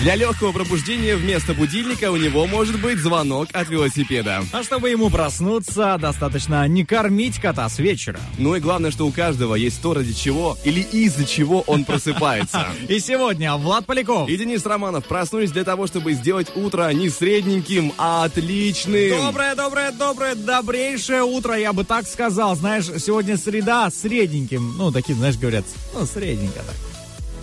[0.00, 4.44] Для легкого пробуждения вместо будильника у него может быть звонок от велосипеда.
[4.52, 8.20] А чтобы ему проснуться, достаточно не кормить кота с вечера.
[8.38, 12.68] Ну и главное, что у каждого есть то, ради чего или из-за чего он просыпается.
[12.88, 14.28] И сегодня Влад Поляков.
[14.28, 19.26] И Денис Романов проснулись для того, чтобы сделать утро не средненьким, а отличным.
[19.26, 22.54] Доброе, доброе, доброе, добрейшее утро, я бы так сказал.
[22.54, 24.76] Знаешь, сегодня среда средненьким.
[24.78, 26.87] Ну, такие, знаешь, говорят, ну, средненько так.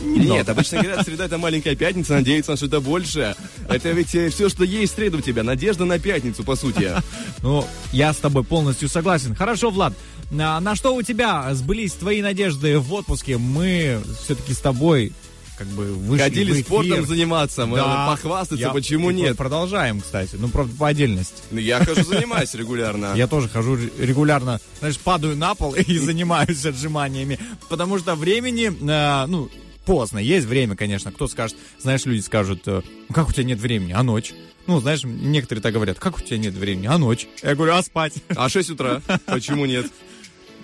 [0.03, 3.35] Нет, обычно говорят, среда это маленькая пятница, надеяться на что-то большее.
[3.69, 6.91] Это ведь все, что есть в среду у тебя, надежда на пятницу, по сути.
[7.41, 9.35] Ну, я с тобой полностью согласен.
[9.35, 9.93] Хорошо, Влад,
[10.31, 13.37] на, на что у тебя сбылись твои надежды в отпуске?
[13.37, 15.11] Мы все-таки с тобой
[15.57, 16.65] как бы вышли Ходили в эфир.
[16.65, 18.07] спортом заниматься, мы Да.
[18.07, 19.37] похвастаться, Я- почему нет?
[19.37, 20.35] Продолжаем, кстати.
[20.37, 21.35] Ну, правда, по отдельности.
[21.51, 23.13] Ну, Я хожу, занимаюсь регулярно.
[23.15, 28.67] Я тоже хожу ре- регулярно, знаешь, падаю на пол и занимаюсь отжиманиями, потому что времени,
[28.67, 29.49] э, ну,
[29.85, 31.11] поздно, есть время, конечно.
[31.11, 34.33] Кто скажет, знаешь, люди скажут, э, «Ну, как у тебя нет времени, а ночь?
[34.67, 37.27] Ну, знаешь, некоторые так говорят, как у тебя нет времени, а ночь?
[37.43, 38.13] Я говорю, а спать?
[38.35, 39.01] А 6 утра?
[39.27, 39.85] Почему нет?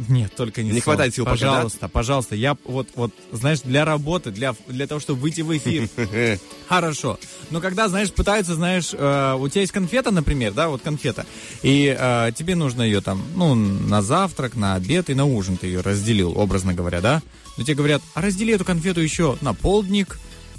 [0.09, 0.81] Нет, только не Не сон.
[0.81, 1.47] хватает сил пока, да?
[1.51, 5.87] Пожалуйста, пожалуйста, я вот, вот, знаешь, для работы, для, для того, чтобы выйти в эфир,
[6.67, 7.19] хорошо.
[7.51, 11.25] Но когда, знаешь, пытаются, знаешь, э, у тебя есть конфета, например, да, вот конфета,
[11.61, 15.67] и э, тебе нужно ее там, ну, на завтрак, на обед и на ужин ты
[15.67, 17.21] ее разделил, образно говоря, да?
[17.61, 20.17] Но тебе говорят, а раздели эту конфету еще на полдник,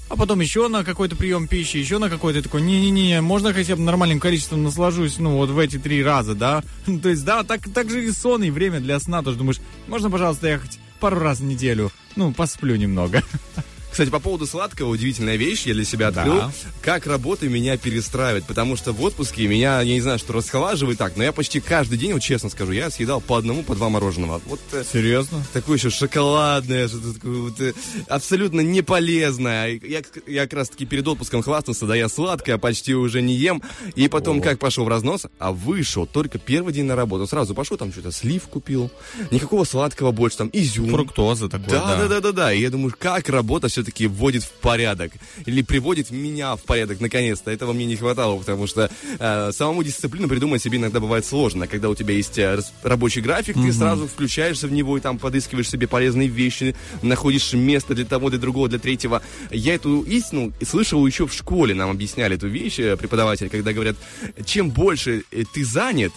[0.09, 3.83] а потом еще на какой-то прием пищи, еще на какой-то такой, не-не-не, можно хотя бы
[3.83, 6.63] нормальным количеством наслажусь, ну, вот в эти три раза, да?
[7.03, 9.59] То есть, да, так, так же и сон, и время для сна, тоже думаешь,
[9.89, 13.25] можно, пожалуйста, я хоть пару раз в неделю, ну, посплю немного.
[13.93, 16.53] Кстати, по поводу сладкого, удивительная вещь, я для себя открыл, Да.
[16.81, 21.17] как работа меня перестраивает, потому что в отпуске меня, я не знаю, что расхолаживает так,
[21.17, 24.41] но я почти каждый день, вот честно скажу, я съедал по одному, по два мороженого.
[24.47, 25.45] Вот э, Серьезно?
[25.53, 27.75] такое еще шоколадное, что-то такое вот, э,
[28.09, 29.79] абсолютно не полезное.
[29.83, 33.63] Я, я как раз таки перед отпуском хвастался, да я сладкое почти уже не ем.
[33.95, 37.27] И потом как пошел в разнос, а вышел только первый день на работу.
[37.27, 38.91] Сразу пошел, там что-то слив купил,
[39.31, 40.89] никакого сладкого больше, там изюм.
[40.91, 42.53] Фруктоза такой, Да, да, да, да, да.
[42.55, 45.13] И я думаю, как работа все-таки вводит в порядок.
[45.45, 47.51] Или приводит меня в порядок, наконец-то.
[47.51, 51.67] Этого мне не хватало, потому что э, самому дисциплину придумать себе иногда бывает сложно.
[51.67, 55.69] Когда у тебя есть э, рабочий график, ты сразу включаешься в него и там подыскиваешь
[55.69, 59.21] себе полезные вещи, находишь место для того, для другого, для третьего.
[59.51, 61.75] Я эту истину слышал еще в школе.
[61.75, 63.97] Нам объясняли эту вещь э, преподаватели, когда говорят,
[64.45, 66.13] чем больше э, ты занят,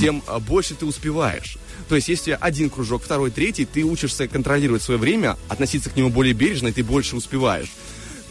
[0.00, 1.58] тем э, больше ты успеваешь.
[1.90, 6.08] То есть, если один кружок, второй, третий, ты учишься контролировать свое время, относиться к нему
[6.08, 7.70] более бережно, и ты больше успеваешь.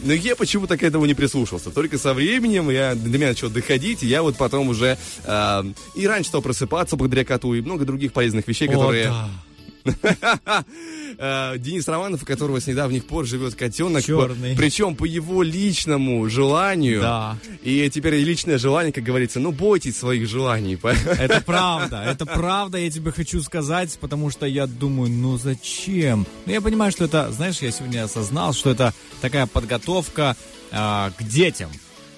[0.02, 1.70] Но я почему-то к этому не прислушался.
[1.70, 5.64] Только со временем я, до меня начало доходить, и я вот потом уже э,
[5.94, 9.08] и раньше стал просыпаться благодаря коту, и много других полезных вещей, которые...
[9.08, 9.28] О, да.
[11.18, 14.04] Э, Денис Романов, у которого с недавних пор живет котенок.
[14.04, 14.56] Черный.
[14.56, 17.00] Причем по его личному желанию.
[17.00, 17.38] Да.
[17.62, 20.78] И теперь личное желание, как говорится, ну бойтесь своих желаний.
[20.82, 26.26] Это правда, это правда, я тебе хочу сказать, потому что я думаю, ну зачем?
[26.46, 30.36] Ну я понимаю, что это, знаешь, я сегодня осознал, что это такая подготовка
[30.70, 31.70] а, к детям.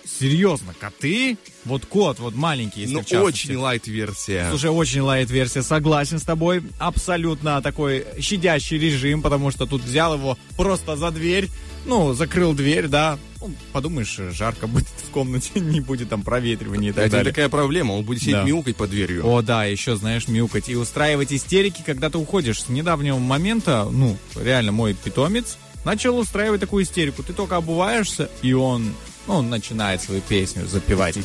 [0.05, 4.47] Серьезно, коты, вот кот, вот маленький, если Ну, очень лайт-версия.
[4.51, 6.63] Слушай, очень лайт-версия, согласен с тобой.
[6.79, 11.49] Абсолютно такой щадящий режим, потому что тут взял его просто за дверь,
[11.87, 13.19] ну, закрыл дверь, да.
[13.41, 17.33] Ну, подумаешь, жарко будет в комнате, не будет там проветривания и так Это далее.
[17.33, 18.43] такая проблема, он будет сидеть Да.
[18.45, 19.27] мяукать под дверью.
[19.27, 22.63] О, да, еще, знаешь, мяукать и устраивать истерики, когда ты уходишь.
[22.63, 27.25] С недавнего момента, ну, реально, мой питомец начал устраивать такую истерику.
[27.25, 28.93] Ты только обуваешься, и он,
[29.27, 31.19] ну, он начинает свою песню запевать.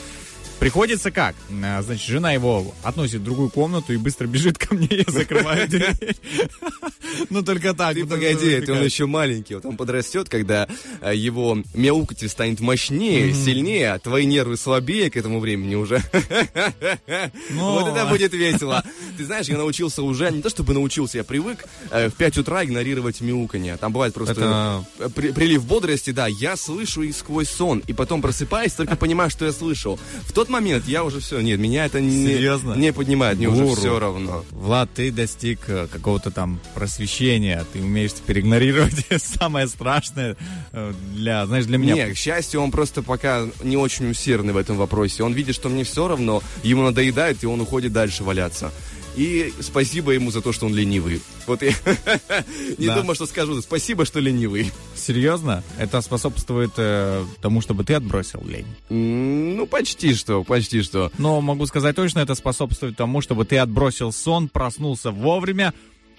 [0.59, 1.35] Приходится как?
[1.63, 5.67] А, Значит, жена его относит в другую комнату и быстро бежит ко мне, я закрываю
[5.67, 6.15] дверь.
[7.29, 7.93] Ну, только так.
[7.93, 9.55] Ты вот погоди, это он еще маленький.
[9.55, 10.67] Вот он подрастет, когда
[11.01, 16.01] э, его мяукатель станет мощнее, сильнее, а твои нервы слабее к этому времени уже.
[17.51, 18.83] Ну, Вот это будет весело.
[19.17, 22.63] Ты знаешь, я научился уже, не то чтобы научился, я привык э, в 5 утра
[22.63, 23.77] игнорировать мяуканье.
[23.77, 28.73] Там бывает просто э, прилив бодрости, да, я слышу и сквозь сон, и потом просыпаюсь,
[28.73, 29.99] только понимаю, что я слышал.
[30.23, 32.73] В тот тот момент я уже все, нет, меня это не, Серьезно?
[32.73, 33.75] не поднимает, мне уже Гуру.
[33.75, 34.45] все равно.
[34.51, 40.37] Влад, ты достиг э, какого-то там просвещения, ты умеешь теперь игнорировать самое страшное
[40.71, 41.95] э, для, знаешь, для меня.
[41.95, 45.23] Не, к счастью, он просто пока не очень усердный в этом вопросе.
[45.23, 48.71] Он видит, что мне все равно, ему надоедает, и он уходит дальше валяться.
[49.17, 51.21] И спасибо ему за то, что он ленивый.
[51.47, 51.71] Вот я
[52.77, 53.59] не думаю, что скажу.
[53.63, 54.71] Спасибо, что ленивый.
[54.95, 55.63] Серьезно?
[55.79, 58.67] Это способствует э, тому, чтобы ты отбросил лень.
[58.89, 61.11] Ну, почти что, почти что.
[61.17, 65.73] Но могу сказать точно, это способствует тому, чтобы ты отбросил сон, проснулся вовремя,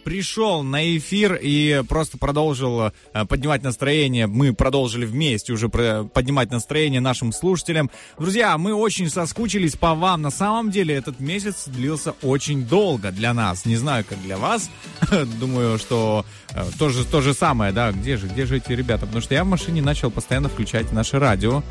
[0.08, 2.81] пришел на эфир и просто продолжил
[3.12, 4.26] э, поднимать настроение.
[4.26, 7.90] Мы продолжили вместе уже поднимать настроение нашим слушателям.
[8.19, 10.22] Друзья, мы очень соскучились по вам.
[10.22, 13.66] На самом деле этот месяц длился очень долго для нас.
[13.66, 14.70] Не знаю, как для вас.
[15.38, 17.93] Думаю, что э, то же, то же самое, да.
[17.93, 19.04] Где же, где же эти ребята?
[19.04, 21.62] Потому что я в машине начал постоянно включать наше радио.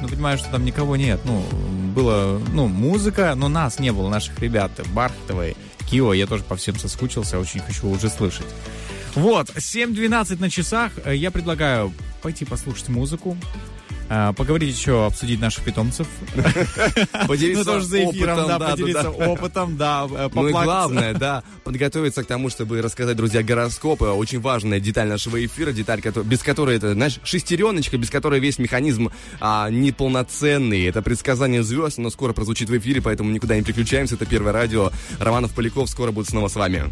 [0.00, 1.20] Ну, понимаю, что там никого нет.
[1.24, 1.44] Ну,
[1.94, 4.72] было, ну, музыка, но нас не было, наших ребят.
[4.92, 5.56] Бархатовой,
[5.90, 8.46] Кио, я тоже по всем соскучился, очень хочу уже слышать.
[9.14, 10.92] Вот, 7.12 на часах.
[11.04, 11.92] Э, Я предлагаю
[12.22, 13.36] пойти послушать музыку,
[14.08, 16.06] поговорить еще, обсудить наших питомцев.
[17.26, 22.22] Поделиться Ну, тоже за эфиром, да, поделиться опытом, да, э, Ну и главное, да, подготовиться
[22.22, 24.06] к тому, чтобы рассказать, друзья, гороскопы.
[24.06, 29.10] Очень важная деталь нашего эфира, деталь, без которой это, знаешь, шестереночка, без которой весь механизм
[29.40, 30.84] а, неполноценный.
[30.84, 34.16] Это предсказание звезд, но скоро прозвучит в эфире, поэтому никуда не переключаемся.
[34.16, 34.90] Это Первое радио.
[35.20, 36.90] Романов Поляков скоро будет снова с вами.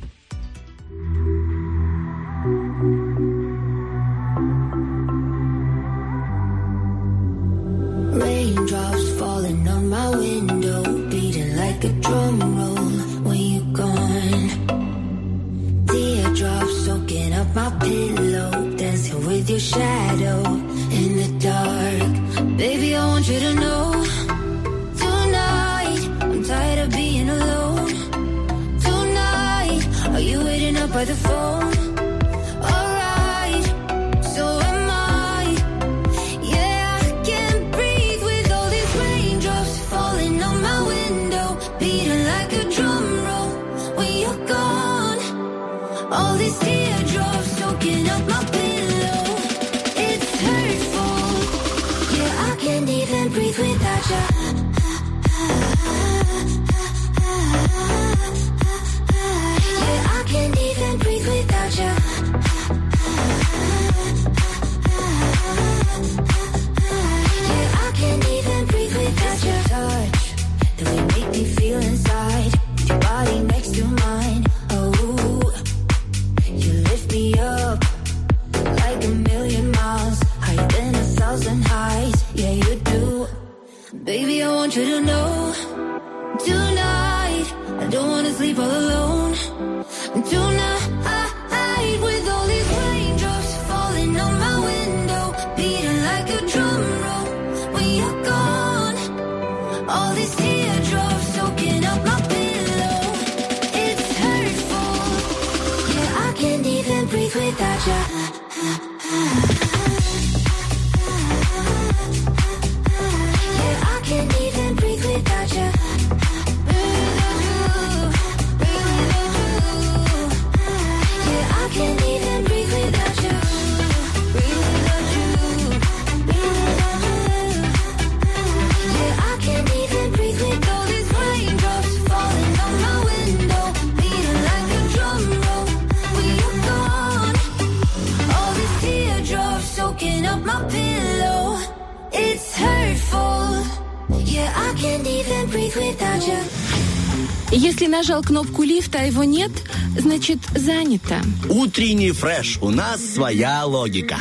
[148.22, 149.50] Нажал кнопку лифта, а его нет,
[149.98, 151.17] значит занято.
[151.48, 152.58] Утренний фреш.
[152.60, 154.17] У нас своя логика.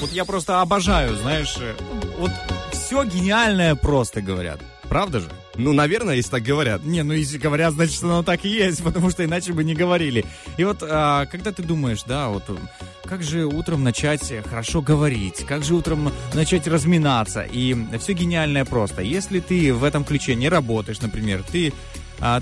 [0.00, 1.74] Вот я просто обожаю, знаешь, э,
[2.18, 2.30] вот
[2.72, 4.60] все гениальное просто говорят.
[4.88, 5.28] Правда же?
[5.56, 6.84] Ну, наверное, если так говорят.
[6.84, 10.24] Не, ну если говорят, значит оно так и есть, потому что иначе бы не говорили.
[10.56, 12.56] И вот а, когда ты думаешь, да, вот э,
[13.04, 19.02] как же утром начать хорошо говорить, как же утром начать разминаться, и все гениальное просто.
[19.02, 21.72] Если ты в этом ключе не работаешь, например, ты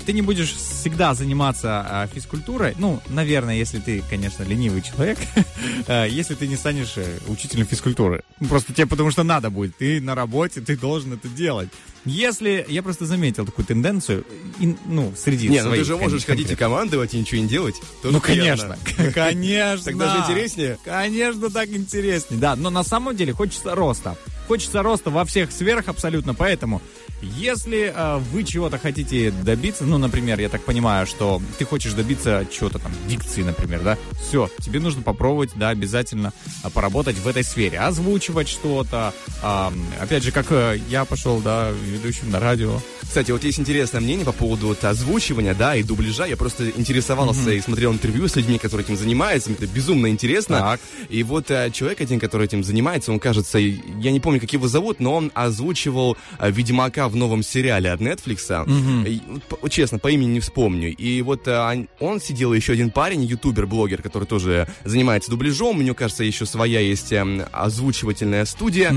[0.05, 5.17] ты не будешь всегда заниматься а, физкультурой, ну, наверное, если ты, конечно, ленивый человек,
[5.87, 8.23] а, если ты не станешь э, учителем физкультуры.
[8.39, 9.77] Ну, Просто тебе потому что надо будет.
[9.77, 11.69] Ты на работе, ты должен это делать.
[12.05, 14.25] Если, я просто заметил такую тенденцию,
[14.59, 17.41] и, ну, среди Не, ну ты своих, же можешь кон- ходить и командовать, и ничего
[17.41, 17.75] не делать.
[18.01, 18.77] Тоже ну, приятно.
[18.95, 19.85] конечно, конечно.
[19.85, 20.77] Так даже интереснее.
[20.83, 22.39] Конечно, так интереснее.
[22.39, 24.17] Да, но на самом деле хочется роста.
[24.49, 26.81] Хочется роста во всех сферах абсолютно, поэтому
[27.21, 32.47] если э, вы чего-то хотите добиться, ну, например, я так понимаю, что ты хочешь добиться
[32.51, 37.43] чего-то там, дикции, например, да, все, тебе нужно попробовать, да, обязательно а, поработать в этой
[37.43, 39.13] сфере, озвучивать что-то,
[39.43, 42.79] а, опять же, как э, я пошел, да, ведущим на радио,
[43.09, 46.25] Кстати, вот есть интересное мнение по поводу вот озвучивания, да, и дубляжа.
[46.27, 49.49] Я просто интересовался и смотрел интервью с людьми, которые этим занимаются.
[49.49, 50.59] Мне это безумно интересно.
[50.59, 50.79] Так.
[51.09, 54.67] И вот э, человек один, который этим занимается, он, кажется, я не помню, как его
[54.67, 58.63] зовут, но он озвучивал э, Ведьмака в новом сериале от Netflix.
[59.07, 60.95] И, вот по- честно, по имени не вспомню.
[60.95, 65.77] И вот э, он- сидел, еще один парень, ютубер-блогер, который тоже занимается дубляжом.
[65.79, 68.93] Мне кажется, еще своя есть эм, озвучивательная студия.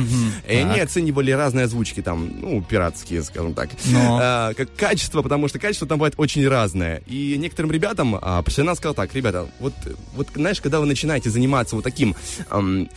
[0.47, 3.71] И они оценивали разные озвучки там, ну, пиратские, скажем так.
[4.03, 4.19] Но.
[4.33, 7.03] А, как качество, потому что качество там бывает очень разное.
[7.07, 9.75] И некоторым ребятам а, профессионал сказал так, ребята, вот,
[10.15, 12.15] вот знаешь, когда вы начинаете заниматься вот таким
[12.51, 12.89] ам,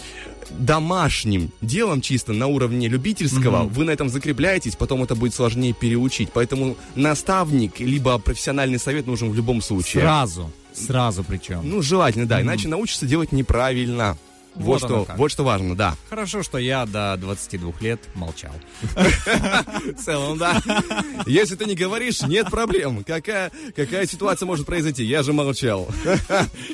[0.52, 6.30] домашним делом чисто на уровне любительского, вы на этом закрепляетесь, потом это будет сложнее переучить.
[6.34, 10.04] Поэтому наставник, либо профессиональный совет нужен в любом случае.
[10.04, 11.62] сразу, сразу причем.
[11.64, 14.18] Ну, желательно, да, иначе научишься делать неправильно.
[14.56, 15.18] Вот Вот, что, как.
[15.18, 15.96] вот что важно, да.
[16.10, 18.54] Хорошо, что я до 22 лет молчал.
[18.96, 20.62] В целом, да.
[21.26, 23.04] Если ты не говоришь, нет проблем.
[23.04, 25.04] Какая, какая ситуация может произойти?
[25.04, 25.88] Я же молчал.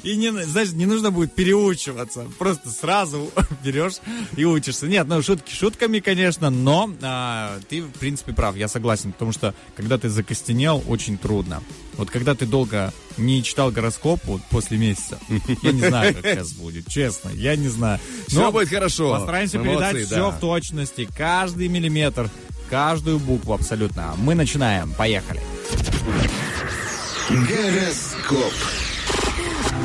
[0.03, 2.27] И не, знаешь, не нужно будет переучиваться.
[2.38, 3.31] Просто сразу
[3.63, 3.95] берешь
[4.35, 4.88] и учишься.
[4.88, 9.11] Нет, ну шутки шутками, конечно, но а, ты, в принципе, прав, я согласен.
[9.11, 11.61] Потому что, когда ты закостенел, очень трудно.
[11.97, 15.20] Вот когда ты долго не читал гороскоп вот, после месяца,
[15.62, 18.00] я не знаю, как сейчас будет, честно, я не знаю.
[18.27, 19.12] Все Но будет хорошо.
[19.15, 20.30] Постараемся Мы передать молодцы, все да.
[20.30, 22.30] в точности, каждый миллиметр,
[22.70, 24.13] каждую букву абсолютно.
[24.18, 25.41] Мы начинаем, поехали.
[27.30, 28.53] Гороскоп.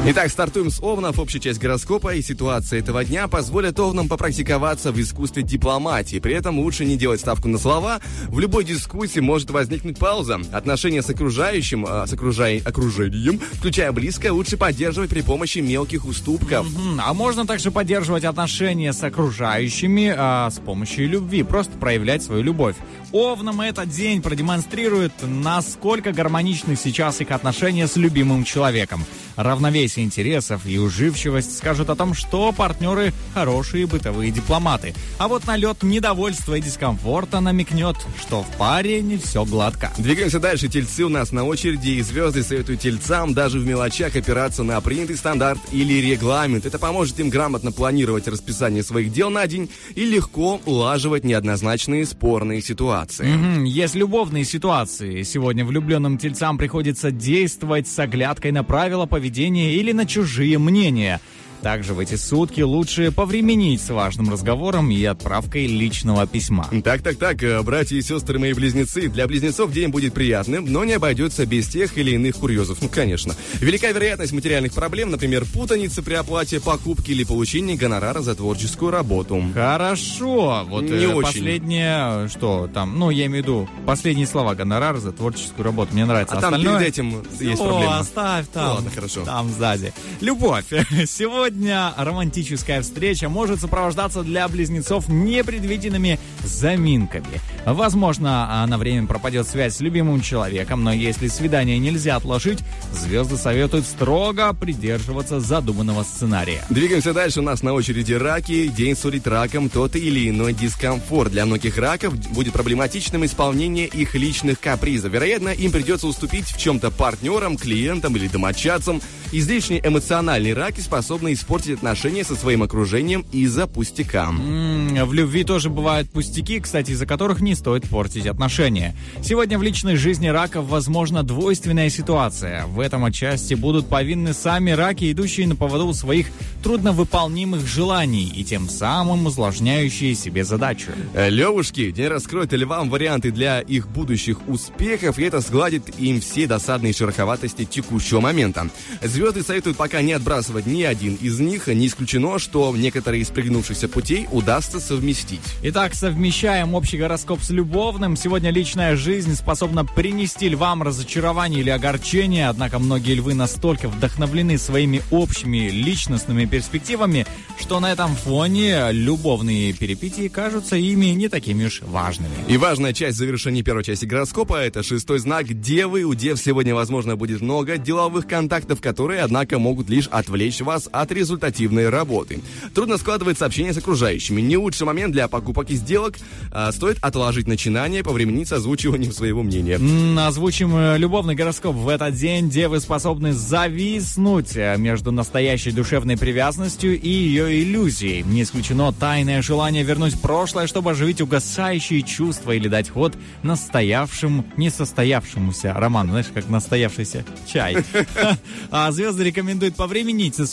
[0.05, 1.19] Итак, стартуем с Овнов.
[1.19, 6.21] Общая часть гороскопа и ситуация этого дня позволят Овнам попрактиковаться в искусстве дипломатии.
[6.21, 8.01] При этом лучше не делать ставку на слова.
[8.29, 10.39] В любой дискуссии может возникнуть пауза.
[10.53, 16.67] Отношения с окружающим, а, с окружай- окружением, включая близкое, лучше поддерживать при помощи мелких уступков.
[16.77, 22.45] М, А можно также поддерживать отношения с окружающими а, с помощью любви, просто проявлять свою
[22.45, 22.77] любовь.
[23.11, 29.05] Овнам этот день продемонстрирует, насколько гармоничны сейчас их отношения с любимым человеком.
[29.37, 34.95] Равновесие интересов и уживчивость скажут о том, что партнеры хорошие бытовые дипломаты.
[35.19, 39.93] А вот налет недовольства и дискомфорта намекнет, что в паре не все гладко.
[39.99, 40.69] Двигаемся дальше.
[40.69, 45.17] Тельцы у нас на очереди, и звезды советуют тельцам даже в мелочах опираться на принятый
[45.17, 46.65] стандарт или регламент.
[46.65, 52.63] Это поможет им грамотно планировать расписание своих дел на день и легко улаживать неоднозначные спорные
[52.63, 53.27] ситуации.
[53.27, 55.23] Мгм, Есть любовные ситуации.
[55.25, 59.26] Сегодня влюбленным тельцам приходится действовать с оглядкой на правила поведения
[59.75, 61.21] или на чужие мнения.
[61.67, 66.69] Также в эти сутки лучше повременить с важным разговором и отправкой личного письма.
[66.85, 69.09] Так, так, так, э, братья и сестры мои близнецы.
[69.09, 72.79] Для близнецов день будет приятным, но не обойдется без тех или иных курьезов.
[72.81, 73.35] Ну, конечно.
[73.55, 79.43] Велика вероятность материальных проблем, например, путаницы при оплате покупки или получении гонорара за творческую работу.
[79.53, 80.65] Хорошо.
[80.69, 81.23] Вот Не э, очень.
[81.27, 85.95] последнее, что там, ну, я имею в виду, последние слова гонорар за творческую работу.
[85.95, 86.37] Мне нравится.
[86.37, 87.99] А там Остальное- перед этим есть О, проблема.
[87.99, 88.75] оставь там.
[88.77, 89.25] Ладно, хорошо.
[89.25, 89.93] Там сзади.
[90.21, 90.67] Любовь.
[91.09, 91.56] Сегодня
[91.97, 97.41] романтическая встреча может сопровождаться для близнецов непредвиденными заминками.
[97.65, 102.61] Возможно, на время пропадет связь с любимым человеком, но если свидание нельзя отложить,
[102.93, 106.65] звезды советуют строго придерживаться задуманного сценария.
[106.71, 107.41] Двигаемся дальше.
[107.41, 108.69] У нас на очереди раки.
[108.69, 111.33] День сулит раком тот или иной дискомфорт.
[111.33, 115.13] Для многих раков будет проблематичным исполнение их личных капризов.
[115.13, 119.01] Вероятно, им придется уступить в чем-то партнерам, клиентам или домочадцам.
[119.33, 124.25] Излишне эмоциональные раки способны испортить отношения со своим окружением из-за пустяка.
[124.31, 128.97] М, В любви тоже бывают пустяки, кстати, из-за которых не стоит портить отношения.
[129.23, 132.67] Сегодня в личной жизни раков возможна двойственная ситуация.
[132.67, 136.27] В этом отчасти будут повинны сами раки, идущие на поводу своих
[136.63, 140.91] трудновыполнимых желаний и тем самым усложняющие себе задачу.
[141.15, 146.93] Левушки, день раскроет львам варианты для их будущих успехов, и это сгладит им все досадные
[146.93, 148.69] шероховатости текущего момента.
[149.03, 153.89] Звезды советуют пока не отбрасывать ни один из них, не исключено, что некоторые из пригнувшихся
[153.89, 155.41] путей удастся совместить.
[155.63, 158.17] Итак, совмещаем общий гороскоп с любовным.
[158.17, 165.03] Сегодня личная жизнь способна принести львам разочарование или огорчение, однако многие львы настолько вдохновлены своими
[165.11, 167.27] общими личностными перспективами,
[167.59, 172.35] что на этом фоне любовные перипетии кажутся ими не такими уж важными.
[172.47, 176.05] И важная часть завершения первой части гороскопа– это шестой знак Девы.
[176.05, 181.16] У Дев сегодня, возможно, будет много деловых контактов, которые, однако, могут лишь отвлечь вас от
[181.17, 182.41] результативной работы.
[182.75, 184.41] Трудно складывается общение с окружающими.
[184.41, 186.15] Не лучший момент для покупок и сделок.
[186.53, 189.81] А, стоит отложить начинание, повременить с озвучиванием своего мнения.
[190.27, 196.17] Озвучим э, любовный гороскоп в этот день, где вы способны зависнуть э, между настоящей душевной
[196.17, 198.23] привязанностью и ее иллюзией.
[198.23, 205.75] Не исключено тайное желание вернуть прошлое, чтобы оживить угасающие чувства или дать ход настоявшим, несостоявшемуся
[205.75, 206.11] роману.
[206.11, 207.77] Знаешь, как настоявшийся чай.
[208.71, 210.47] А звезды рекомендуют повременить со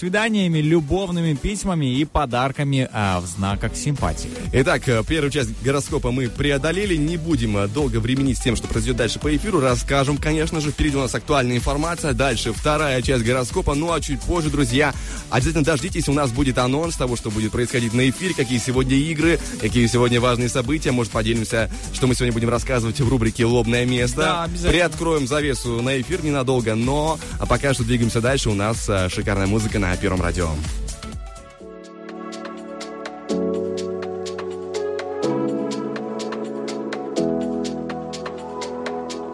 [0.54, 4.30] свиданиями, любовными письмами и подарками а, в знаках симпатии.
[4.54, 6.96] Итак, э, первую часть гороскопа мы преодолели.
[6.96, 9.60] Не будем э, долго временить с тем, что произойдет дальше по эфиру.
[9.60, 10.72] Расскажем, конечно же.
[10.72, 12.14] Впереди у нас актуальная информация.
[12.14, 13.74] Дальше вторая часть гороскопа.
[13.74, 14.94] Ну а чуть позже, друзья,
[15.30, 16.08] обязательно дождитесь.
[16.08, 20.22] У нас будет анонс того, что будет происходить на эфире, какие сегодня игры, какие сегодня
[20.22, 20.92] важные события.
[20.92, 24.18] Может, поделимся, что мы сегодня будем рассказывать в рубрике «Лобное место».
[24.22, 24.72] Да, обязательно.
[24.72, 28.50] Приоткроем завесу на эфир ненадолго, но а пока что двигаемся дальше.
[28.50, 30.43] У нас э, шикарная музыка на Первом радио.
[30.44, 30.60] On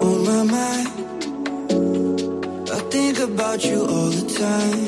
[0.02, 0.88] oh, my mind.
[2.70, 4.86] I think about you all the time.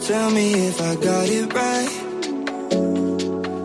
[0.00, 1.94] Tell me if I got it right.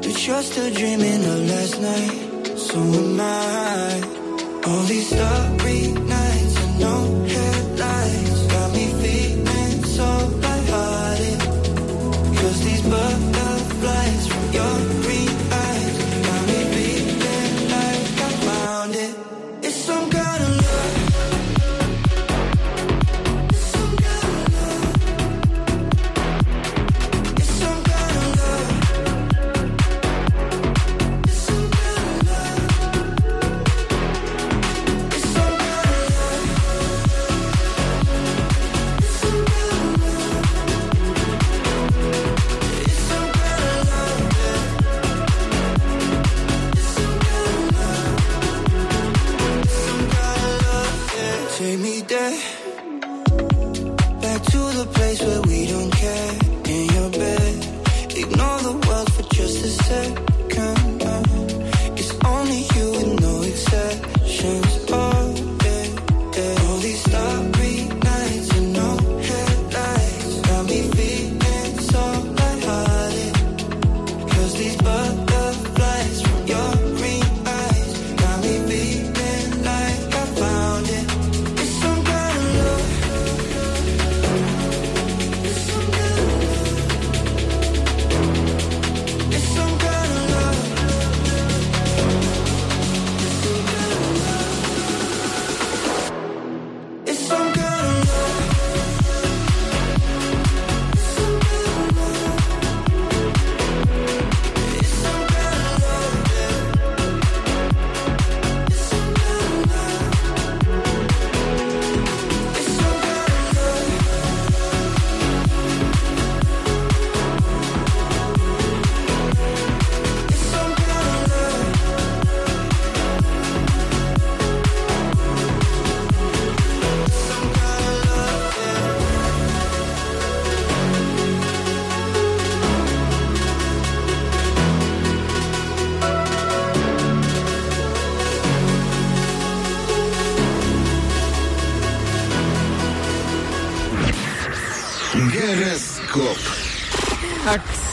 [0.01, 2.57] But you're still dreaming of last night.
[2.57, 4.01] So am I.
[4.67, 5.81] All these starry
[6.15, 6.95] nights and no
[7.27, 7.60] headlights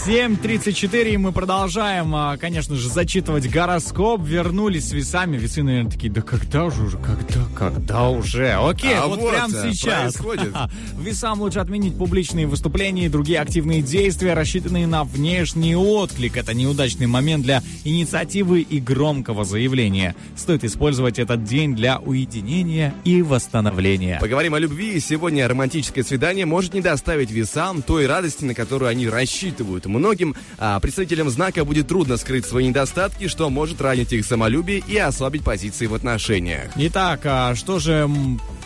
[0.08, 4.22] 7.34, и мы продолжаем, а, конечно же, зачитывать гороскоп.
[4.22, 5.36] Вернулись с весами.
[5.36, 8.54] Весы, наверное, такие, да когда уже, уже, когда, когда уже?
[8.54, 10.14] Окей, А вот, вот, прямо сейчас.
[10.14, 10.54] происходит.
[10.98, 16.38] Весам лучше отменить публичные выступления и другие активные действия, рассчитанные на внешний отклик.
[16.38, 20.16] Это неудачный момент для инициативы и громкого заявления.
[20.48, 24.16] Стоит использовать этот день для уединения и восстановления.
[24.18, 24.98] Поговорим о любви.
[24.98, 29.84] Сегодня романтическое свидание может не доставить весам той радости, на которую они рассчитывают.
[29.84, 34.96] Многим а, представителям знака будет трудно скрыть свои недостатки, что может ранить их самолюбие и
[34.96, 36.70] ослабить позиции в отношениях.
[36.76, 38.08] Итак, а что же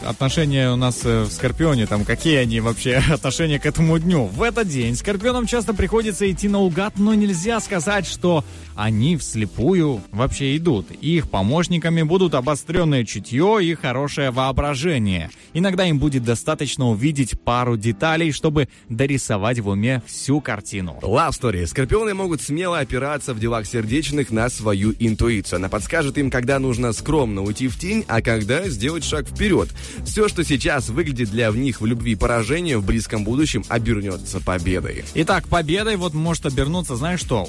[0.05, 1.87] отношения у нас э, в Скорпионе?
[1.87, 4.27] Там какие они вообще отношения к этому дню?
[4.27, 10.57] В этот день Скорпионам часто приходится идти наугад, но нельзя сказать, что они вслепую вообще
[10.57, 10.91] идут.
[10.91, 15.31] Их помощниками будут обостренное чутье и хорошее воображение.
[15.53, 20.99] Иногда им будет достаточно увидеть пару деталей, чтобы дорисовать в уме всю картину.
[21.03, 21.67] Love Story.
[21.67, 25.57] Скорпионы могут смело опираться в делах сердечных на свою интуицию.
[25.57, 29.69] Она подскажет им, когда нужно скромно уйти в тень, а когда сделать шаг вперед.
[30.05, 35.05] Все, что сейчас выглядит для них в любви поражением, в близком будущем обернется победой.
[35.15, 37.49] Итак, победой вот может обернуться, знаешь что?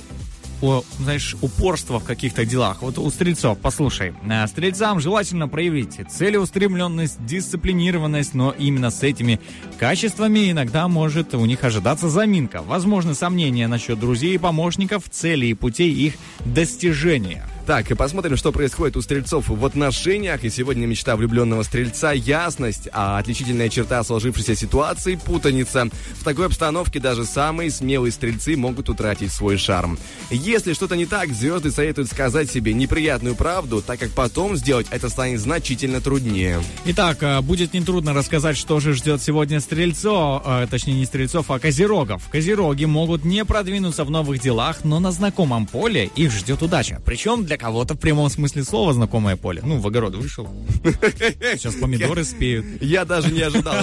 [0.64, 2.82] О, знаешь, упорство в каких-то делах.
[2.82, 9.42] Вот у стрельцов, послушай, э, стрельцам желательно проявить целеустремленность, дисциплинированность, но именно с этими
[9.78, 12.62] качествами иногда может у них ожидаться заминка.
[12.62, 16.14] Возможно, сомнения насчет друзей и помощников, целей и путей их
[16.46, 17.46] достижения.
[17.66, 20.44] Так, и посмотрим, что происходит у стрельцов в отношениях.
[20.44, 25.88] И сегодня мечта влюбленного стрельца– ясность, а отличительная черта сложившейся ситуации– путаница.
[26.20, 29.98] В такой обстановке даже самые смелые стрельцы могут утратить свой шарм.
[30.30, 35.08] Если что-то не так, звезды советуют сказать себе неприятную правду, так как потом сделать это
[35.08, 36.62] станет значительно труднее.
[36.84, 41.60] Итак, э, будет нетрудно рассказать, что же ждет сегодня стрельцов, э, точнее не стрельцов, а
[41.60, 42.28] козерогов.
[42.30, 47.02] Козероги могут не продвинуться в новых делах, но на знакомом поле их ждет удача.
[47.06, 49.62] Причем для кого-то в прямом смысле слова знакомое поле.
[49.64, 50.48] Ну, в огород вышел.
[50.84, 52.66] Сейчас помидоры спеют.
[52.82, 53.76] Я даже не ожидал.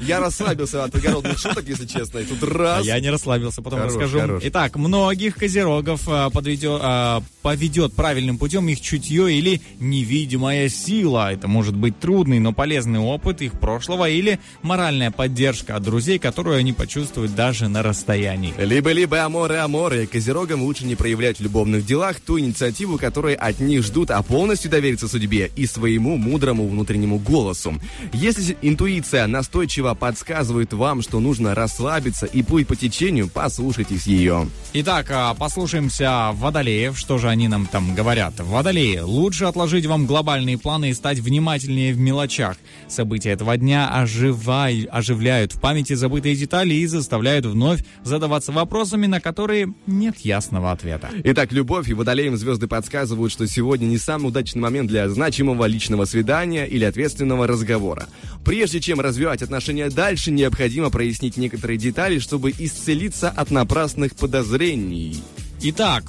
[0.00, 2.18] Я расслабился от огородных шуток, если честно.
[2.18, 2.86] И тут А раз.
[2.86, 4.38] я не расслабился, потом расскажу.
[4.42, 11.32] Итак, многих козерогов а, а, поведет правильным путем их чутье или невидимая сила.
[11.32, 16.56] Это может быть трудный, но полезный опыт их прошлого или моральная поддержка от друзей, которую
[16.56, 18.54] они почувствуют даже на расстоянии.
[18.58, 20.06] Либо-либо аморы-аморы.
[20.06, 24.68] Козерогам лучше не проявлять в любовных делах ту инициативу, которую от них ждут, а полностью
[24.68, 27.74] довериться судьбе и своему мудрому внутреннему голосу.
[28.12, 34.48] Если интуиция настойчиво подсказывает вам, что нужно расслабиться и плыть по течению, послушайтесь ее.
[34.72, 38.40] Итак, а, послушаемся водолеев, что же они нам там говорят.
[38.40, 42.56] Водолеи, лучше отложить вам глобальные планы и стать внимательнее в мелочах.
[42.88, 49.20] События этого дня оживай- оживляют в памяти забытые детали и заставляют вновь задаваться вопросами, на
[49.20, 51.08] которые нет ясного ответа.
[51.22, 52.95] Итак, любовь и водолеям звезды подсказывают,
[53.28, 58.08] что сегодня не самый удачный момент для значимого личного свидания или ответственного разговора.
[58.44, 65.22] Прежде чем развивать отношения дальше, необходимо прояснить некоторые детали, чтобы исцелиться от напрасных подозрений.
[65.62, 66.04] Итак,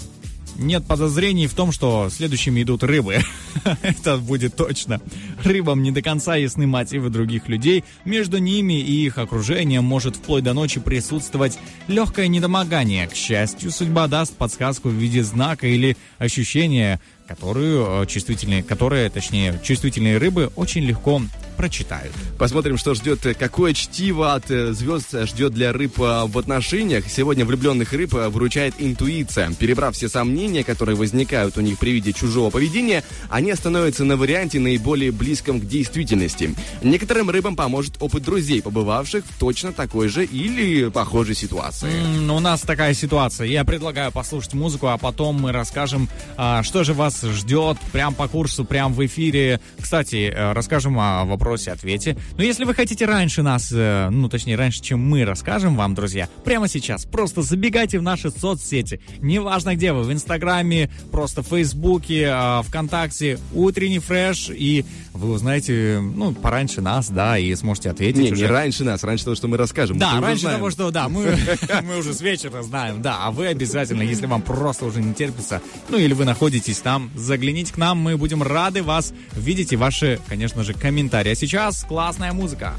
[0.58, 3.20] нет подозрений в том, что следующими идут рыбы.
[3.82, 5.00] Это будет точно.
[5.44, 7.84] Рыбам не до конца ясны мотивы других людей.
[8.06, 13.08] Между ними и их окружением может вплоть до ночи присутствовать легкое недомогание.
[13.08, 19.60] К счастью, судьба даст подсказку в виде знака или ощущения, которую э, чувствительные, которые, точнее,
[19.64, 21.22] чувствительные рыбы очень легко
[21.58, 22.14] прочитают.
[22.38, 27.06] Посмотрим, что ждет, э, какое чтиво от э, звезд ждет для рыб э, в отношениях.
[27.10, 29.52] Сегодня влюбленных рыб выручает интуиция.
[29.60, 34.60] Перебрав все сомнения, которые возникают у них при виде чужого поведения, они остановятся на варианте
[34.60, 36.54] наиболее близком к действительности.
[36.84, 41.90] Некоторым рыбам поможет опыт друзей, побывавших в точно такой же или похожей ситуации.
[41.90, 43.48] М, У нас такая ситуация.
[43.48, 48.28] Я предлагаю послушать музыку, а потом мы расскажем, а, что же вас ждет прям по
[48.28, 49.60] курсу, прям в эфире.
[49.80, 52.18] Кстати, расскажем о вопросе-ответе.
[52.38, 56.28] Но если вы хотите раньше нас, э, ну точнее раньше, чем мы расскажем вам, друзья,
[56.44, 59.00] прямо сейчас просто забегайте в наши соцсети.
[59.20, 64.84] Неважно где вы, в Инстаграме, просто в Фейсбуке, э, ВКонтакте, утренний фреш, и
[65.18, 68.42] вы узнаете, ну, пораньше нас, да, и сможете ответить Не, уже.
[68.44, 69.98] не раньше нас, раньше того, что мы расскажем.
[69.98, 70.58] Да, Мы раньше знаем.
[70.60, 71.38] того, что да, мы,
[71.84, 75.62] мы уже с вечера знаем, да, а вы обязательно, если вам просто уже не терпится,
[75.90, 80.20] ну или вы находитесь там, загляните к нам, мы будем рады вас видеть и ваши,
[80.28, 81.32] конечно же, комментарии.
[81.32, 82.74] А сейчас классная музыка.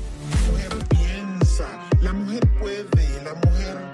[0.91, 1.67] piensa,
[2.03, 3.88] la mujer puede, la mujer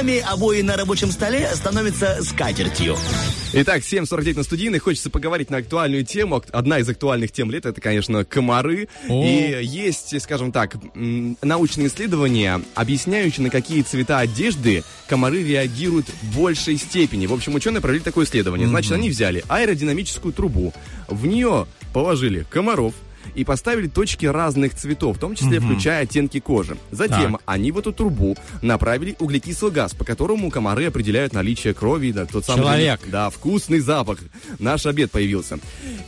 [0.00, 2.96] С нами обои на рабочем столе становятся скатертью.
[3.52, 4.78] Итак, 7.49 на студийной.
[4.78, 6.42] Хочется поговорить на актуальную тему.
[6.52, 8.88] Одна из актуальных тем лета это, конечно, комары.
[9.08, 9.24] О.
[9.24, 16.76] И есть, скажем так, научные исследования, объясняющие, на какие цвета одежды комары реагируют в большей
[16.76, 17.26] степени.
[17.26, 18.68] В общем, ученые провели такое исследование.
[18.68, 20.72] Значит, они взяли аэродинамическую трубу,
[21.08, 22.94] в нее положили комаров,
[23.34, 26.76] и поставили точки разных цветов, в том числе включая оттенки кожи.
[26.90, 27.42] Затем Так.
[27.46, 32.44] они в эту трубу направили углекислый газ, по которому комары определяют наличие крови, да, тот
[32.44, 33.00] самый Человек.
[33.06, 34.18] да, вкусный запах.
[34.58, 35.58] Наш обед появился.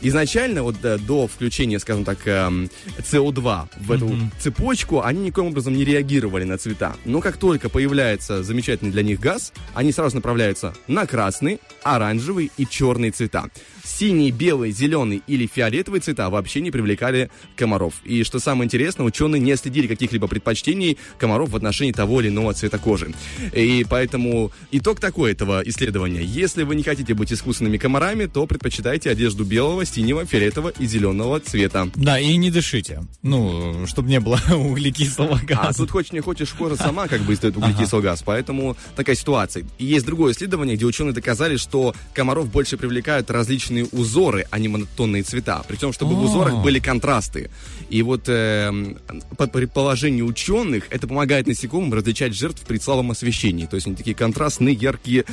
[0.01, 5.75] Изначально, вот э, до включения, скажем так, эм, СО2 в эту цепочку, они никоим образом
[5.75, 6.95] не реагировали на цвета.
[7.05, 12.65] Но как только появляется замечательный для них газ, они сразу направляются на красный, оранжевый и
[12.67, 13.45] черный цвета.
[13.85, 17.95] Синий, белый, зеленый или фиолетовый цвета вообще не привлекали комаров.
[18.05, 22.53] И что самое интересное, ученые не следили каких-либо предпочтений комаров в отношении того или иного
[22.53, 23.13] цвета кожи.
[23.51, 26.23] И поэтому итог такой этого исследования.
[26.23, 31.41] Если вы не хотите быть искусственными комарами, то предпочитайте одежду белого, синего, фиолетового и зеленого
[31.41, 31.89] цвета.
[31.95, 33.03] Да, и не дышите.
[33.21, 35.61] Ну, чтобы не было углекислого газа.
[35.61, 39.65] А тут хочешь не хочешь, кожа сама как бы издает углекислый газ, поэтому такая ситуация.
[39.77, 44.67] И есть другое исследование, где ученые доказали, что комаров больше привлекают различные узоры, а не
[44.67, 45.63] монотонные цвета.
[45.67, 46.23] Причем, чтобы в О.
[46.23, 47.49] узорах были контрасты.
[47.89, 48.97] И вот эм,
[49.37, 53.65] по предположению ученых, это помогает насекомым различать жертв при слабом освещении.
[53.65, 55.25] То есть они такие контрастные, яркие.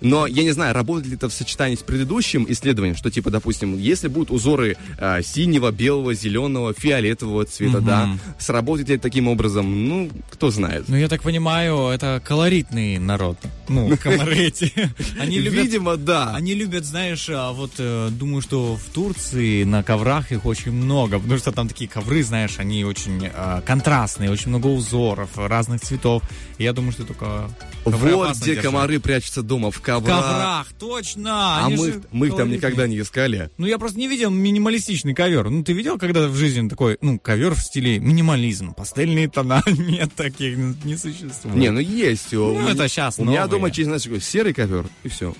[0.00, 3.78] Но я не знаю, работает ли это в сочетании с предыдущим исследованием, что типа, допустим,
[3.78, 9.88] если будут узоры э, синего, белого, зеленого, фиолетового цвета, да, сработает ли это таким образом,
[9.88, 10.84] ну, кто знает.
[10.88, 13.38] Ну, я так понимаю, это колоритный народ.
[13.68, 14.72] Ну, комары эти.
[15.18, 15.64] Они любят...
[15.64, 16.34] Видимо, да.
[16.34, 21.18] Они любят, знаешь, а, вот э, думаю, что в Турции на коврах их очень много,
[21.18, 26.22] потому что там такие ковры, знаешь, они очень а, контрастные, очень много узоров разных цветов.
[26.58, 27.50] И я думаю, что только
[27.84, 28.64] Вот где держать.
[28.64, 30.24] комары прячутся дома, в В коврах.
[30.24, 31.30] коврах, точно!
[31.32, 33.50] А они мы, мы их там никогда не искали.
[33.58, 35.50] Ну, я просто не видел минималистичный ковер.
[35.50, 38.74] Ну, ты видел когда в жизни такой, ну, ковер в стиле минимализм?
[38.74, 39.62] Пастельные тона?
[39.66, 41.56] Нет таких, ну, не существует.
[41.56, 42.32] Не, ну есть.
[42.32, 43.50] Ну, это щас У меня новые.
[43.50, 45.34] дома, через знаешь, такой серый ковер, и все.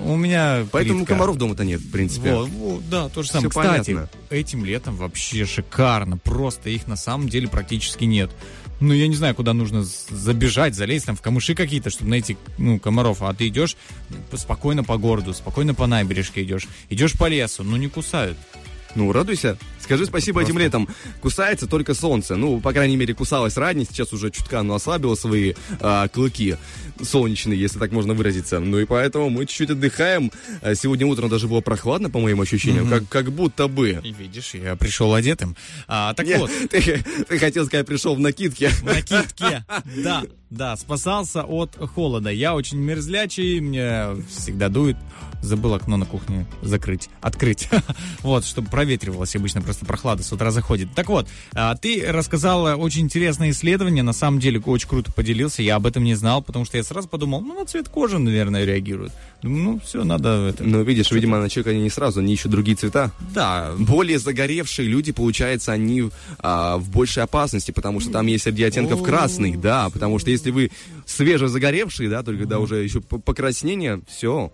[0.00, 1.14] У меня Поэтому плитка.
[1.14, 2.34] комаров дома-то нет, в принципе.
[2.34, 3.50] Вот, вот, да, то же самое.
[3.50, 4.08] Всё Кстати, понятно.
[4.30, 6.16] этим летом вообще шикарно.
[6.16, 8.30] Просто их на самом деле практически нет.
[8.82, 12.80] Ну, я не знаю, куда нужно забежать, залезть там в камыши какие-то, чтобы найти, ну,
[12.80, 13.22] комаров.
[13.22, 13.76] А ты идешь
[14.34, 16.66] спокойно по городу, спокойно по набережке идешь.
[16.90, 18.36] Идешь по лесу, ну, не кусают.
[18.96, 19.56] Ну, радуйся.
[19.82, 20.88] Скажи спасибо этим летом.
[21.20, 22.36] Кусается только солнце.
[22.36, 26.56] Ну, по крайней мере, кусалось ранее, сейчас уже чутка оно ослабило свои а, клыки
[27.02, 28.60] солнечные, если так можно выразиться.
[28.60, 30.30] Ну и поэтому мы чуть-чуть отдыхаем.
[30.60, 34.00] А, Сегодня утром даже было прохладно, по моим ощущениям, как, как будто бы.
[34.02, 35.56] И видишь, я пришел одетым.
[35.88, 38.68] А, так Не, вот, ты, ты хотел сказать, пришел в накидке.
[38.68, 39.64] в накидке.
[39.96, 42.30] Да, да, спасался от холода.
[42.30, 44.96] Я очень мерзлячий, мне всегда дует.
[45.42, 47.68] Забыл окно на кухне закрыть, открыть.
[48.20, 49.34] Вот, чтобы проветривалось.
[49.34, 50.88] Обычно просто прохлада с утра заходит.
[50.94, 54.02] Так вот, а, ты рассказал очень интересное исследование.
[54.02, 55.62] На самом деле, очень круто поделился.
[55.62, 58.66] Я об этом не знал, потому что я сразу подумал, ну, на цвет кожи, наверное,
[58.66, 59.12] реагирует.
[59.42, 60.62] Думаю, ну, все, надо это...
[60.62, 63.12] Ну, видишь, видимо, на человека они не сразу, они ищут другие цвета.
[63.34, 68.64] Да, Более загоревшие люди, получается, они а, в большей опасности, потому что там есть среди
[68.64, 70.70] оттенков красный, да, потому что если вы
[71.06, 74.52] свежезагоревшие, да, только когда уже еще покраснение, все.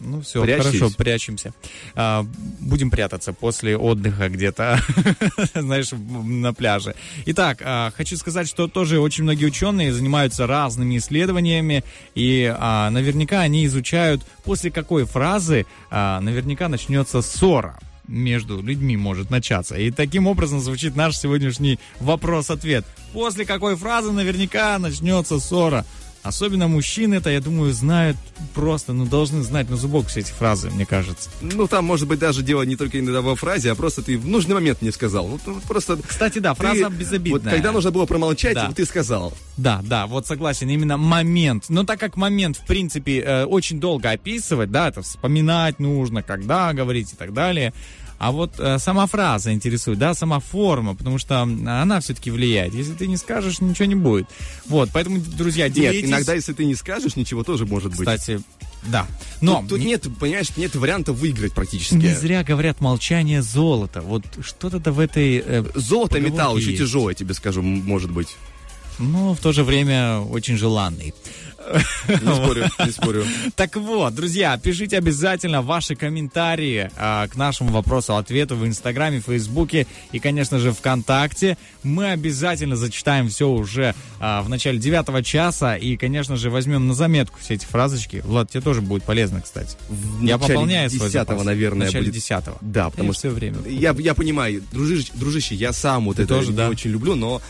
[0.00, 0.78] Ну все, Прячьтесь.
[0.78, 1.52] хорошо, прячемся.
[1.94, 2.26] А,
[2.60, 4.80] будем прятаться после отдыха где-то,
[5.54, 6.94] знаешь, на пляже.
[7.26, 11.84] Итак, а, хочу сказать, что тоже очень многие ученые занимаются разными исследованиями,
[12.14, 17.78] и а, наверняка они изучают, после какой фразы а, наверняка начнется ссора
[18.10, 19.76] между людьми может начаться.
[19.76, 22.84] И таким образом звучит наш сегодняшний вопрос-ответ.
[23.12, 25.86] После какой фразы наверняка начнется ссора?
[26.22, 28.16] Особенно мужчины это, я думаю, знают
[28.54, 31.30] просто, ну, должны знать на зубок все эти фразы, мне кажется.
[31.40, 34.26] Ну, там, может быть, даже дело не только иногда во фразе, а просто ты в
[34.26, 35.26] нужный момент не сказал.
[35.26, 35.96] Вот, вот просто...
[36.06, 37.40] Кстати, да, ты- фраза безобидная.
[37.42, 38.66] Вот когда нужно было промолчать, Да.
[38.66, 39.32] вот ты сказал.
[39.56, 41.64] Да, да, вот согласен, именно момент.
[41.70, 46.72] Но так как момент, в принципе, э, очень долго описывать, да, это вспоминать нужно, когда
[46.74, 47.72] говорить и так далее.
[48.20, 52.74] А вот э, сама фраза интересует, да, сама форма, потому что она все-таки влияет.
[52.74, 54.26] Если ты не скажешь, ничего не будет.
[54.66, 56.08] Вот, поэтому, друзья, Нет, делитесь.
[56.10, 58.00] иногда, если ты не скажешь, ничего тоже может быть.
[58.00, 58.42] Кстати,
[58.88, 59.06] да.
[59.40, 61.94] Но тут, тут не- нет, понимаешь, нет варианта выиграть практически.
[61.94, 64.02] не зря говорят молчание золото.
[64.02, 65.42] Вот что-то в этой...
[65.44, 66.76] э, Золото, металл есть.
[66.78, 68.36] тяжелое, тебе скажу, может быть.
[68.98, 71.14] но в то же время очень желанный.
[72.08, 73.24] Не спорю, не спорю.
[73.54, 80.18] Так вот, друзья, пишите обязательно ваши комментарии а, к нашему вопросу-ответу в Инстаграме, Фейсбуке и,
[80.18, 81.56] конечно же, ВКонтакте.
[81.82, 86.94] Мы обязательно зачитаем все уже а, в начале девятого часа и, конечно же, возьмем на
[86.94, 88.22] заметку все эти фразочки.
[88.24, 89.76] Влад, тебе тоже будет полезно, кстати.
[90.22, 91.44] Я начале пополняю свой 10-го, запас.
[91.44, 92.14] наверное, В начале будет.
[92.14, 92.58] десятого.
[92.60, 93.58] Да, потому что все время.
[93.68, 96.68] Я, я понимаю, дружище, дружище, я сам вот это тоже, не да?
[96.68, 97.40] очень люблю, но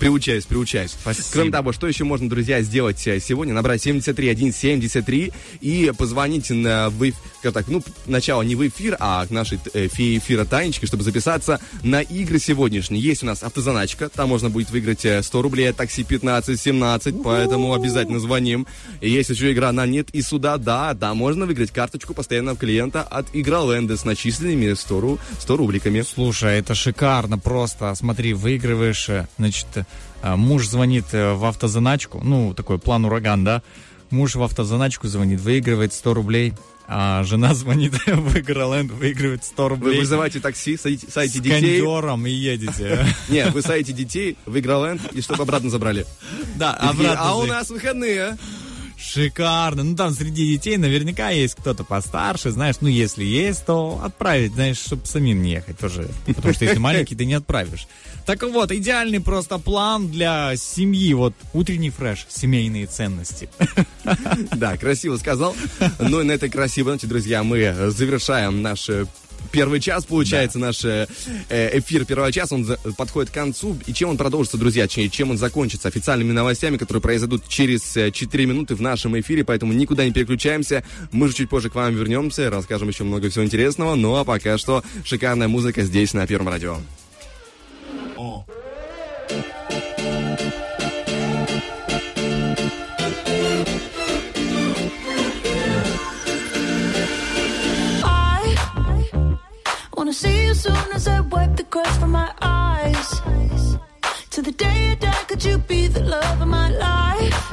[0.00, 0.92] приучаюсь, приучаюсь.
[0.92, 1.26] Спасибо.
[1.32, 3.57] Кроме того, что еще можно, друзья, сделать э, сегодня?
[3.58, 9.26] Набрать 73173 и позвонить на в, эф- как так, ну, начало не в эфир, а
[9.26, 13.02] к нашей э, фее эфира Танечке, чтобы записаться на игры сегодняшние.
[13.02, 17.74] Есть у нас автозаначка, там можно будет выиграть э, 100 рублей, а такси 15-17, поэтому
[17.74, 18.64] обязательно звоним.
[19.00, 23.02] И есть еще игра на нет и сюда, да, да, можно выиграть карточку постоянного клиента
[23.02, 26.02] от Игроленда с начисленными 100, ру- 100 рубликами.
[26.02, 27.92] Слушай, это шикарно просто.
[27.96, 29.84] Смотри, выигрываешь, э, значит, э,
[30.22, 33.62] муж звонит э, в автозаначку, ну, такой план ураган, да?
[34.10, 36.54] Муж в автозаначку звонит, выигрывает 100 рублей,
[36.88, 40.00] а жена звонит в Игроленд, выигрывает 100 Вы рублей.
[40.00, 41.80] вызываете такси, садите, с садите детей.
[41.80, 43.06] кондером и едете.
[43.28, 46.06] Не, вы садите детей в Игроленд и чтобы обратно забрали.
[46.56, 48.36] Да, обратно а у нас выходные.
[48.98, 49.84] Шикарно.
[49.84, 54.78] Ну, там среди детей наверняка есть кто-то постарше, знаешь, ну, если есть, то отправить, знаешь,
[54.78, 56.08] чтобы самим не ехать тоже.
[56.26, 57.86] Потому что если маленький, ты не отправишь.
[58.26, 61.14] Так вот, идеальный просто план для семьи.
[61.14, 63.48] Вот утренний фреш, семейные ценности.
[64.56, 65.54] Да, красиво сказал.
[65.98, 69.04] Ну и на этой красивой ноте, друзья, мы завершаем наш э,
[69.52, 71.06] первый час, получается, наш э,
[71.48, 73.76] э, эфир первого часа, он за- подходит к концу.
[73.86, 75.88] И чем он продолжится, друзья, че- чем он закончится?
[75.88, 80.84] Официальными новостями, которые произойдут через э, 4 минуты в нашем эфире, поэтому никуда не переключаемся.
[81.12, 83.94] Мы же чуть позже к вам вернемся, расскажем еще много всего интересного.
[83.94, 86.78] Ну а пока что шикарная музыка здесь, на Первом радио.
[100.08, 103.10] Wanna see you soon as I wipe the crust from my eyes.
[104.30, 107.52] To the day I die, could you be the love of my life?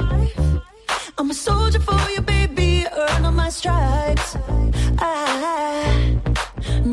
[1.18, 2.86] I'm a soldier for you, baby.
[2.96, 4.36] Earn all my stripes.
[4.98, 6.18] I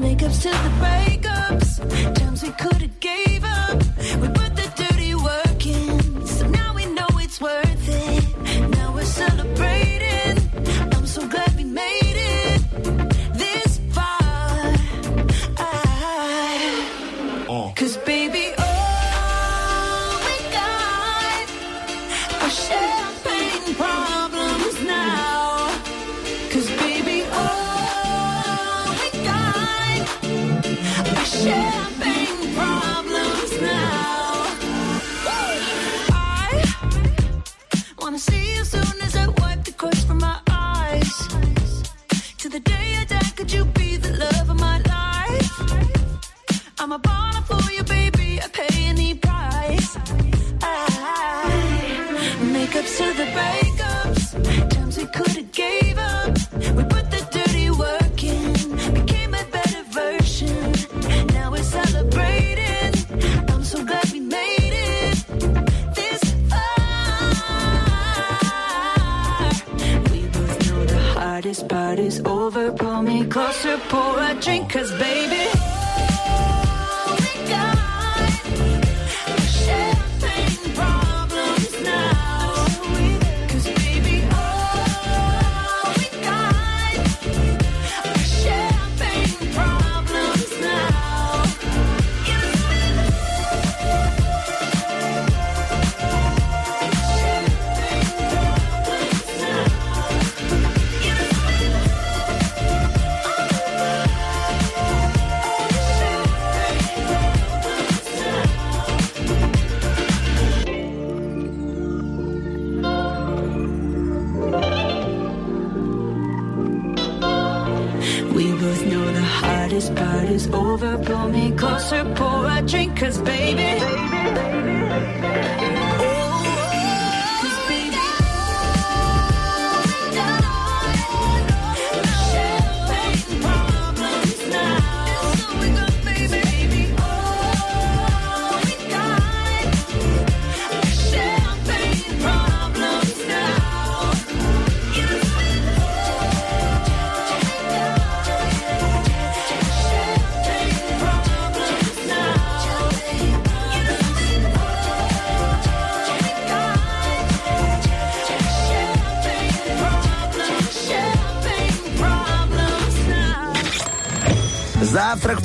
[0.01, 1.69] makeups to the breakups.
[2.19, 2.92] Times we could've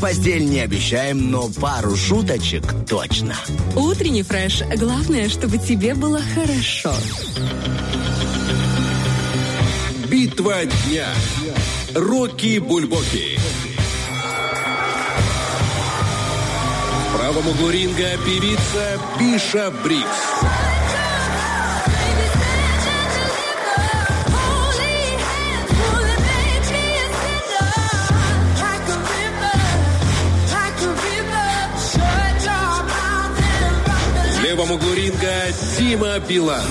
[0.09, 3.37] постель не обещаем, но пару шуточек точно.
[3.77, 4.63] Утренний фреш.
[4.77, 6.95] Главное, чтобы тебе было хорошо.
[10.09, 11.09] Битва дня.
[11.95, 13.39] Рокки Бульбоки.
[17.05, 20.58] В правом углу ринга певица Биша Брикс.
[34.69, 35.47] Левом углу ринга
[35.79, 36.63] Дима Билан.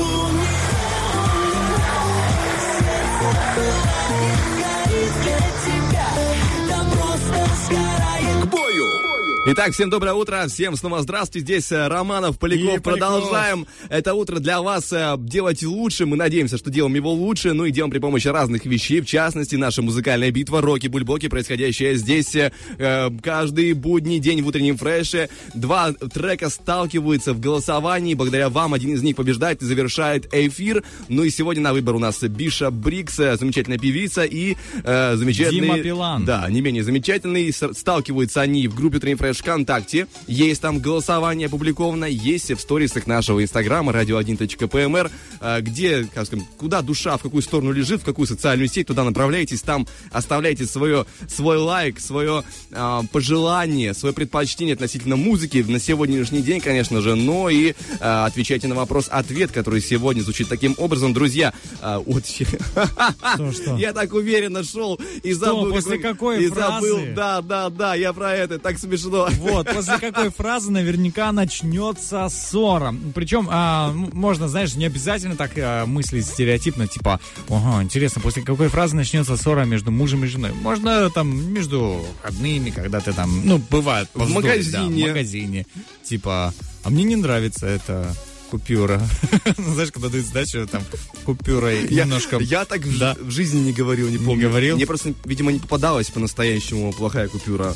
[9.50, 11.45] Итак, всем доброе утро, всем снова здравствуйте.
[11.45, 12.64] Здесь э, Романов, Поляков.
[12.64, 12.84] И Поляков.
[12.84, 16.06] Продолжаем это утро для вас э, делать лучше.
[16.06, 17.54] Мы надеемся, что делаем его лучше.
[17.54, 19.00] Ну и делаем при помощи разных вещей.
[19.00, 24.48] В частности, наша музыкальная битва Роки Бульбоки, происходящая здесь э, э, каждый будний день в
[24.48, 25.30] утреннем фреше.
[25.54, 28.16] Два трека сталкиваются в голосовании.
[28.16, 30.84] Благодаря вам один из них побеждает и завершает эфир.
[31.08, 35.62] Ну и сегодня на выбор у нас Биша Брикс, замечательная певица и э, замечательный...
[35.62, 36.26] Дима Билан.
[36.26, 37.54] Да, не менее замечательный.
[37.54, 40.08] Сталкиваются они в группе Утренний Фреш ВКонтакте.
[40.28, 45.12] Есть там голосование опубликовано, есть в сторисах нашего инстаграма radio1.pmr,
[45.42, 49.04] э, где, как скажем, куда душа, в какую сторону лежит, в какую социальную сеть, туда
[49.04, 56.42] направляйтесь, там оставляйте свое, свой лайк, свое э, пожелание, свое предпочтение относительно музыки на сегодняшний
[56.42, 61.14] день, конечно же, но и э, отвечайте на вопрос-ответ, который сегодня звучит таким образом.
[61.14, 63.78] Друзья, э, вот Что, что?
[63.78, 65.72] я так уверенно шел и забыл.
[65.72, 67.14] после какой и забыл, фразы?
[67.16, 69.26] да, да, да, я про это, так смешно.
[69.38, 72.95] Вот, после какой фразы наверняка начнется ссора.
[73.13, 77.19] Причем, а, можно, знаешь, не обязательно так а, мыслить стереотипно, типа,
[77.49, 80.51] ага, интересно, после какой фразы начнется ссора между мужем и женой.
[80.53, 85.03] Можно там между родными, когда ты там, ну, бывает, В повздорить, да, магазине.
[85.05, 85.65] в магазине.
[86.03, 86.53] Типа,
[86.84, 88.15] а мне не нравится эта
[88.49, 89.01] купюра.
[89.57, 90.82] Ну, Знаешь, когда дают сдачу, там,
[91.25, 92.38] купюрой Я, немножко...
[92.39, 93.15] я так в, Да.
[93.19, 94.47] в жизни не говорил, не помню.
[94.47, 94.75] говорил?
[94.78, 97.75] Мне просто, видимо, не попадалась по-настоящему плохая купюра.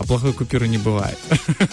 [0.00, 1.18] А плохой купюры не бывает.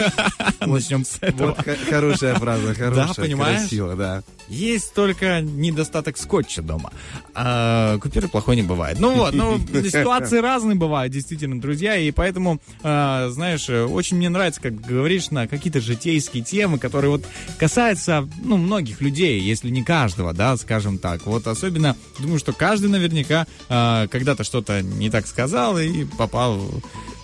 [0.59, 1.55] Начнем с этого.
[1.55, 3.59] Вот хорошая фраза, хорошая, понимаешь?
[3.61, 4.21] красиво, да.
[4.49, 6.91] Есть только недостаток скотча дома.
[7.33, 8.99] А купюры плохой не бывает.
[8.99, 9.57] Ну вот, ну,
[9.89, 15.47] ситуации разные бывают, действительно, друзья, и поэтому, а, знаешь, очень мне нравится, как говоришь, на
[15.47, 17.25] какие-то житейские темы, которые вот
[17.57, 21.25] касаются, ну, многих людей, если не каждого, да, скажем так.
[21.25, 26.59] Вот особенно, думаю, что каждый наверняка а, когда-то что-то не так сказал и попал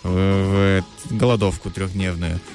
[0.04, 2.40] в, голодовку трехдневную.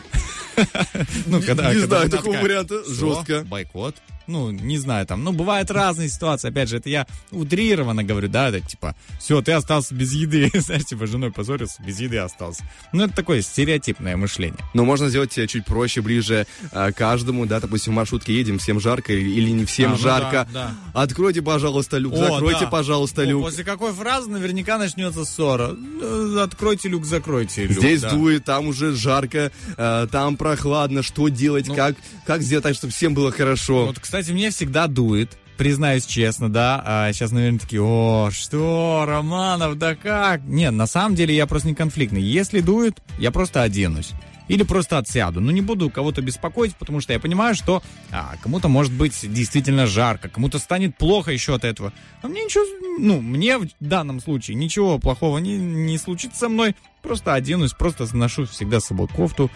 [1.26, 2.82] Ну, когда, Не когда знаю такого варианта.
[2.82, 3.14] «Что?
[3.14, 3.44] Жестко.
[3.44, 3.94] Бойкот?
[4.28, 6.48] Ну, не знаю, там, ну, бывают разные ситуации.
[6.48, 10.50] Опять же, это я утрированно говорю, да, это типа, все, ты остался без еды.
[10.54, 12.62] Знаешь, типа, с женой поссорился, без еды остался.
[12.92, 14.58] Ну, это такое стереотипное мышление.
[14.74, 18.80] Но можно сделать э, чуть проще, ближе э, каждому, да, допустим, в маршрутке едем, всем
[18.80, 20.48] жарко или, или не всем А, ну жарко.
[20.52, 22.66] да, Откройте, пожалуйста, люк, О, закройте, да.
[22.66, 23.44] пожалуйста, О, люк.
[23.44, 25.74] После какой фразы наверняка начнется ссора.
[26.02, 27.78] Э, Откройте люк, закройте люк.
[27.78, 28.10] Здесь да.
[28.10, 31.02] дует, там уже жарко, э, там прохладно.
[31.02, 31.68] Что делать?
[31.68, 33.86] Ну, как, как сделать так, чтобы всем было хорошо?
[33.86, 35.36] Вот, кстати, мне всегда дует.
[35.56, 36.82] Признаюсь честно, да.
[36.84, 40.42] А сейчас, наверное, такие, о, что, Романов, да как?
[40.44, 42.22] Нет, на самом деле я просто не конфликтный.
[42.22, 44.12] Если дует, я просто оденусь.
[44.48, 45.40] Или просто отсяду.
[45.40, 49.86] Ну, не буду кого-то беспокоить, потому что я понимаю, что а, кому-то может быть действительно
[49.86, 51.92] жарко, кому-то станет плохо еще от этого.
[52.22, 52.64] А мне ничего,
[52.98, 56.74] ну, мне в данном случае ничего плохого не, не случится со мной.
[57.02, 59.50] Просто оденусь, просто ношу всегда с собой кофту.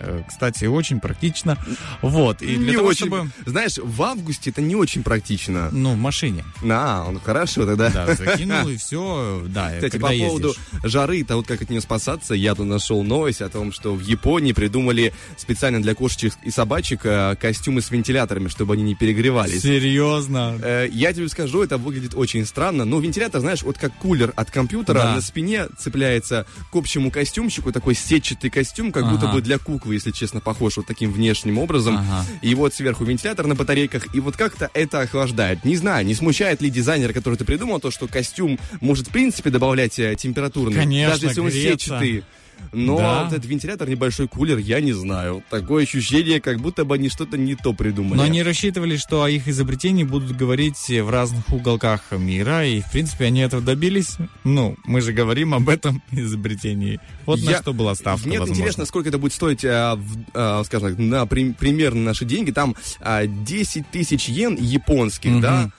[0.00, 1.56] Э, Кстати, очень практично.
[2.02, 2.42] Вот.
[2.42, 3.30] И для не того, очень, чтобы...
[3.46, 5.68] знаешь, в августе это не очень практично.
[5.72, 6.44] Ну, в машине.
[6.68, 7.90] А, ну хорошо тогда.
[7.90, 9.42] Да, закинул и все.
[9.48, 10.26] Да, Кстати, по ездишь.
[10.28, 13.94] поводу жары, то вот как от нее спасаться, я тут нашел новость о том, что
[13.94, 18.94] в Японии придумали специально для кошечек и собачек э, костюмы с вентиляторами, чтобы они не
[18.94, 19.62] перегревались.
[19.62, 20.58] Серьезно?
[20.62, 22.84] Э, Я тебе скажу, это выглядит очень странно.
[22.84, 25.14] Но вентилятор, знаешь, вот как кулер от компьютера Да.
[25.14, 29.34] на спине цепляется к общему костюмчику, такой сетчатый костюм, как будто Ага.
[29.34, 31.96] бы для куклы, если честно, похож вот таким внешним образом.
[31.98, 32.24] Ага.
[32.42, 35.64] И вот сверху вентилятор на батарейках, и вот как-то это охлаждает.
[35.64, 39.50] Не знаю, не смущает ли дизайнер, который ты придумал, то, что костюм может в принципе
[39.50, 41.70] добавлять э, температурный, Конечно, даже если он греться.
[41.72, 42.24] сетчатый.
[42.72, 43.22] Но Да.
[43.24, 45.42] вот этот вентилятор, небольшой кулер, я не знаю.
[45.50, 48.16] Такое ощущение, как будто бы они что-то не то придумали.
[48.18, 52.90] Но они рассчитывали, что о их изобретении будут говорить в разных уголках мира, и, в
[52.90, 54.16] принципе, они этого добились.
[54.42, 56.98] Ну, мы же говорим об этом изобретении.
[57.26, 58.60] Вот на Я- что была ставка, Мне возможно.
[58.60, 62.50] интересно, сколько это будет стоить, а, в- а, скажем так, на при- примерно наши деньги.
[62.50, 65.40] Там а, 10 тысяч йен японских, Мгм.
[65.40, 65.70] да,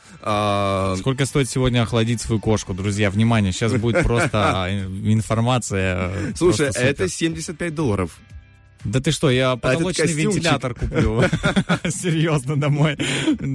[0.97, 3.09] Сколько стоит сегодня охладить свою кошку, друзья?
[3.11, 6.11] Внимание, сейчас будет просто а, информация.
[6.13, 8.17] э, Слушай, просто это 75 долларов.
[8.83, 10.35] Да ты что, я потолочный костюмчик.
[10.35, 11.23] вентилятор куплю.
[11.89, 12.97] Серьезно, домой.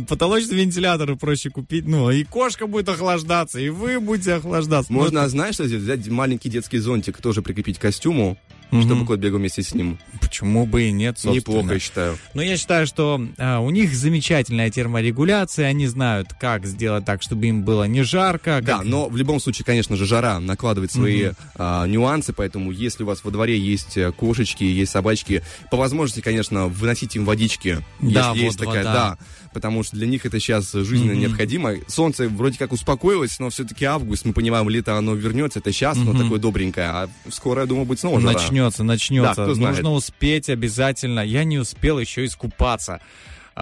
[0.08, 1.86] Потолочный вентилятор проще купить.
[1.86, 4.92] Ну, и кошка будет охлаждаться, и вы будете охлаждаться.
[4.92, 5.64] Можно, знаешь, что?
[5.64, 8.38] Взять маленький детский зонтик, тоже прикрепить к костюму,
[8.70, 8.82] Мгм.
[8.82, 9.98] чтобы кот бегал вместе с ним.
[10.20, 11.34] Почему бы и нет, собственно.
[11.56, 12.18] Неплохо, я считаю.
[12.34, 17.46] Но я считаю, что а, у них замечательная терморегуляция, они знают, как сделать так, чтобы
[17.46, 18.60] им было не жарко.
[18.62, 23.02] Да, как- но в любом случае, конечно же, жара накладывает свои а, нюансы, поэтому если
[23.02, 27.78] у вас во дворе есть э, кошечки, есть собачки, по возможности, конечно, выносите им водички,
[28.00, 28.92] Да, если есть вот такая, вода.
[28.92, 29.18] да,
[29.52, 31.20] потому что для них это сейчас жизненно Мгм.
[31.20, 31.74] необходимо.
[31.88, 36.12] Солнце вроде как успокоилось, но все-таки август, мы понимаем, лето оно вернется, это сейчас, но
[36.12, 36.22] Мгм.
[36.22, 38.34] такое добренькое, а скоро, я думаю, будет снова жара.
[38.34, 39.34] Начнется, начнется.
[39.36, 39.76] Да, кто знает.
[39.76, 41.20] Нужно успеть обязательно.
[41.20, 43.00] Я не успел еще искупаться.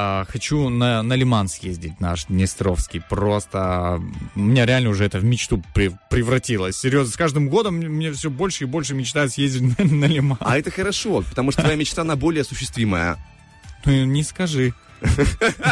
[0.01, 3.01] А, хочу на, на Лиман съездить, наш Днестровский.
[3.01, 4.01] Просто а,
[4.37, 6.77] у меня реально уже это в мечту при- превратилось.
[6.77, 10.39] Серьезно, с каждым годом мне, мне все больше и больше мечтаю съездить на, на Лиман.
[10.41, 13.17] А это хорошо, потому что твоя мечта, она более осуществимая.
[13.87, 14.73] Ну, не скажи.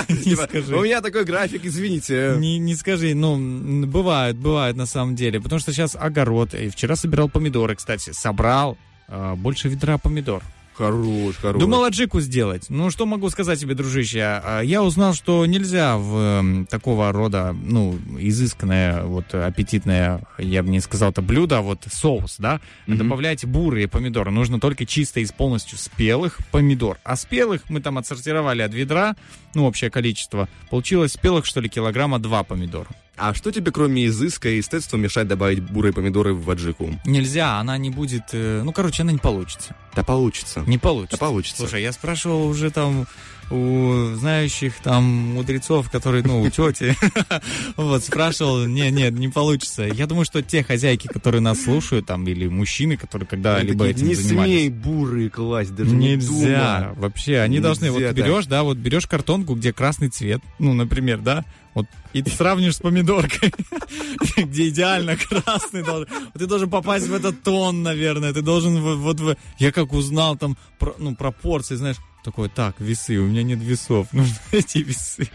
[0.09, 0.77] Не Типа, скажи.
[0.77, 2.35] У меня такой график, извините.
[2.39, 5.41] Не, не скажи, ну, бывает, бывает на самом деле.
[5.41, 6.55] Потому что сейчас огород.
[6.55, 8.11] И вчера собирал помидоры, кстати.
[8.12, 8.77] Собрал
[9.09, 10.43] а, больше ведра помидор.
[10.77, 11.61] Хорош, хорош.
[11.61, 12.66] Думал аджику сделать.
[12.68, 14.20] Ну, что могу сказать тебе, дружище?
[14.22, 20.81] А, Я узнал, что нельзя в такого рода, ну, изысканное, вот, аппетитное, я бы не
[20.81, 22.99] сказал это блюдо, а вот соус, да, Мгм.
[22.99, 24.31] добавлять бурые помидоры.
[24.31, 26.99] Нужно только чисто из полностью спелых помидор.
[27.05, 29.16] А спелых мы там отсортировали от ведра,
[29.55, 30.49] ну, общее количество.
[30.68, 32.87] Получилось спелых, что ли, килограмма два помидора.
[33.17, 36.91] А что тебе, кроме изыска и эстетства, мешает добавить бурые помидоры в аджику?
[37.07, 39.75] Нельзя, она не будет, э, ну, короче, она не получится.
[39.95, 40.62] Да получится.
[40.67, 41.17] Не получится.
[41.17, 41.57] Да получится.
[41.62, 43.07] Слушай, я спрашивал уже там
[43.51, 46.97] у знающих там мудрецов, которые, ну, у тети,
[47.76, 49.84] вот, спрашивал, не, нет, не получится.
[49.84, 54.14] Я думаю, что те хозяйки, которые нас слушают, там, или мужчины, которые когда-либо этим не
[54.14, 54.51] занимались.
[54.51, 57.01] смей бурые класть, даже не Нельзя, думай.
[57.01, 60.72] вообще, они должны, вот Нельзя ты берешь, да, вот берешь картонку, где красный цвет, ну,
[60.72, 61.44] например, да,
[61.74, 63.53] вот, и ты сравнишь с помидоркой,
[64.38, 66.09] где идеально красный должен.
[66.32, 69.36] Ты должен попасть в этот тон, наверное, ты должен вот в...
[69.59, 74.09] Я как узнал там, про- ну, пропорции, знаешь, такой, так, весы, у меня нет весов,
[74.12, 75.31] нужны эти весы.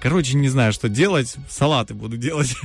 [0.00, 2.54] Короче, не знаю, что делать, салаты буду делать.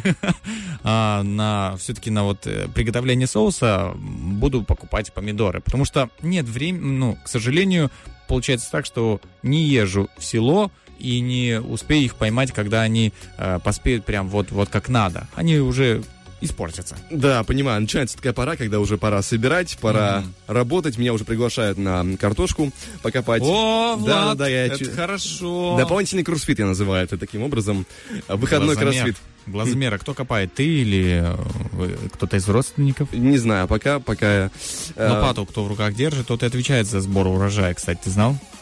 [0.82, 6.98] А на, все-таки на вот э, приготовление соуса буду покупать помидоры, потому что нет времени,
[6.98, 7.92] ну, к сожалению,
[8.30, 13.60] получается так, что не езжу в село и не успею их поймать, когда они э,
[13.62, 15.28] поспеют прям вот, вот как надо.
[15.36, 16.02] Они уже
[16.42, 16.96] испортятся.
[17.12, 20.34] Да, понимаю, начинается такая пора, когда уже пора собирать, пора Мгм.
[20.48, 20.98] работать.
[20.98, 22.72] Меня уже приглашают на картошку
[23.02, 23.42] покопать.
[23.46, 25.76] О, Да, Влад, да, я это чу- хорошо.
[25.78, 27.86] Дополнительный кроссфит я называю это таким образом.
[28.28, 28.94] Выходной Глазомер.
[29.04, 29.18] кроссфит.
[29.48, 33.12] Глазомера, кто копает, ты или э, кто-то из родственников?
[33.14, 34.52] Не знаю, пока, пока...
[34.96, 38.38] э, Лопату кто в руках держит, тот и отвечает за сбор урожая, кстати, ты знал?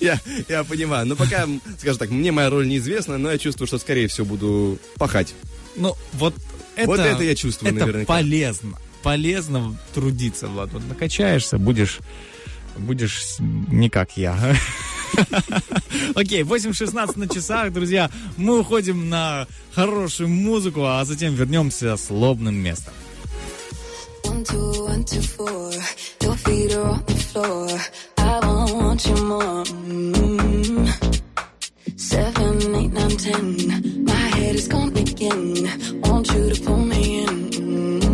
[0.00, 1.06] Я, понимаю.
[1.06, 1.46] Но пока,
[1.78, 5.34] скажем так, мне моя роль неизвестна, но я чувствую, что, скорее всего, буду пахать.
[5.76, 6.34] Ну, вот
[6.76, 6.86] это...
[6.86, 8.06] Вот это я чувствую это наверняка.
[8.12, 8.78] полезно.
[9.02, 10.72] Полезно трудиться, Влад.
[10.72, 11.98] Вот накачаешься, будешь...
[12.76, 14.36] Будешь не как я.
[16.14, 18.10] Окей, 8.16 на часах, друзья.
[18.36, 22.94] Мы уходим на хорошую музыку, а затем вернемся с лобным местом.
[24.24, 25.72] One, two, one, two, four.
[26.20, 27.68] Your feet are on the floor.
[28.16, 28.40] I
[28.72, 31.19] want you more.
[32.00, 34.04] Seven, eight, nine, ten.
[34.06, 36.00] My head is gone again.
[36.00, 38.09] Want you to pull me in.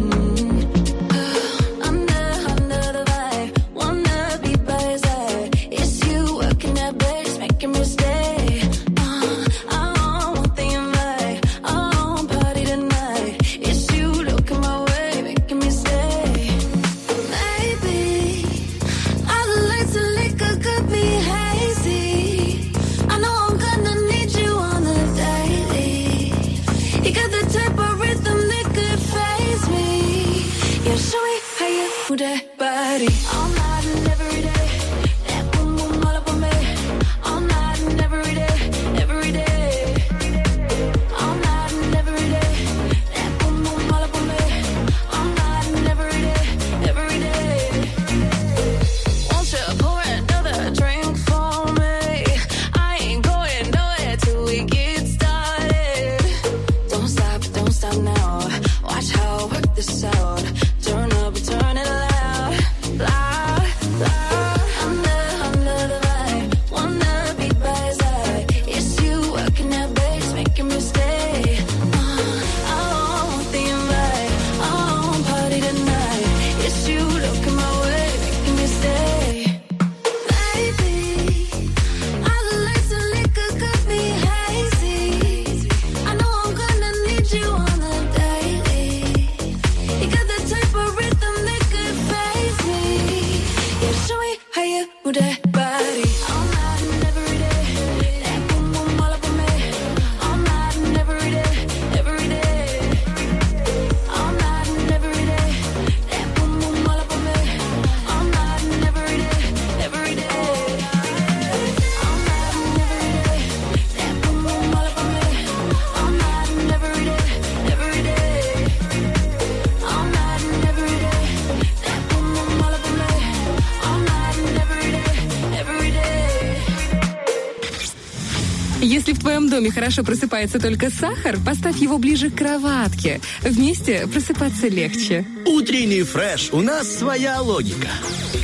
[129.49, 133.21] Твоем доме хорошо просыпается только сахар, поставь его ближе к кроватке.
[133.43, 135.25] Вместе просыпаться легче.
[135.47, 136.51] Утренний фреш.
[136.53, 137.89] У нас своя логика.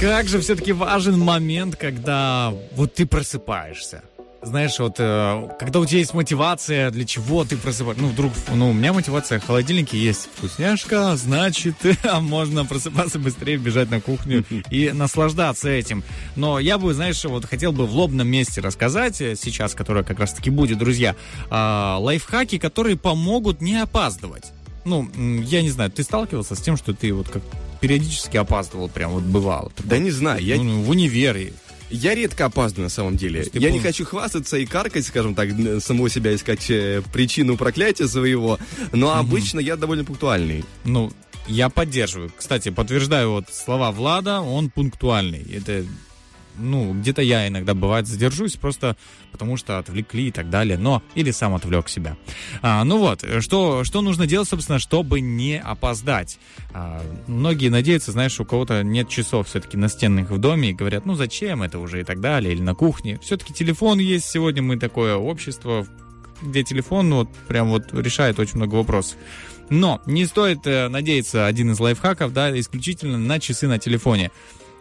[0.01, 4.03] Как же все-таки важен момент, когда вот ты просыпаешься.
[4.43, 8.03] Знаешь, вот э, когда у тебя есть мотивация, для чего ты просыпаешься.
[8.03, 13.57] Ну, вдруг, ну, у меня мотивация в холодильнике есть вкусняшка, значит, а можно просыпаться быстрее,
[13.57, 16.03] бежать на кухню и наслаждаться этим.
[16.35, 20.19] Но я бы, знаешь, вот хотел бы в лобном месте рассказать э, сейчас, которое как
[20.19, 21.15] раз-таки будет, друзья,
[21.49, 24.53] а, лайфхаки, которые помогут не опаздывать.
[24.85, 25.09] Ну,
[25.45, 27.43] я не знаю, ты сталкивался с тем, что ты вот как
[27.81, 29.71] периодически опаздывал, прям вот бывало?
[29.85, 31.53] Да не знаю, я, Ну, в универе.
[31.93, 33.47] Я редко опаздываю на самом деле.
[33.53, 38.59] Я не хочу хвастаться и каркать, скажем так, самого себя искать э, причину проклятия своего,
[38.93, 40.65] но обычно я довольно пунктуальный.
[40.85, 41.13] Ну,
[41.47, 42.33] я поддерживаю.
[42.37, 45.45] Кстати, подтверждаю вот слова Влада, он пунктуальный.
[45.55, 45.85] Это,
[46.59, 48.97] ну, где-то я иногда, бывает, задержусь, просто
[49.31, 52.17] потому что отвлекли и так далее, но, или сам отвлек себя.
[52.61, 56.39] А, ну вот, что, что нужно делать, собственно, чтобы не опоздать?
[56.73, 61.15] А, многие надеются, знаешь, у кого-то нет часов все-таки настенных в доме и говорят, ну,
[61.15, 63.19] зачем это уже и так далее, или на кухне.
[63.23, 65.87] Все-таки телефон есть, сегодня мы такое общество,
[66.43, 69.17] где телефон вот прям вот решает очень много вопросов.
[69.71, 74.31] Но не стоит э, надеяться один из лайфхаков, да, исключительно на часы на телефоне.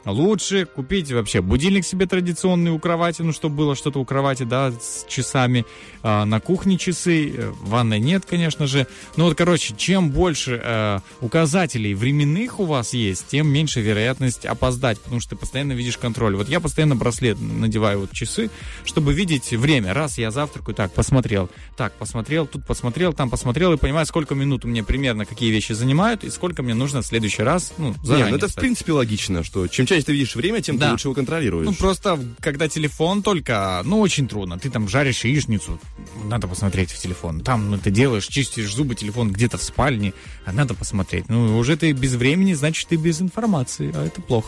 [0.05, 4.71] Лучше купить вообще будильник себе традиционный у кровати, ну, чтобы было что-то у кровати, да,
[4.71, 5.65] с часами.
[6.01, 8.87] А, на кухне часы, э, ванной нет, конечно же.
[9.15, 14.99] Ну, вот, короче, чем больше э, указателей временных у вас есть, тем меньше вероятность опоздать,
[14.99, 16.35] потому что ты постоянно видишь контроль.
[16.35, 18.49] Вот я постоянно браслет надеваю вот часы,
[18.85, 19.93] чтобы видеть время.
[19.93, 24.65] Раз я завтракаю, так, посмотрел, так, посмотрел, тут посмотрел, там посмотрел, и понимаю, сколько минут
[24.65, 27.95] у меня примерно, какие вещи занимают, и сколько мне нужно в следующий раз, ну, Не,
[28.03, 30.85] заранее ну это в принципе логично, что чем чаще ты видишь время, тем Да.
[30.87, 31.65] ты лучше его контролируешь.
[31.65, 34.57] Ну, просто, когда телефон только, ну, очень трудно.
[34.57, 35.79] Ты там жаришь яичницу,
[36.25, 37.41] надо посмотреть в телефон.
[37.41, 40.13] Там, ну, ты делаешь, чистишь зубы, телефон где-то в спальне,
[40.45, 41.27] а надо посмотреть.
[41.29, 44.47] Ну, уже ты без времени, значит, ты без информации, а это плохо.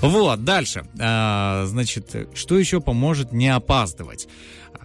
[0.00, 0.84] Вот, дальше.
[0.98, 4.26] А, значит, что еще поможет не опаздывать?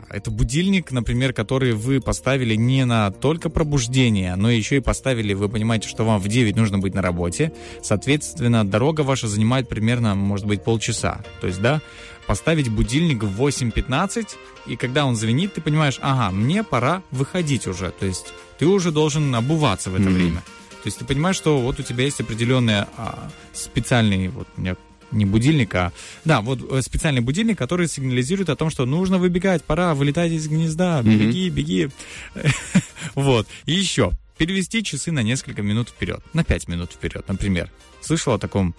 [0.10, 5.50] Это будильник, например, который вы поставили не на только пробуждение, но еще и поставили, вы
[5.50, 7.52] понимаете, что вам в 9 нужно быть на работе.
[7.82, 11.24] Соответственно, дорога ваша занимает примерно, может быть, полчаса.
[11.42, 11.82] То есть, да,
[12.28, 14.28] поставить будильник в 8.15,
[14.68, 17.92] и когда он звенит, ты понимаешь, ага, мне пора выходить уже.
[17.92, 20.42] То есть ты уже должен обуваться в это время.
[20.84, 24.76] То есть ты понимаешь, что вот у тебя есть определенный а, специальный, вот у меня
[25.12, 25.92] не будильник, а...
[26.24, 30.48] Да, вот э, специальный будильник, который сигнализирует о том, что нужно выбегать, пора вылетать из
[30.48, 31.90] гнезда, беги, беги.
[33.14, 33.48] Вот.
[33.66, 37.72] И еще, перевести часы на несколько минут вперед, на 5 минут вперед, например.
[38.02, 38.76] Слышал о таком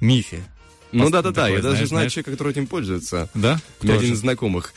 [0.00, 0.44] мифе?
[0.92, 3.28] Ну да-да-да, я даже знаю человека, который этим пользуется.
[3.34, 3.60] Да?
[3.82, 4.74] Меня один из знакомых.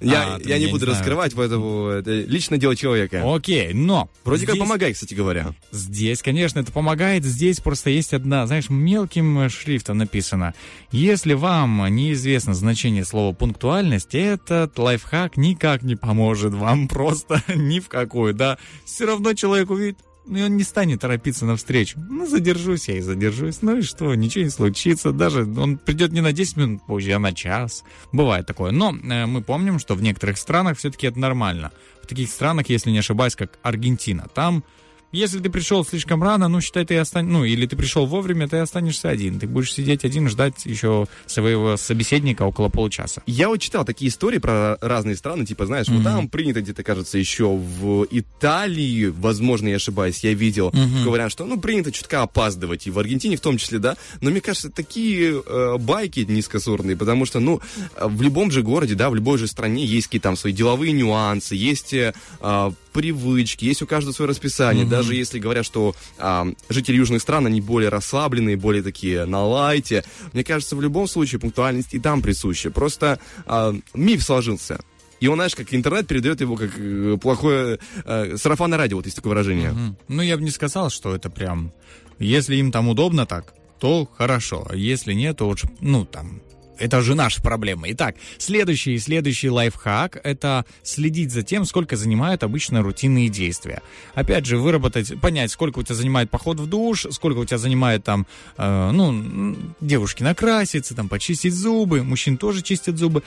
[0.00, 0.98] Я, А, я я не не буду знаю.
[0.98, 3.22] раскрывать, поэтому это личное дело человека.
[3.24, 4.08] Окей, но...
[4.24, 5.54] Вроде как здесь- помогает, кстати говоря.
[5.72, 7.24] Здесь, конечно, это помогает.
[7.24, 10.54] Здесь просто есть одна, знаешь, мелким шрифтом написано.
[10.92, 17.88] Если вам неизвестно значение слова пунктуальность, этот лайфхак никак не поможет вам просто ни в
[17.88, 18.58] какую, да.
[18.84, 19.98] Все равно человек увидит,
[20.36, 21.98] и он не станет торопиться навстречу.
[22.08, 23.62] Ну, задержусь я и задержусь.
[23.62, 25.12] Ну и что, ничего не случится.
[25.12, 27.84] Даже он придет не на 10 минут позже, а на час.
[28.12, 28.70] Бывает такое.
[28.70, 31.72] Но э, мы помним, что в некоторых странах все-таки это нормально.
[32.02, 34.64] В таких странах, если не ошибаюсь, как Аргентина, там
[35.12, 38.58] если ты пришел слишком рано, ну, считай, ты останешься, ну, или ты пришел вовремя, ты
[38.58, 39.38] останешься один.
[39.38, 43.22] Ты будешь сидеть один, ждать еще своего собеседника около получаса.
[43.26, 47.18] Я вот читал такие истории про разные страны, типа, знаешь, вот там принято где-то, кажется,
[47.18, 50.72] еще в Италии, возможно, я ошибаюсь, я видел,
[51.04, 54.40] говорят, что, ну, принято чутка опаздывать, и в Аргентине в том числе, да, но мне
[54.40, 57.60] кажется, такие э, байки низкосортные, потому что, ну,
[57.96, 60.92] э, в любом же городе, да, в любой же стране есть какие-то там свои деловые
[60.92, 66.48] нюансы, есть э, а, привычки, есть у каждого свое расписание, даже если говорят, что а,
[66.68, 71.38] жители южных стран, они более расслабленные, более такие на лайте, мне кажется, в любом случае
[71.38, 74.80] пунктуальность и там присуща, просто а, миф сложился.
[75.20, 79.16] И он, знаешь, как интернет передает его как э, плохое э, сарафанное радио, вот есть
[79.16, 79.70] такое выражение.
[79.70, 79.96] Мгм.
[80.08, 81.72] Ну, я бы не сказал, что это прям...
[82.18, 84.66] Если им там удобно так, то хорошо.
[84.68, 86.40] А если нет, то лучше, ну, там...
[86.78, 87.90] Это же наша проблема.
[87.90, 93.82] Итак, следующий и следующий лайфхак– это следить за тем, сколько занимают обычно рутинные действия.
[94.14, 98.04] Опять же, выработать, понять, сколько у тебя занимает поход в душ, сколько у тебя занимает
[98.04, 98.26] там,
[98.56, 103.22] э, ну, девушки накраситься, там, почистить зубы, мужчин тоже чистят зубы.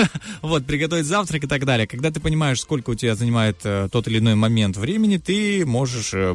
[0.42, 1.86] Вот, приготовить завтрак и так далее.
[1.86, 6.14] Когда ты понимаешь, сколько у тебя занимает э, тот или иной момент времени, ты можешь
[6.14, 6.34] э,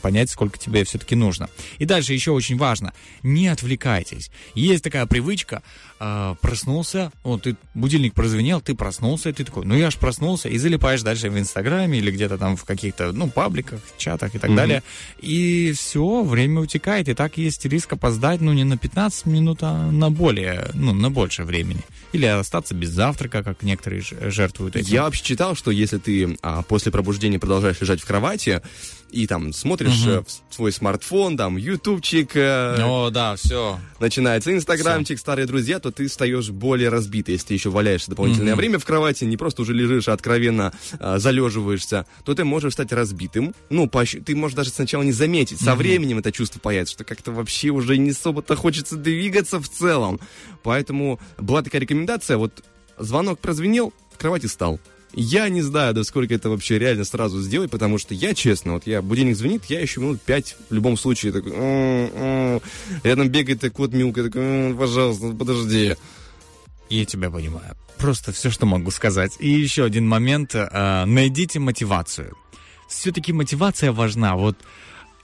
[0.00, 1.50] понять, сколько тебе все-таки нужно.
[1.78, 4.30] И дальше еще очень важно, не отвлекайтесь.
[4.54, 5.62] Есть такая привычка,
[6.04, 10.48] а, проснулся, вот ты, будильник прозвенел, ты проснулся, и ты такой, ну я ж проснулся,
[10.48, 14.52] и залипаешь дальше в Инстаграме или где-то там в каких-то, ну, пабликах, чатах и так
[14.52, 14.82] далее.
[15.20, 19.92] И все, время утекает, и так есть риск опоздать, ну, не на 15 минут, а
[19.92, 21.82] на более, ну, на больше времени.
[22.12, 24.92] Или остаться без завтрака, как некоторые жертвуют этим.
[24.92, 28.60] Я вообще читал, что если ты а, после пробуждения продолжаешь лежать в кровати
[29.12, 33.78] и там смотришь э, в свой смартфон, там, ютубчик, э, О, да, все.
[34.00, 37.34] начинается инстаграмчик, старые друзья, то ты встаешь более разбитый.
[37.34, 41.18] Если ты еще валяешься дополнительное время в кровати, не просто уже лежишь, а откровенно а,
[41.18, 43.54] залеживаешься, то ты можешь стать разбитым.
[43.70, 45.60] Ну, поощ- ты можешь даже сначала не заметить.
[45.60, 50.20] Со временем это чувство появится, что как-то вообще уже не особо-то хочется двигаться в целом.
[50.62, 52.64] Поэтому была такая рекомендация, вот
[52.98, 54.80] звонок прозвенел, в кровати стал.
[55.14, 58.86] Я не знаю, до сколько это вообще реально сразу сделать, потому что я, честно, вот
[58.86, 62.60] я, будильник звонит, я еще минут пять в любом случае такой, «М, м».
[63.02, 65.96] рядом бегает такой кот Милка, такой, «М, пожалуйста, подожди.
[66.88, 67.76] Я тебя понимаю.
[67.98, 69.32] Просто все, что могу сказать.
[69.38, 70.54] И еще один момент.
[70.54, 72.34] э, найдите мотивацию.
[72.88, 74.36] Все-таки мотивация важна.
[74.36, 74.56] Вот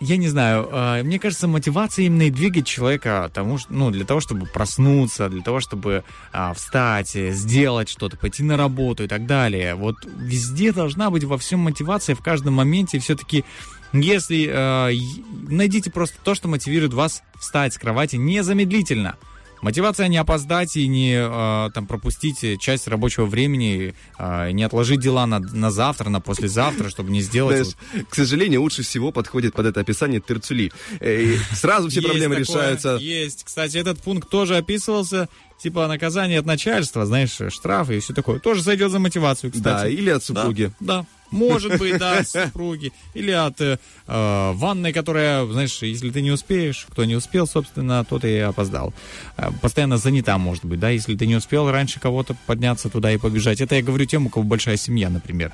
[0.00, 4.20] я не знаю, э, мне кажется, мотивация именно и двигает человека тому, ну, для того,
[4.20, 9.26] чтобы проснуться, для того, чтобы а, встать, э, сделать что-то, пойти на работу и так
[9.26, 9.74] далее.
[9.74, 12.98] Вот везде должна быть во всем мотивация, в каждом моменте.
[12.98, 13.44] Все-таки,
[13.92, 19.16] если и- найдите просто то, что мотивирует вас встать с кровати незамедлительно.
[19.60, 25.26] Мотивация не опоздать и не э, там пропустить часть рабочего времени, э, не отложить дела
[25.26, 27.66] на, на завтра, на послезавтра, чтобы не сделать.
[27.66, 30.72] Знаешь, к сожалению, лучше всего подходит под это описание терцули.
[31.00, 32.96] Э, и сразу все Есть проблемы такое, решаются.
[33.00, 33.44] Есть.
[33.44, 35.28] Кстати, этот пункт тоже описывался,
[35.58, 38.38] типа наказание от начальства, знаешь, штрафы и все такое.
[38.38, 39.82] Тоже сойдет за мотивацию, кстати.
[39.82, 40.72] Да, или от супруги.
[40.80, 41.04] Да.
[41.30, 42.92] Может быть, да, от супруги.
[43.14, 48.04] Или от э, э, ванной, которая, знаешь, если ты не успеешь, кто не успел, собственно,
[48.04, 48.94] тот и опоздал.
[49.36, 53.18] Э, постоянно занята, может быть, да, если ты не успел раньше кого-то подняться туда и
[53.18, 53.60] побежать.
[53.60, 55.52] Это я говорю тем, у кого большая семья, например.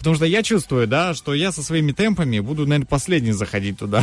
[0.00, 4.02] Потому что я чувствую, да, что я со своими темпами буду, наверное, последний заходить туда.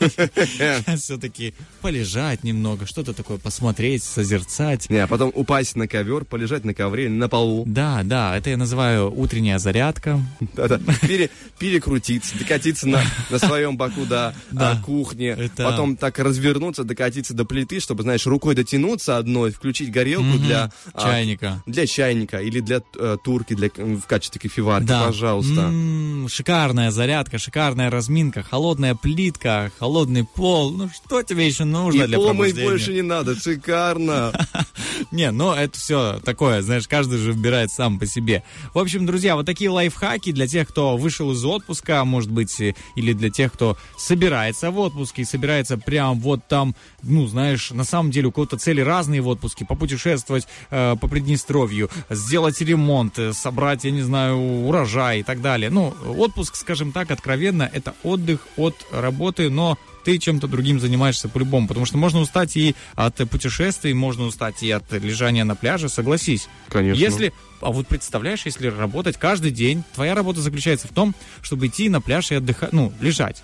[0.96, 4.88] Все-таки полежать немного, что-то такое посмотреть, созерцать.
[4.88, 7.64] Не, а потом упасть на ковер, полежать на ковре, на полу.
[7.66, 10.20] Да, да, это я называю утренняя зарядка.
[10.54, 10.78] Да-да.
[11.00, 13.02] Пере- перекрутиться, докатиться на,
[13.40, 15.50] своем боку до а, кухни.
[15.56, 20.70] Потом так развернуться, докатиться до плиты, чтобы, знаешь, рукой дотянуться одной, включить горелку для...
[20.92, 21.64] а, Чайника.
[21.66, 25.06] для чайника или для э, турки, в качестве кофеварки, Да.
[25.32, 25.62] Пожалуйста.
[25.62, 30.72] М, шикарная зарядка, шикарная разминка, холодная плитка, холодный пол.
[30.72, 32.68] Ну что тебе еще нужно И для пробуждения?
[32.68, 34.32] больше не надо, шикарно.
[35.10, 38.44] Не, ну это все такое, знаешь, каждый же выбирает сам по себе.
[38.72, 42.74] В общем, друзья, вот такие лайфхаки для тех, кто вышел из отпуска, может быть, э,
[42.94, 47.84] или для тех, кто собирается в отпуске и собирается прям вот там, ну, знаешь, на
[47.84, 53.32] самом деле у кого-то цели разные в отпуске, попутешествовать э, по Приднестровью, сделать ремонт, э,
[53.32, 55.70] собрать, я не знаю, урожай и так далее.
[55.70, 61.68] Ну, отпуск, скажем так, откровенно, это отдых от работы, но ты чем-то другим занимаешься по-любому,
[61.68, 66.48] потому что можно устать и от путешествий, можно устать и от лежания на пляже, согласись.
[66.68, 67.00] Конечно.
[67.00, 71.88] Если, а вот представляешь, если работать каждый день, твоя работа заключается в том, чтобы идти
[71.88, 73.42] на пляж и отдыхать, ну, лежать.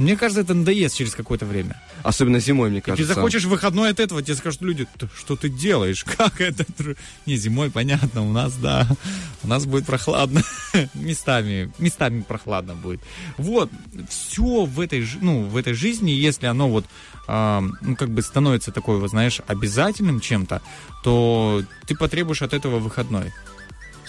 [0.00, 1.78] Мне кажется, это надоест через какое-то время.
[2.02, 3.14] Особенно зимой, мне И ты кажется.
[3.14, 6.04] захочешь выходной от этого, тебе скажут люди, «Ты что ты делаешь?
[6.16, 6.64] Как это?
[6.64, 6.96] тру-?»
[7.26, 8.88] Не, зимой, понятно, у нас, да,
[9.42, 10.42] у нас будет прохладно.
[10.94, 13.02] местами, местами прохладно будет.
[13.36, 13.70] Вот,
[14.08, 16.86] все в этой, ну, в этой жизни, если оно вот,
[17.28, 20.62] а, ну, как бы становится такой, вот, знаешь, обязательным чем-то,
[21.04, 23.32] то ты потребуешь от этого выходной.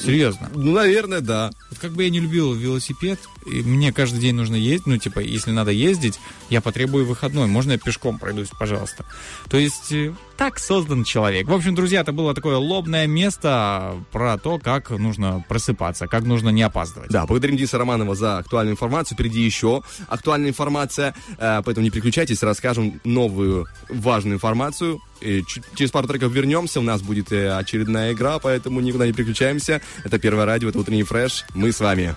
[0.03, 0.49] Серьезно.
[0.53, 1.51] Ну, наверное, да.
[1.69, 5.19] Вот как бы я не любил велосипед, и мне каждый день нужно ездить, ну, типа,
[5.19, 7.47] если надо ездить, я потребую выходной.
[7.47, 9.05] Можно я пешком пройдусь, пожалуйста?
[9.49, 11.47] То есть, э, так создан человек.
[11.47, 16.49] В общем, друзья, это было такое лобное место про то, как нужно просыпаться, как нужно
[16.49, 17.11] не опаздывать.
[17.11, 19.15] Да, благодарим Дениса Романова за актуальную информацию.
[19.15, 24.99] Впереди еще актуальная информация, э, поэтому не переключайтесь, расскажем новую важную информацию.
[25.19, 29.13] И чуть- через пару треков вернемся, у нас будет э, очередная игра, поэтому никуда не
[29.13, 29.79] переключаемся.
[30.03, 32.15] Это Первое радио, это Утренний фреш, мы с вами.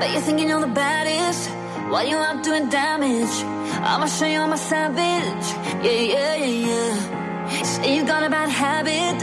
[0.00, 1.50] But you're thinking you're the baddest
[1.94, 3.36] while you're out doing damage.
[3.90, 5.46] I'ma show you I'm a savage.
[5.86, 7.62] Yeah, yeah, yeah, yeah.
[7.62, 9.18] Say you got a bad habit,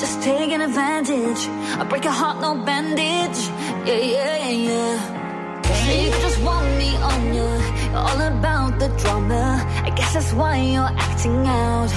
[0.00, 1.42] just taking advantage.
[1.78, 3.40] I break your heart, no bandage.
[3.88, 5.62] Yeah, yeah, yeah, yeah.
[5.80, 7.48] Say you just want me on you.
[7.92, 9.44] You're all about the drama.
[9.84, 11.90] I guess that's why you're acting out.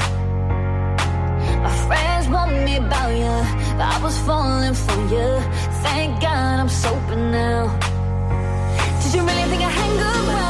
[1.65, 3.37] My friends want me about you.
[3.93, 5.29] I was falling for you.
[5.85, 7.88] Thank God I'm sober now.
[9.09, 10.48] Did you really think I hang around?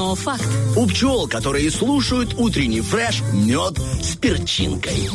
[0.00, 0.48] Но факт.
[0.76, 5.10] У пчел, которые слушают утренний фреш, мед с перчинкой.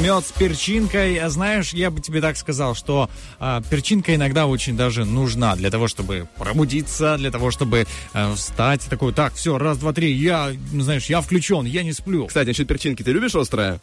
[0.00, 1.18] Мед с перчинкой.
[1.18, 5.70] А Знаешь, я бы тебе так сказал, что а, перчинка иногда очень даже нужна для
[5.70, 10.52] того, чтобы пробудиться, для того, чтобы а, встать такой, так, все, раз, два, три, я,
[10.72, 12.26] знаешь, я включен, я не сплю.
[12.26, 13.80] Кстати, насчет перчинки, ты любишь острое?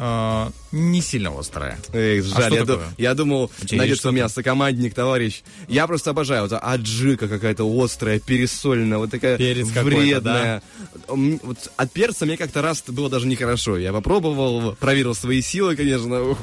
[0.00, 1.76] А, не сильно острая.
[1.92, 5.42] Эх, А жаль, что я, ду- я думал, есть найдется у меня сокомандник, товарищ.
[5.66, 6.42] Я просто обожаю.
[6.42, 10.62] Вот аджика какая-то острая, пересольная, вот такая Перец вредная.
[11.08, 13.76] М, Вот от перца мне как-то раз было даже нехорошо.
[13.76, 16.18] Я попробовал, проверил свои силы, конечно.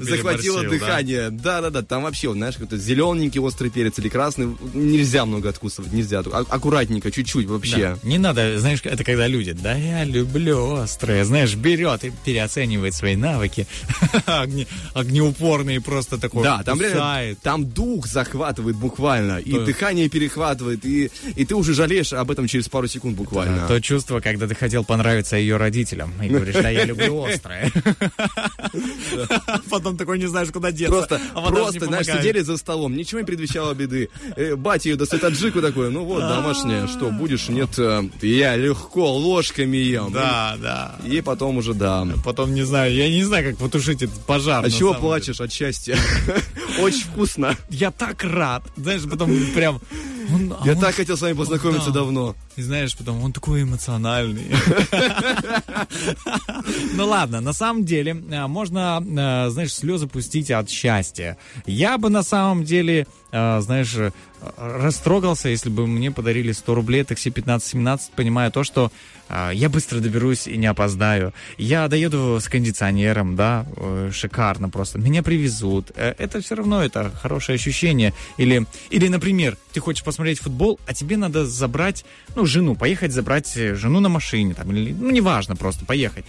[0.00, 0.68] Захватило да?
[0.68, 1.30] дыхание.
[1.30, 4.56] Да-да-да, там вообще, знаешь, какой-то зелененький острый перец или красный.
[4.74, 6.20] Нельзя много откусывать, нельзя.
[6.32, 7.96] А- Аккуратненько, чуть-чуть вообще.
[8.02, 8.08] Да.
[8.08, 12.12] Не надо, знаешь, это когда люди, да я люблю острое, знаешь, берет и
[12.48, 13.66] переоценивает свои навыки
[14.26, 20.84] огне- огнеупорные, просто такой Да, там, реально- там дух захватывает буквально, и То- дыхание перехватывает,
[20.84, 23.66] и, и ты уже жалеешь об этом через пару секунд буквально.
[23.66, 26.12] То чувство, когда ты хотел понравиться ее родителям.
[26.22, 27.70] И говоришь, да я люблю острое.
[29.70, 30.94] Потом такой не знаешь, куда деться.
[30.94, 34.08] Просто, а просто, знаешь, сидели за столом, ничего не предвещало беды.
[34.36, 37.48] Э, батя ее достает аджику такой, ну вот, домашняя, что, будешь?
[37.48, 40.12] Нет, э, я легко ложками ем.
[40.12, 40.96] Да, да.
[41.06, 42.06] И потом уже, да.
[42.24, 44.64] Потом не знаю, я не знаю, как потушить этот пожар.
[44.64, 45.96] А чего плачешь от счастья?
[46.80, 47.56] Очень вкусно.
[47.70, 48.62] Я так рад.
[48.76, 49.80] Знаешь, потом прям...
[50.30, 52.00] а Я так хотел с вами познакомиться да.
[52.00, 52.34] давно.
[52.56, 54.50] И знаешь, потом он такой эмоциональный.
[56.94, 61.36] Ну ладно, на самом деле а, можно, а, знаешь, слезы пустить от счастья.
[61.66, 64.10] Я бы на самом деле, а, знаешь, э,
[64.56, 68.90] растрогался, если бы мне подарили 100 рублей такси 15-17, понимая то, что
[69.54, 71.32] я быстро доберусь и не опоздаю.
[71.56, 74.98] Я доеду с кондиционером, да, э, шикарно просто.
[74.98, 75.92] Меня привезут.
[75.96, 78.12] Э, Это все равно это хорошее ощущение.
[78.36, 82.04] Или, или, например, ты хочешь посмотреть футбол, а тебе надо забрать,
[82.36, 86.24] ну, жену, поехать забрать э, жену на машине, там, или, ну, неважно, просто поехать.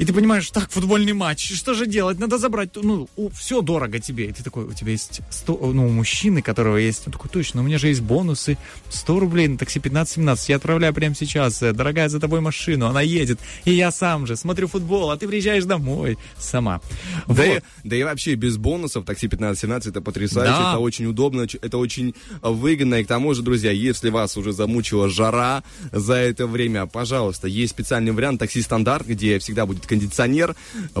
[0.00, 2.18] И ты понимаешь, так, футбольный матч, что же делать?
[2.18, 4.28] Надо забрать, ну, все дорого тебе.
[4.28, 7.60] И ты такой, у тебя есть 100, ну, у мужчины, которого есть, он такой, точно,
[7.60, 8.56] у меня же есть бонусы,
[8.88, 13.02] 100 рублей на такси 15-17, я отправляю прямо сейчас, э, дорогая, за тобой машину, она
[13.02, 16.80] едет, и я сам же смотрю футбол, а ты приезжаешь домой сама.
[17.26, 17.44] Да, Вот.
[17.44, 20.70] и, да и вообще без бонусов такси 15-17 это потрясающе, Да.
[20.70, 22.94] это очень удобно, это очень выгодно.
[22.94, 27.72] И к тому же, друзья, если вас уже замучила жара за это время, пожалуйста, есть
[27.72, 30.54] специальный вариант такси стандарт, где всегда будет кондиционер,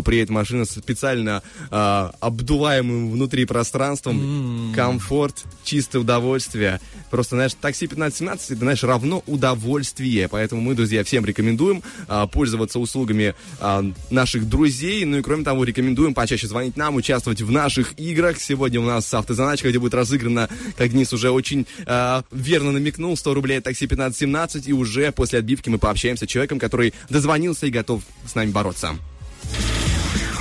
[0.04, 6.80] приедет машина специально а, обдуваемым внутри пространством, комфорт, чистое удовольствие.
[7.10, 10.28] Просто, знаешь, такси 15-17, это, знаешь, равно удовольствие.
[10.28, 15.04] Поэтому мы, друзья, всем рекомендуем а, пользоваться услугами а, наших друзей.
[15.04, 18.40] Ну и, кроме того, рекомендуем почаще звонить нам, участвовать в наших играх.
[18.40, 23.34] Сегодня у нас автозаначка, где будет разыграно, как Денис уже очень а, верно намекнул, 100
[23.34, 24.64] рублей от такси 15-17.
[24.66, 28.69] И уже после отбивки мы пообщаемся с человеком, который дозвонился и готов с нами бороться.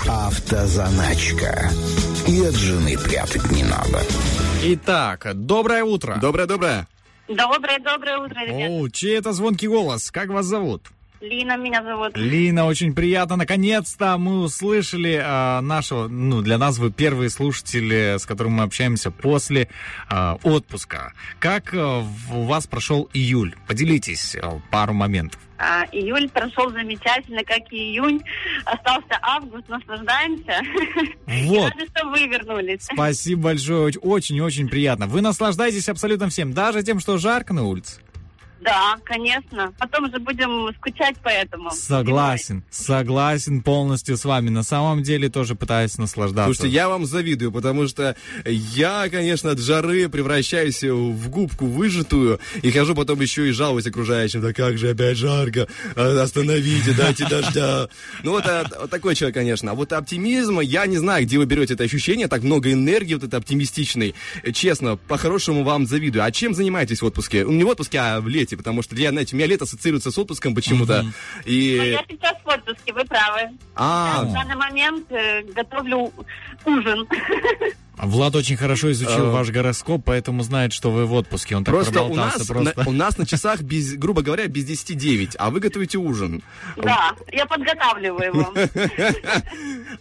[0.07, 1.69] Автозаначка.
[2.27, 4.01] И от жены прятать не надо.
[4.63, 6.17] Итак, доброе утро.
[6.21, 6.87] Доброе-доброе.
[7.27, 8.69] Доброе, доброе утро, ребят.
[8.71, 10.11] О, чей это звонкий голос?
[10.11, 10.87] Как вас зовут?
[11.21, 12.15] Лина меня зовут.
[12.15, 13.35] Лина, очень приятно.
[13.35, 19.11] Наконец-то мы услышали а, нашего, ну, для нас вы первые слушатели, с которым мы общаемся
[19.11, 19.67] после
[20.07, 21.13] а, отпуска.
[21.39, 23.53] Как в- у вас прошел июль?
[23.67, 25.41] Поделитесь а, пару моментов.
[25.61, 28.23] А, июль прошел замечательно, как и июнь.
[28.63, 30.61] Остался август, наслаждаемся.
[31.27, 31.71] Вот.
[31.71, 32.83] рады, что вы вернулись.
[32.91, 35.07] Спасибо большое, оч- очень-очень приятно.
[35.07, 37.99] Вы наслаждаетесь абсолютно всем, даже тем, что жарко на улице.
[38.61, 39.73] Да, конечно.
[39.79, 41.71] Потом же будем скучать по этому.
[41.71, 44.49] Согласен, согласен полностью с вами.
[44.49, 46.53] На самом деле тоже пытаюсь наслаждаться.
[46.53, 52.71] Слушайте, я вам завидую, потому что я, конечно, от жары превращаюсь в губку выжатую и
[52.71, 54.41] хожу потом еще и жалуюсь окружающим.
[54.41, 57.87] Да как же опять жарко, А, остановите, дайте дождя.
[58.23, 59.71] Ну вот, а, вот такой человек, конечно.
[59.71, 63.23] А вот оптимизм, я не знаю, где вы берете это ощущение, так много энергии вот
[63.23, 64.15] это оптимистичной.
[64.53, 66.23] Честно, по-хорошему вам завидую.
[66.23, 67.45] А чем занимаетесь в отпуске?
[67.45, 70.11] Ну, Не в отпуске, а в лете, потому что, я, знаете, у меня лето ассоциируется
[70.11, 71.03] с отпуском почему-то.
[71.03, 71.11] Ну,
[71.45, 71.75] И...
[71.75, 73.49] я сейчас в отпуске, вы правы.
[73.75, 76.11] А, Я в данный момент э, готовлю
[76.65, 77.07] ужин.
[78.01, 79.31] Влад очень хорошо изучил А.
[79.31, 81.55] ваш гороскоп, поэтому знает, что вы в отпуске.
[81.57, 82.83] Он так Просто у проболтался нас, просто.
[82.83, 86.41] на, у нас на часах, без, грубо говоря, без 10 9, а вы готовите ужин.
[86.77, 88.53] Да, я подготавливаю его.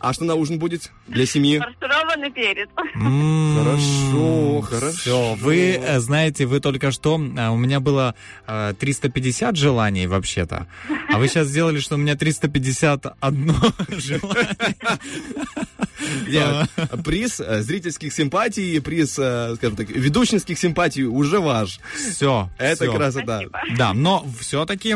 [0.01, 1.59] А что на ужин будет для семьи?
[1.59, 2.69] Фаршированный перец.
[2.95, 4.97] М, Хорошо, хорошо.
[4.97, 8.15] Всё, вы э, знаете, вы только что, а, у меня было
[8.47, 10.67] э, 350 желаний вообще-то,
[11.13, 13.55] а вы сейчас сделали, что у меня 351
[13.89, 14.57] желание.
[16.27, 16.69] Нет,
[17.05, 21.81] приз э, зрительских симпатий, приз, э, скажем так, ведущинских симпатий уже ваш.
[21.95, 22.51] Все.
[22.59, 23.43] Это красота.
[23.77, 24.95] Да, но все-таки,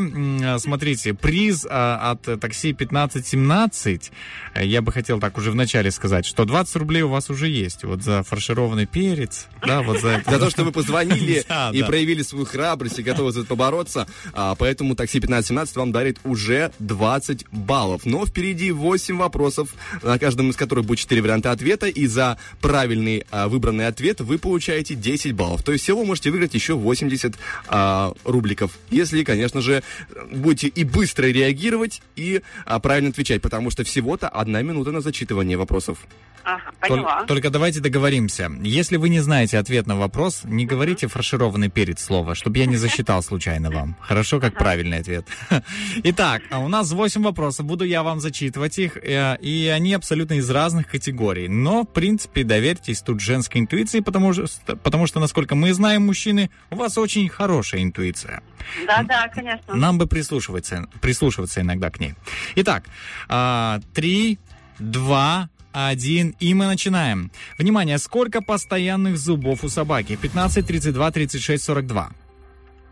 [0.58, 4.12] смотрите, приз а, от э, такси 1517,
[4.54, 7.84] э, я бы хотел так уже вначале сказать, что 20 рублей у вас уже есть.
[7.84, 10.22] Вот за фаршированный перец, да, вот за...
[10.26, 14.06] За то, что вы позвонили и проявили свою храбрость и готовы за это побороться.
[14.32, 18.04] А, поэтому такси 1517 вам дарит уже 20 баллов.
[18.04, 21.86] Но впереди 8 вопросов, на каждом из которых будет 4 варианта ответа.
[21.86, 25.62] И за правильный а, выбранный ответ вы получаете 10 баллов.
[25.62, 27.34] То есть всего можете выиграть еще 80
[27.68, 28.78] а, рубликов.
[28.90, 29.82] Если, конечно же,
[30.30, 33.42] будете и быстро реагировать, и а, правильно отвечать.
[33.42, 35.98] Потому что всего-то одна минута на зачитывание вопросов.
[36.44, 37.24] Ага, поняла.
[37.24, 38.50] Только давайте договоримся.
[38.62, 42.76] Если вы не знаете ответ на вопрос, не говорите фаршированный перец слово, чтобы я не
[42.82, 43.96] засчитал случайно вам.
[44.00, 45.26] Хорошо, как правильный ответ.
[46.04, 47.66] Итак, а у нас 8 вопросов.
[47.66, 51.48] Буду я вам зачитывать их, э, и они абсолютно из разных категорий.
[51.48, 56.50] Но, в принципе, доверьтесь тут женской интуиции, потому что, потому что, насколько мы знаем, мужчины,
[56.70, 58.42] у вас очень хорошая интуиция.
[58.86, 59.74] Да, да, конечно.
[59.74, 62.14] Нам бы прислушиваться, прислушиваться иногда к ней.
[62.56, 62.84] Итак,
[63.28, 64.38] а, три,
[64.78, 67.30] два, один, и мы начинаем.
[67.58, 70.16] Внимание, сколько постоянных зубов у собаки?
[70.16, 72.10] 15, 32, 36, 42.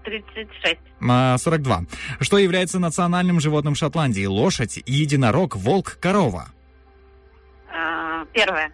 [0.05, 0.78] 36.
[1.01, 1.85] А, 42.
[2.20, 4.24] Что является национальным животным Шотландии?
[4.24, 6.49] Лошадь, единорог, волк, корова.
[7.72, 8.72] А, Первое.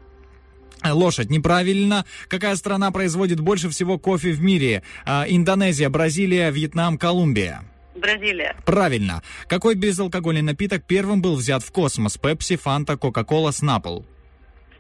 [0.84, 2.04] Лошадь, неправильно.
[2.28, 4.82] Какая страна производит больше всего кофе в мире?
[5.04, 7.62] А, Индонезия, Бразилия, Вьетнам, Колумбия.
[7.96, 8.56] Бразилия.
[8.64, 9.22] Правильно.
[9.48, 12.18] Какой безалкогольный напиток первым был взят в космос?
[12.18, 14.02] Пепси, Фанта, Кока-Кола, Снапл.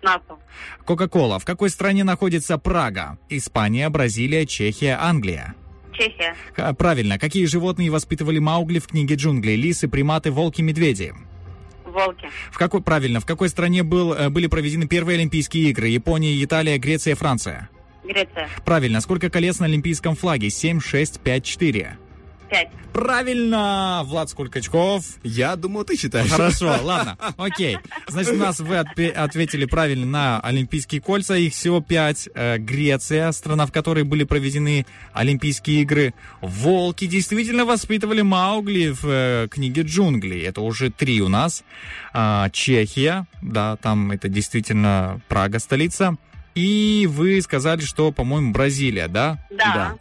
[0.00, 0.34] Снапл.
[0.84, 1.38] Кока-Кола.
[1.38, 3.18] В какой стране находится Прага?
[3.28, 5.54] Испания, Бразилия, Чехия, Англия.
[5.92, 6.36] Чехия.
[6.74, 7.18] Правильно.
[7.18, 9.56] Какие животные воспитывали Маугли в книге джунглей?
[9.56, 11.14] Лисы, приматы, волки, медведи.
[11.84, 12.28] Волки.
[12.50, 13.20] В какой, правильно.
[13.20, 15.88] В какой стране был, э, были проведены первые Олимпийские игры?
[15.88, 17.70] Япония, Италия, Греция, Франция.
[18.04, 18.48] Греция.
[18.64, 19.00] Правильно.
[19.00, 20.50] Сколько колец на олимпийском флаге?
[20.50, 21.98] 7, 6, 5, 4.
[22.48, 22.68] Пять.
[22.92, 24.02] Правильно.
[24.04, 25.04] Влад, сколько очков?
[25.22, 26.30] Я думаю, ты считаешь.
[26.30, 27.78] Хорошо, ладно, окей.
[28.08, 31.34] Значит, у нас вы ответили правильно на Олимпийские кольца.
[31.34, 32.28] Их всего пять.
[32.34, 36.14] Э, Греция, страна, в которой были проведены Олимпийские игры.
[36.40, 40.42] Волки действительно воспитывали Маугли в э, книге джунглей.
[40.42, 41.64] Это уже три у нас.
[42.12, 46.16] А, Чехия, да, там это действительно Прага, столица.
[46.54, 49.44] И вы сказали, что, по-моему, Бразилия, да?
[49.50, 49.96] Да.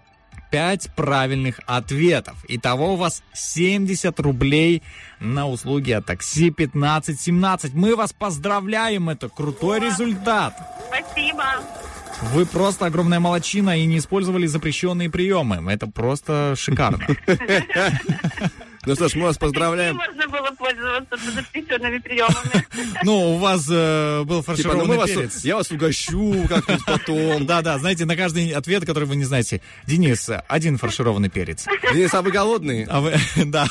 [0.52, 2.38] Пять правильных ответов.
[2.48, 4.84] Итого у вас 70 рублей
[5.20, 7.74] на услуги от такси 1517.
[7.74, 10.56] Мы вас поздравляем, это крутой результат.
[10.88, 11.44] Спасибо.
[12.34, 15.72] Вы просто огромная молочина и не использовали запрещенные приемы.
[15.72, 17.06] Это просто шикарно.
[18.86, 19.96] Ну что ж, мы вас поздравляем.
[19.96, 22.66] можно было пользоваться запрещенными приемами.
[23.04, 25.46] Ну, у вас э, был Типа, ну фаршированный вас, перец.
[25.46, 27.46] я вас угощу как-нибудь потом.
[27.46, 29.62] Да-да, знаете, на каждый ответ, который вы не знаете.
[29.86, 31.66] Денис, один фаршированный перец.
[31.94, 32.88] Денис, а вы голодные?
[32.90, 33.16] А вы,
[33.46, 33.68] да.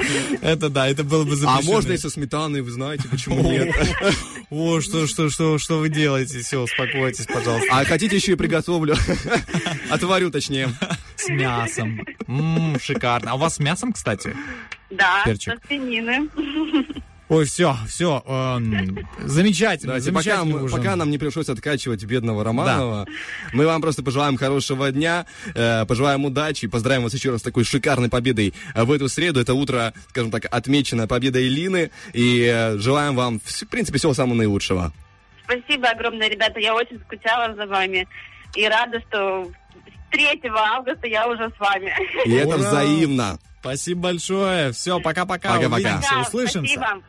[0.42, 1.72] Это да, это было бы А запрещено.
[1.72, 3.74] можно и со сметаной, вы знаете, почему нет?
[4.50, 6.40] О, что, что, что, что вы делаете?
[6.40, 7.66] Все, успокойтесь, пожалуйста.
[7.70, 8.94] А хотите еще и приготовлю?
[9.90, 10.70] Отварю, точнее.
[11.16, 12.00] С мясом.
[12.26, 13.32] Ммм, шикарно.
[13.32, 14.36] А у вас с мясом, кстати?
[14.90, 15.54] Да, Перчик.
[15.60, 16.28] со свинины.
[17.28, 18.22] Ой, все, все.
[19.18, 23.06] замечательно, Давайте, пока, замечательный мы- пока нам не пришлось откачивать бедного Романова,
[23.52, 27.64] мы вам просто пожелаем хорошего дня, э, пожелаем удачи, поздравим вас еще раз с такой
[27.64, 29.40] шикарной победой э, в эту среду.
[29.40, 34.36] Это утро, скажем так, отмечено победой Лины, и э, желаем вам, в принципе, всего самого
[34.36, 34.92] наилучшего.
[35.44, 36.60] Спасибо огромное, ребята.
[36.60, 38.06] Я очень скучала за вами.
[38.54, 41.92] И рада, что с 3 августа я уже с вами.
[42.24, 42.56] И это Ура!
[42.58, 43.38] взаимно.
[43.60, 44.72] Спасибо большое.
[44.72, 45.56] Все, пока-пока.
[45.56, 46.00] Пока-пока.
[46.00, 46.72] Да, услышимся.
[46.74, 47.02] Спасибо.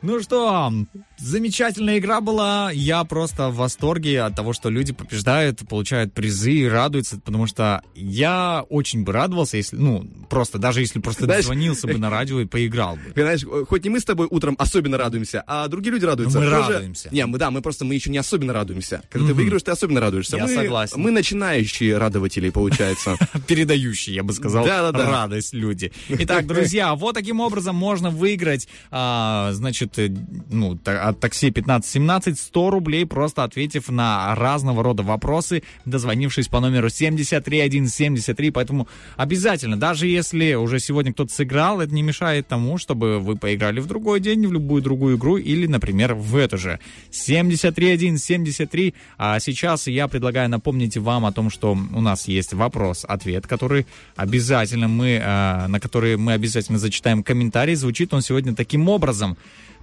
[0.00, 0.70] Ну что,
[1.18, 2.70] замечательная игра была.
[2.72, 7.82] Я просто в восторге от того, что люди побеждают, получают призы и радуются, потому что
[7.94, 12.40] я очень бы радовался, если, ну, просто, даже если просто Знаешь, дозвонился бы на радио
[12.40, 13.12] и поиграл бы.
[13.14, 16.38] Понимаешь, э, хоть не мы с тобой утром особенно радуемся, а другие люди радуются.
[16.38, 17.08] Ну, мы Тоже- радуемся.
[17.12, 19.02] Не, мы да, мы просто мы еще не особенно радуемся.
[19.10, 19.36] Когда ты Мгм.
[19.42, 20.36] выигрываешь, ты особенно радуешься.
[20.36, 21.00] Я мы, согласен.
[21.00, 23.16] Мы начинающие радователи, получается.
[23.46, 25.10] передающие, я бы сказал, Да-да-да.
[25.10, 25.92] радость люди.
[26.08, 30.08] Итак, друзья, вот таким образом можно выиграть, а, значит, э,
[30.50, 30.76] ну,
[31.08, 38.50] от такси 1517 100 рублей, просто ответив на разного рода вопросы, дозвонившись по номеру 73173,
[38.50, 43.80] поэтому обязательно, даже если уже сегодня кто-то сыграл, это не мешает тому, чтобы вы поиграли
[43.80, 46.78] в другой день, в любую другую игру или, например, в эту же.
[47.10, 53.86] 73173, а сейчас я предлагаю напомнить вам о том, что у нас есть вопрос-ответ, который
[54.16, 57.74] обязательно мы, э, на который мы обязательно зачитаем комментарий.
[57.74, 59.36] Звучит он сегодня таким образом.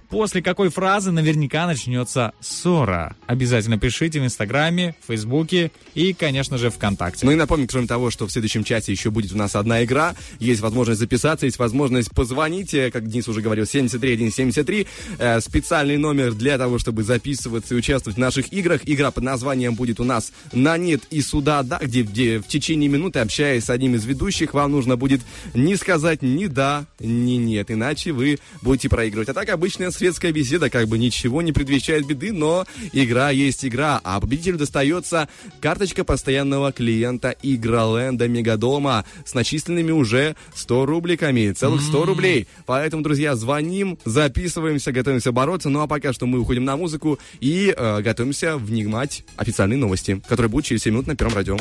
[0.08, 3.16] После какой фразы наверняка начнется ссора.
[3.26, 7.26] Обязательно пишите в Инстаграме, Фейсбуке и, конечно же, ВКонтакте.
[7.26, 10.14] Ну и напомню, кроме того, что в следующем часе еще будет у нас одна игра.
[10.38, 14.86] Есть возможность записаться, есть возможность позвонить, э, как Денис уже говорил, 73173.
[15.18, 18.82] Э, специальный номер для того, чтобы записываться и участвовать в наших играх.
[18.84, 22.88] Игра под названием будет у нас «На нет и сюда да», где, где в течение
[22.88, 25.22] минуты, общаясь с одним из ведущих, вам нужно будет
[25.54, 29.28] не сказать ни да, ни нет, иначе вы будете проигрывать.
[29.28, 34.00] А так обычная светская беседа, как бы ничего не предвещает беды, но игра есть игра,
[34.04, 35.28] а победителю достается
[35.60, 42.46] карточка постоянного клиента Игроленда Мегадома с начисленными уже 100 рубликами, целых 100 рублей.
[42.66, 45.68] Поэтому, друзья, звоним, записываемся, готовимся бороться.
[45.68, 50.50] Ну а пока что мы уходим на музыку и э, готовимся внимать официальные новости, которые
[50.50, 51.56] будут через 7 минут на Первом радио.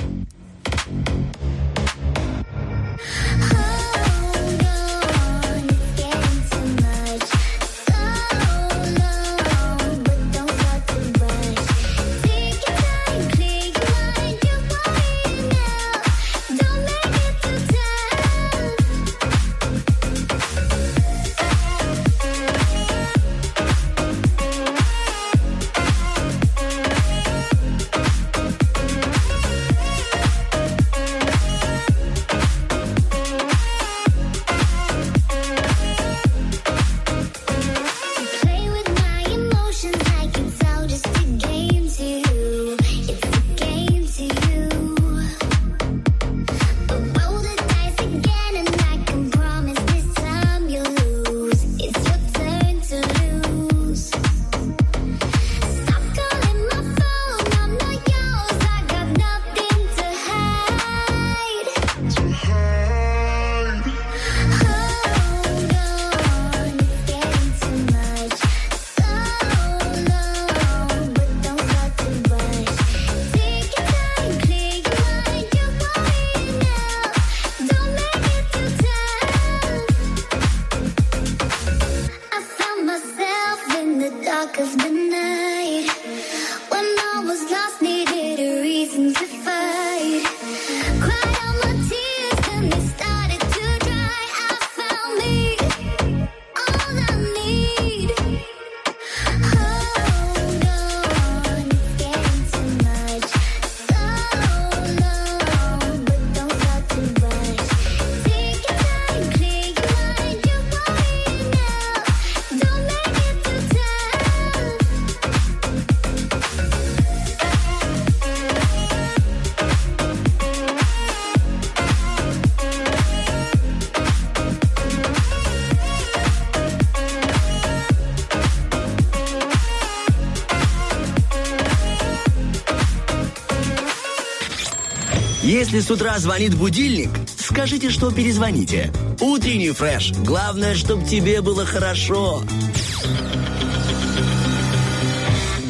[135.65, 137.09] Если с утра звонит будильник,
[137.39, 138.93] скажите, что перезвоните.
[139.19, 140.11] Утренний фреш.
[140.11, 142.43] Главное, чтобы тебе было хорошо.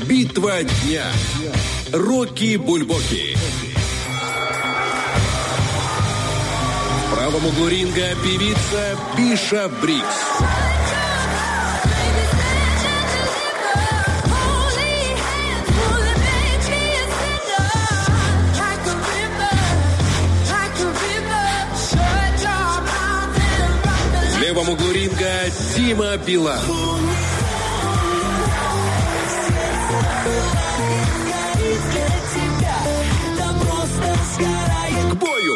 [0.06, 1.06] Битва дня.
[1.94, 3.38] Рокки Бульбоки.
[7.00, 10.55] В правом углу ринга певица Биша Брикс.
[24.56, 26.60] Левом углу ринга Дима Билан.
[35.10, 35.54] К бою!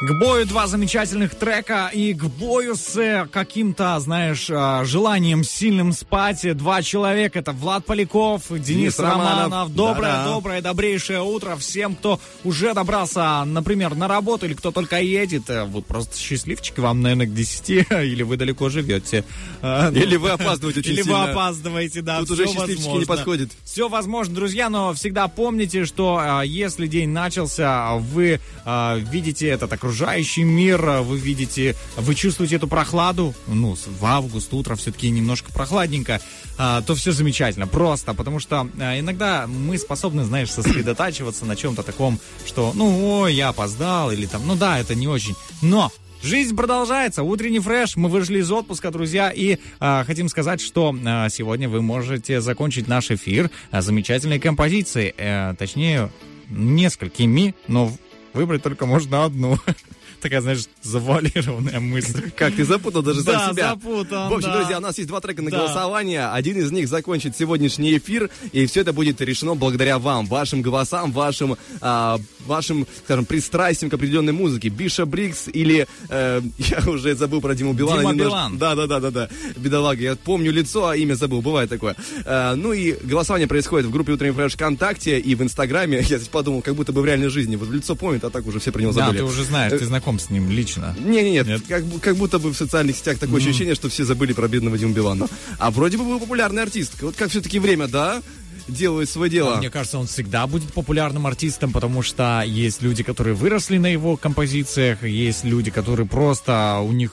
[0.00, 5.92] К бою два замечательных трека и к бою с э, каким-то, знаешь, э, желанием сильным
[5.92, 6.56] спать.
[6.56, 9.44] Два человека, это Влад Поляков, Денис, Денис Романов.
[9.44, 9.74] Романов.
[9.74, 10.24] Доброе, Да-да.
[10.24, 15.48] доброе, добрейшее утро всем, кто уже добрался, например, на работу или кто только едет.
[15.48, 19.24] Э, Вот просто счастливчики вам, наверное, к 10, или вы далеко живете.
[19.62, 22.20] Э, ну, Или вы опаздываете очень Или вы опаздываете, да.
[22.20, 23.50] Тут уже счастливчики не подходят.
[23.64, 30.42] Все возможно, друзья, но всегда помните, что а, если день начался, вы видите этот окружающий
[30.42, 36.20] мир, вы видите, вы чувствуете эту прохладу, ну, в август, утро все-таки немножко прохладненько,
[36.58, 41.82] а, то все замечательно, просто, потому что а, иногда мы способны, знаешь, сосредотачиваться на чем-то
[41.82, 45.90] таком, что, ну, ой, я опоздал, или там, ну да, это не очень, но
[46.22, 47.22] Жизнь продолжается.
[47.22, 47.94] Утренний фреш.
[47.94, 52.88] Мы вышли из отпуска, друзья, и а, хотим сказать, что а, сегодня вы можете закончить
[52.88, 56.10] наш эфир замечательной композицией, э, точнее
[56.48, 57.92] несколькими, но
[58.32, 59.58] выбрать только можно одну.
[60.20, 62.30] Такая, знаешь, завуалированная мысль.
[62.36, 63.70] Как ты запутал даже сам Да, себя.
[63.70, 64.56] запутан, В общем, да.
[64.58, 65.58] друзья, у нас есть два трека на Да.
[65.58, 66.26] голосование.
[66.28, 71.12] Один из них закончит сегодняшний эфир, и все это будет решено благодаря вам, вашим голосам,
[71.12, 74.68] вашим, а, вашим, скажем, пристрастием к определенной музыке.
[74.68, 78.00] Биша Брикс или э, я уже забыл про Диму Билана.
[78.00, 78.30] Дима немножко.
[78.30, 78.58] Билан.
[78.58, 79.28] Да, да, да, да, да.
[79.56, 81.96] Бедолага, я помню лицо, а имя забыл, бывает такое.
[82.24, 85.98] Э, ну и голосование происходит в группе Утренний Фреш ВКонтакте и в Инстаграме.
[86.08, 87.56] Я здесь подумал, как будто бы в реальной жизни.
[87.56, 89.18] Вот лицо помнит, а так уже все про него Да, забыли.
[89.18, 90.94] ты уже знаешь, ты знаком с ним лично.
[90.98, 91.62] Не-не-не, Нет?
[91.68, 94.76] как, бу- как будто бы в социальных сетях такое ощущение, что все забыли про бедного
[94.78, 95.26] Диму Билана.
[95.58, 97.00] А вроде бы был популярный артист.
[97.02, 98.22] Вот как все-таки время, да?
[98.68, 99.56] Делает свое дело.
[99.56, 104.16] Мне кажется, он всегда будет популярным артистом, потому что есть люди, которые выросли на его
[104.16, 107.12] композициях, есть люди, которые просто у них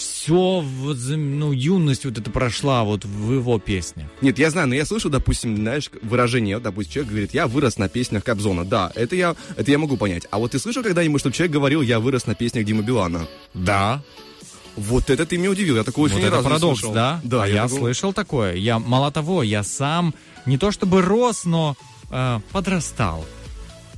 [0.00, 4.08] все, ну, юность вот это прошла вот в его песнях.
[4.22, 7.76] Нет, я знаю, но я слышу, допустим, знаешь, выражение, вот, допустим, человек говорит, я вырос
[7.76, 8.64] на песнях Кобзона.
[8.64, 10.26] Да, это я, это я могу понять.
[10.30, 13.28] А вот ты слышал когда-нибудь, чтобы человек говорил, я вырос на песнях Димы Билана?
[13.52, 14.02] Да.
[14.76, 16.94] Вот это ты меня удивил, я такого Вот еще ни разу не парадокс, слышал.
[16.94, 17.20] да?
[17.22, 18.54] Да, а я, такого- слышал такое.
[18.54, 20.14] Я, мало того, я сам
[20.46, 21.76] не то чтобы рос, но
[22.10, 23.26] э, подрастал.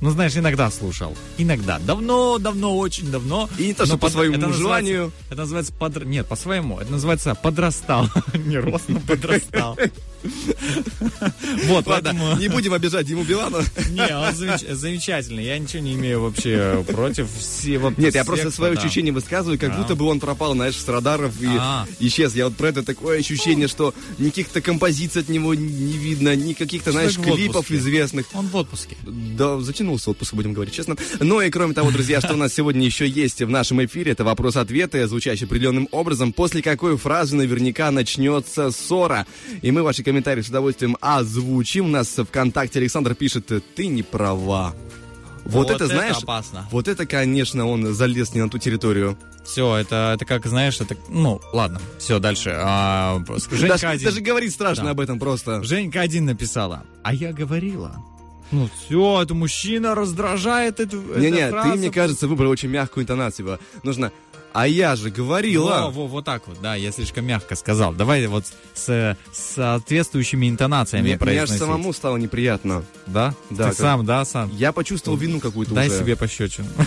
[0.03, 1.15] Ну, знаешь, иногда слушал.
[1.37, 1.79] Иногда.
[1.79, 3.49] Давно, давно, очень давно.
[3.57, 5.13] И не то, что по под- своему это желанию.
[5.29, 6.03] Это называется подр...
[6.03, 6.77] Нет, по своему.
[6.77, 8.09] Это называется подрастал.
[8.33, 9.77] Не рос, но подрастал.
[11.67, 13.57] Вот, Ладно, не будем обижать Диму Билана.
[13.91, 15.43] Не, он замеч- замечательный.
[15.45, 17.93] Я ничего не имею вообще против всего.
[17.97, 21.47] Нет, я просто свое ощущение высказываю, как будто бы он пропал, знаешь, с радаров и
[21.59, 21.85] А.
[21.99, 22.35] исчез.
[22.35, 26.91] Я вот про это такое ощущение, что никаких-то композиций от него не видно, ни каких-то,
[26.91, 28.25] знаешь, клипов известных.
[28.33, 28.95] Он в отпуске.
[29.03, 30.95] Да, затянулся отпуск, будем говорить честно.
[31.19, 34.23] Ну и кроме того, друзья, что у нас сегодня еще есть в нашем эфире, это
[34.23, 39.25] вопрос-ответы, звучащий определенным образом, после какой фразы наверняка начнется ссора.
[39.61, 41.85] И мы ваши комментарии с удовольствием озвучим.
[41.85, 44.73] У нас в ВКонтакте Александр пишет, ты не права.
[45.45, 46.67] Вот, Вот это, это знаешь, опасно.
[46.71, 49.17] вот это, конечно, он залез не на ту территорию.
[49.43, 50.95] Все, это, это как, знаешь, это...
[51.09, 52.53] Ну, ладно, все, дальше.
[52.55, 53.21] А,
[53.51, 54.05] Женька Даже, один.
[54.05, 54.91] даже говорить страшно Да.
[54.91, 55.61] об этом просто.
[55.63, 56.83] Женька один написала.
[57.03, 57.93] А я говорила.
[58.51, 63.59] Ну, все, это мужчина раздражает эту Не-не, ты, мне кажется, выбрал очень мягкую интонацию.
[63.83, 64.13] Нужно,
[64.53, 65.83] а я же говорила.
[65.85, 67.93] Во, во, вот так вот, да, я слишком мягко сказал.
[67.93, 72.83] Давай вот с, с соответствующими интонациями Мне, мне аж самому стало неприятно.
[73.07, 73.33] Да?
[73.49, 74.51] Да, Ты как- сам, да, сам?
[74.55, 75.99] Я почувствовал вину какую-то Дай уже.
[75.99, 76.67] себе пощечину.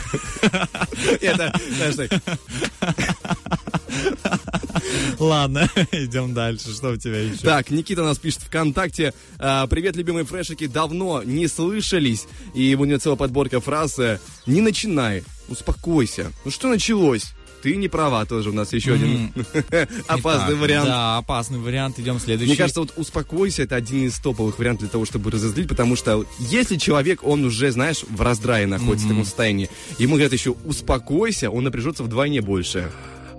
[5.19, 6.73] Ладно, идем дальше.
[6.73, 7.39] Что у тебя еще?
[7.39, 9.13] Так, Никита нас пишет ВКонтакте.
[9.39, 12.27] А, Привет, любимые фрешики, давно не слышались.
[12.55, 13.99] И у него целая подборка фраз.
[14.47, 16.33] Не начинай, успокойся.
[16.45, 17.33] Ну что началось?
[17.67, 19.33] Ты не права тоже у нас еще один
[20.07, 20.87] опасный Итак, вариант.
[20.87, 21.99] Да, опасный вариант.
[21.99, 22.51] Идем следующий.
[22.51, 26.25] Мне кажется, вот успокойся, это один из топовых вариантов для того, чтобы разозлить, потому что
[26.39, 29.69] если человек, он уже, знаешь, в раздрае находится в таком состоянии,
[29.99, 32.89] ему говорят еще успокойся, он напряжется вдвойне больше.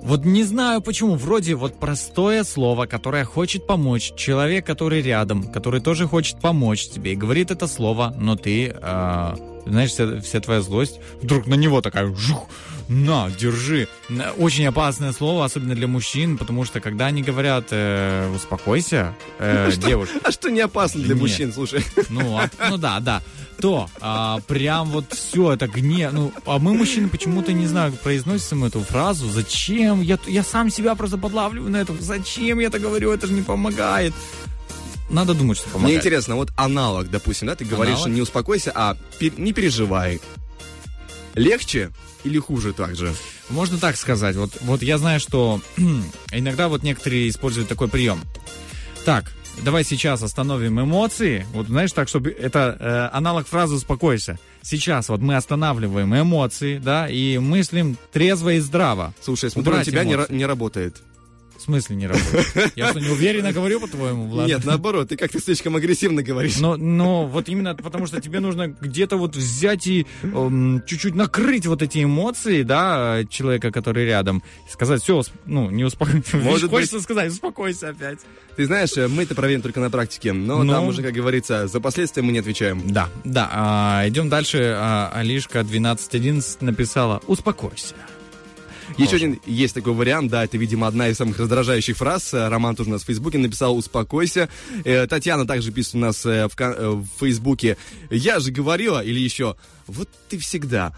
[0.01, 5.79] Вот не знаю почему, вроде вот простое слово, которое хочет помочь, человек, который рядом, который
[5.79, 9.37] тоже хочет помочь тебе и говорит это слово, но ты, а,
[9.69, 12.47] знаешь, вся, вся твоя злость вдруг на него такая, жух,
[12.87, 13.87] на, держи.
[14.37, 20.19] Очень опасное слово, особенно для мужчин, потому что когда они говорят э, успокойся, э, девушка,
[20.23, 21.21] А что не опасно для Нет.
[21.21, 21.83] мужчин, слушай?
[22.09, 23.21] ну, а- ну да, да.
[23.59, 26.11] То а, прям вот все это гнев.
[26.13, 29.27] Ну, а мы, мужчины, почему-то, не знаю, произносим эту фразу.
[29.29, 30.01] Зачем?
[30.01, 31.95] Я, я сам себя просто подлавливаю на это.
[31.99, 33.11] Зачем я это говорю?
[33.11, 34.13] Это же не помогает.
[35.09, 35.99] Надо думать, что Мне помогает.
[35.99, 38.11] интересно, вот аналог, допустим, да, ты говоришь, Аналог?
[38.13, 40.19] не успокойся, а пер- не переживай.
[41.35, 41.91] Легче
[42.23, 43.13] или хуже также?
[43.49, 44.35] Можно так сказать.
[44.35, 45.61] Вот, вот я знаю, что
[46.31, 48.21] иногда вот некоторые используют такой прием.
[49.05, 49.31] Так,
[49.63, 51.45] давай сейчас остановим эмоции.
[51.53, 54.37] Вот знаешь, так, чтобы это э, аналог фразы «успокойся».
[54.61, 59.13] Сейчас вот мы останавливаем эмоции, да, и мыслим трезво и здраво.
[59.21, 60.97] Слушай, я смотрю, Убрать на тебя не, не работает.
[61.67, 62.71] В смысле не работает?
[62.77, 64.47] Я что, не уверенно говорю, по-твоему, Влад?
[64.47, 66.59] Нет, наоборот, ты как-то слишком агрессивно говоришь.
[66.59, 71.65] Но, но вот именно потому, что тебе нужно где-то вот взять и эм, чуть-чуть накрыть
[71.65, 76.37] вот эти эмоции, да, человека, который рядом, сказать, все, ну, не успокойся.
[76.37, 78.19] Может Хочется сказать, успокойся опять.
[78.55, 80.71] Ты знаешь, э, мы это проверим только на практике, но Ну.
[80.71, 82.81] там уже, как говорится, за последствия мы не отвечаем.
[82.85, 83.49] Да, да.
[83.51, 84.73] а, идем дальше.
[84.77, 87.93] А, Алишка 1211 написала «Успокойся».
[88.97, 92.33] Еще один есть такой вариант, да, это, видимо, одна из самых раздражающих фраз.
[92.33, 94.49] Э, Роман тоже у нас в Фейсбуке написал «Успокойся».
[94.85, 97.77] Э, Татьяна также пишет у нас э, в, Фейсбуке
[98.09, 99.55] «Я же говорила» или еще
[99.87, 100.93] «Вот ты всегда».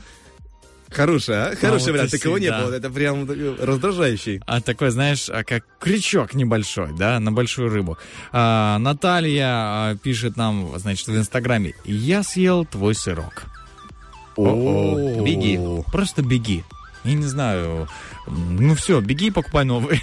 [0.92, 1.56] Хорошая, а?
[1.56, 2.12] Хороший вот вариант.
[2.12, 2.74] Такого не было.
[2.74, 4.42] Это прям раздражающий.
[4.48, 7.98] А такой, знаешь, а как крючок небольшой, да, на большую рыбу.
[8.32, 13.44] А, Наталья а, пишет нам, значит, в Инстаграме, я съел твой сырок.
[14.36, 15.22] О-о.
[15.22, 15.60] Беги,
[15.92, 16.64] просто беги.
[17.04, 17.88] Я не знаю,
[18.28, 20.02] ну все, беги и покупай новый.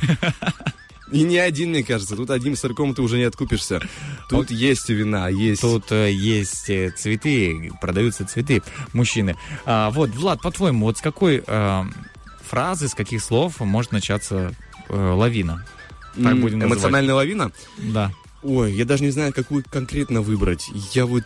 [1.13, 2.17] И не один, мне кажется.
[2.17, 3.81] Тут одним сырком ты уже не откупишься.
[4.29, 5.61] Тут есть вина, есть...
[5.61, 8.63] Тут э, есть э, цветы, продаются цветы
[8.93, 9.37] мужчины.
[9.65, 11.85] А, вот, Влад, по-твоему, вот с какой э,
[12.45, 14.53] фразы, с каких слов может начаться
[14.89, 15.65] э, лавина?
[16.21, 16.79] Так будем называть.
[16.79, 17.53] Эмоциональная лавина?
[17.79, 18.11] Да.
[18.49, 20.67] Ой, я даже не знаю, какую конкретно выбрать.
[20.95, 21.25] Я вот...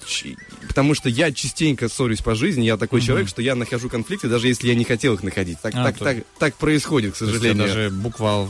[0.66, 4.48] Потому что я частенько ссорюсь по жизни, я такой человек, что я нахожу конфликты, даже
[4.48, 5.58] если я не хотел их находить.
[5.60, 7.66] Так, А, так, то- так, так происходит, к сожалению.
[7.66, 8.48] даже буква,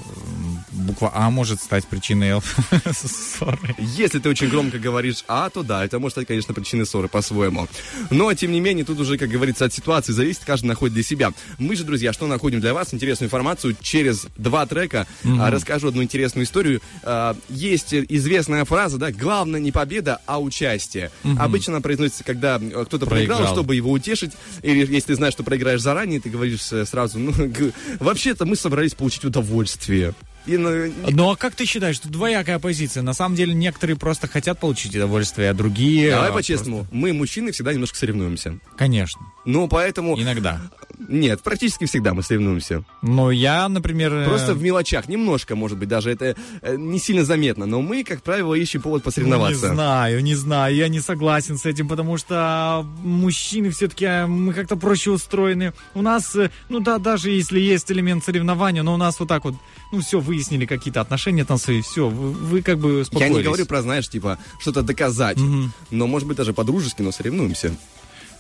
[0.70, 2.40] буква А может стать причиной
[2.92, 3.74] ссоры.
[3.78, 7.66] Если ты очень громко говоришь «а», то да, это может стать, конечно, причиной ссоры по-своему.
[8.10, 11.32] Но, тем не менее, тут уже, как говорится, от ситуации зависит, каждый находит для себя.
[11.59, 12.94] Мы же, друзья, что находим для вас?
[12.94, 15.06] Интересную информацию через два трека.
[15.24, 16.80] А, расскажу одну интересную историю.
[17.02, 21.11] А, есть известная фраза, да, главное не победа, а участие.
[21.39, 23.55] Обычно она произносится, когда э, кто-то проиграл, Проиграл.
[23.55, 24.32] чтобы его утешить.
[24.62, 27.32] Или если ты знаешь, что проиграешь заранее, ты говоришь э, сразу, ну,
[28.01, 30.15] вообще-то мы собрались получить удовольствие.
[30.47, 33.03] И, ну, Ну а как ты считаешь, тут двоякая позиция?
[33.03, 36.11] На самом деле некоторые просто хотят получить удовольствие, а другие...
[36.12, 38.51] Давай а, по-честному, мы, мужчины, всегда немножко соревнуемся.
[38.53, 40.19] просто- Конечно, Ну, поэтому...
[40.20, 40.61] иногда.
[41.09, 42.85] Нет, практически всегда мы соревнуемся.
[43.02, 44.12] Но я, например...
[44.12, 48.05] э, Просто в мелочах, немножко, может быть, даже это э, не сильно заметно, но мы,
[48.05, 49.68] как правило, ищем повод Ну, посоревноваться.
[49.68, 54.77] Не знаю, не знаю, я не согласен с этим, потому что мужчины все-таки мы как-то
[54.77, 55.72] проще устроены.
[55.94, 59.44] У нас, э, ну да, даже если есть элемент соревнования, но у нас вот так
[59.44, 59.55] вот,
[59.93, 63.36] ну все, выяснили какие-то отношения там свои, все, вы, вы как бы Я успокоились.
[63.39, 65.39] не говорю про, знаешь, типа, что-то доказать,
[65.90, 67.74] но, может быть, даже по-дружески, но соревнуемся.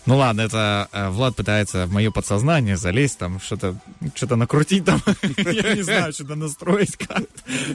[0.06, 3.76] Ну ладно, это э, Влад пытается в мое подсознание залезть, там что-то
[4.14, 5.02] что-то накрутить там,
[5.36, 7.22] я не знаю, что-то настроить как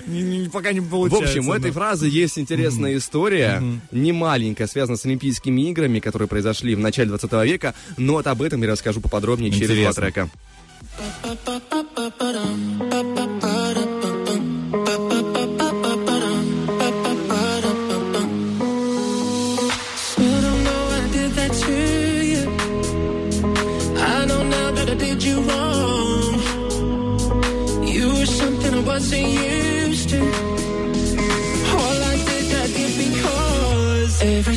[0.08, 1.30] не- Пока не В получается.
[1.30, 3.62] общем, у этой фразы есть интересная история,
[3.92, 8.42] не маленькая, связанная с Олимпийскими играми, которые произошли в начале 20 века, но вот об
[8.42, 10.30] этом я расскажу поподробнее через два трека.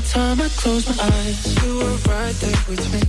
[0.08, 3.02] Time I close my eyes, you were right there with me.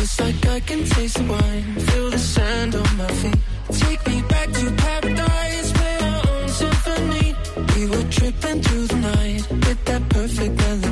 [0.00, 3.38] It's like I can taste the wine, feel the sand on my feet.
[3.70, 7.34] Take me back to paradise, play our own symphony.
[7.74, 10.91] We were tripping through the night with that perfect melody.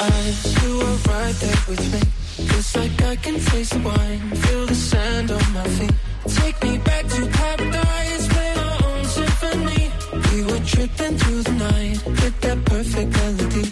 [0.00, 2.00] Eyes, you are right there with me.
[2.56, 5.94] It's like I can taste the wine, feel the sand on my feet.
[6.26, 9.90] Take me back to paradise, play our own symphony.
[10.32, 13.71] We were tripping through the night with that perfect melody.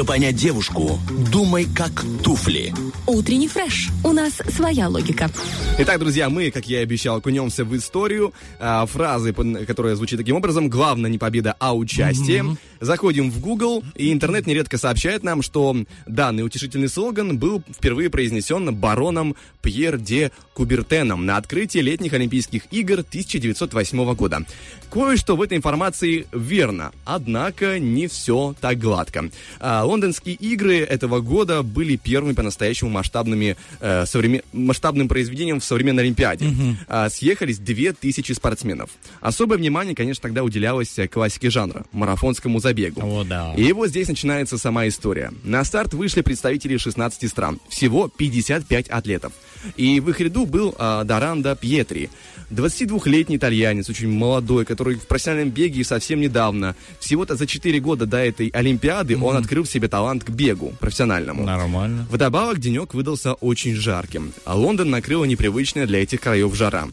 [0.11, 0.99] понять девушку,
[1.31, 2.73] думай как туфли.
[3.07, 3.87] Утренний фреш.
[4.03, 5.31] У нас своя логика.
[5.77, 8.33] Итак, друзья, мы, как я и обещал, окунемся в историю.
[8.59, 9.33] А, фразы,
[9.65, 10.69] которая звучит таким образом.
[10.69, 12.57] Главное не победа, а участие.
[12.81, 15.75] Заходим в Google, и интернет нередко сообщает нам, что
[16.07, 22.99] данный утешительный слоган был впервые произнесен бароном Пьер де Кубертеном на открытии летних Олимпийских игр
[22.99, 24.45] 1908 года.
[24.91, 29.29] Кое-что в этой информации верно, однако не все так гладко.
[29.59, 36.03] А, лондонские игры этого года были первыми по-настоящему масштабными, э, современ- масштабным произведением в современной
[36.03, 36.45] Олимпиаде.
[36.87, 38.89] А, съехались 2000 спортсменов.
[39.21, 43.01] Особое внимание, конечно, тогда уделялось э, классике жанра, марафонскому забегу.
[43.01, 43.53] О, да.
[43.55, 45.31] И вот здесь начинается сама история.
[45.43, 47.59] На старт вышли представители 16 стран.
[47.69, 49.33] Всего 55 атлетов.
[49.77, 52.09] И в их ряду был а, Даранда Пьетри.
[52.51, 58.17] 22-летний итальянец, очень молодой, который в профессиональном беге совсем недавно, всего-то за 4 года до
[58.17, 61.43] этой Олимпиады, он открыл в себе талант к бегу профессиональному.
[61.43, 62.05] Нормально.
[62.09, 66.87] Вдобавок, денек выдался очень жарким, а Лондон накрыла непривычная для этих краев жара.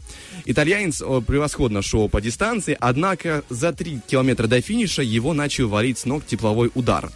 [0.45, 6.05] Итальянец превосходно шел по дистанции, однако за 3 километра до финиша его начал валить с
[6.05, 7.11] ног тепловой удар.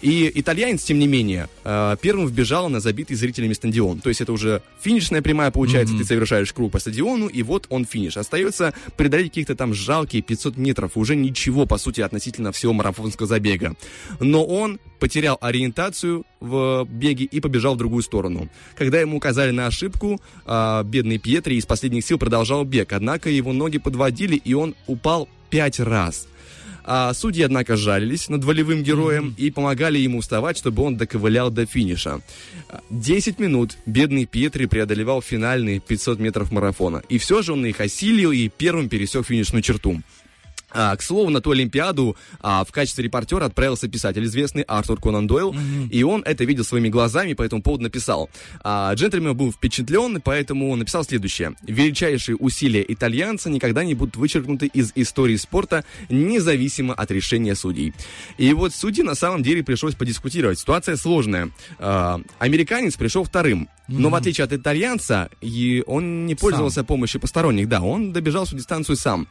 [0.00, 4.00] И итальянец, тем не менее, э, первым вбежал на забитый зрителями стадион.
[4.00, 7.84] То есть это уже финишная прямая, получается, ты совершаешь круг по стадиону, и вот он
[7.84, 8.16] финиш.
[8.16, 13.74] Остается преодолеть каких-то там жалкие 500 метров, уже ничего, по сути, относительно всего марафонского забега.
[14.20, 18.48] Но он потерял ориентацию в беге и побежал в другую сторону.
[18.76, 23.52] Когда ему указали на ошибку, а, бедный Пьетри из последних сил продолжал бег, однако его
[23.52, 26.28] ноги подводили, и он упал пять раз.
[26.90, 31.66] А судьи, однако, жалились над волевым героем и помогали ему вставать, чтобы он доковылял до
[31.66, 32.22] финиша.
[32.70, 37.02] А, 10 минут бедный Пьетри преодолевал финальные 500 метров марафона.
[37.10, 40.00] И все же он их осилил и первым пересек финишную черту.
[40.70, 45.26] А, к слову, на ту Олимпиаду а, в качестве репортера отправился писатель известный Артур Конан
[45.26, 45.54] Дойл,
[45.90, 48.28] и он это видел своими глазами, по этому поводу написал.
[48.62, 51.54] А, джентльмен был впечатлен, поэтому написал следующее.
[51.62, 57.94] Величайшие усилия итальянца никогда не будут вычеркнуты из истории спорта, независимо от решения судей.
[58.36, 60.58] И вот судьи на самом деле пришлось подискутировать.
[60.58, 61.50] Ситуация сложная.
[61.78, 67.68] А, американец пришел вторым, но в отличие от итальянца, и он не пользовался помощью посторонних,
[67.68, 69.26] да, он добежал всю дистанцию сам.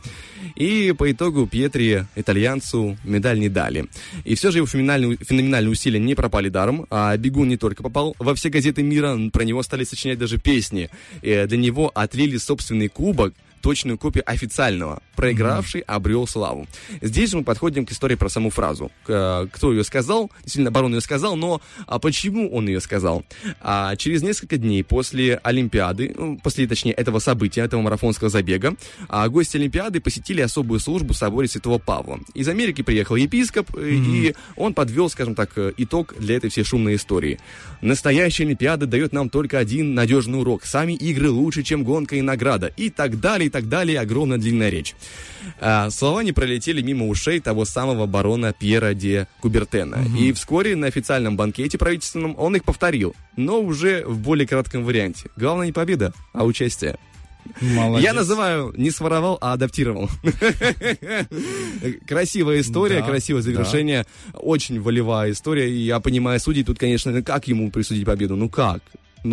[0.55, 3.87] И по итогу Пьетри, итальянцу, медаль не дали.
[4.25, 8.15] И все же его феноменальные, феноменальные усилия не пропали даром, а бегун не только попал
[8.19, 10.89] во все газеты мира, про него стали сочинять даже песни.
[11.21, 15.01] И для него отлили собственный кубок, точную копию официального.
[15.15, 16.67] Проигравший обрел славу.
[17.01, 18.91] Здесь мы подходим к истории про саму фразу.
[19.05, 20.31] К- Кто ее сказал?
[20.43, 23.23] Действительно, барон ее сказал, но а почему он ее сказал?
[23.61, 28.75] А через несколько дней после Олимпиады, ну, после, точнее, этого события, этого марафонского забега,
[29.09, 32.19] а, гости Олимпиады посетили особую службу в соборе Святого Павла.
[32.33, 36.63] Из Америки приехал епископ, э, и он подвел, скажем так, э, итог для этой всей
[36.63, 37.39] шумной истории.
[37.81, 40.65] Настоящая Олимпиада дает нам только один надежный урок.
[40.65, 42.67] Сами игры лучше, чем гонка и награда.
[42.77, 43.99] И так далее, и так далее.
[43.99, 44.95] Огромная длинная речь.
[45.59, 49.99] А, слова не пролетели мимо ушей того самого барона Пьера де Кубертена.
[50.17, 55.29] И вскоре на официальном банкете правительственном он их повторил, но уже в более кратком варианте.
[55.35, 56.97] Главное не победа, а участие.
[57.61, 58.03] Молодец.
[58.03, 60.09] Я называю не своровал, а адаптировал.
[62.07, 64.05] Красивая история, Да, красивое завершение.
[64.33, 65.69] Очень волевая история.
[65.69, 68.35] И я понимаю судей, тут, конечно, как ему присудить победу?
[68.35, 68.81] Ну как?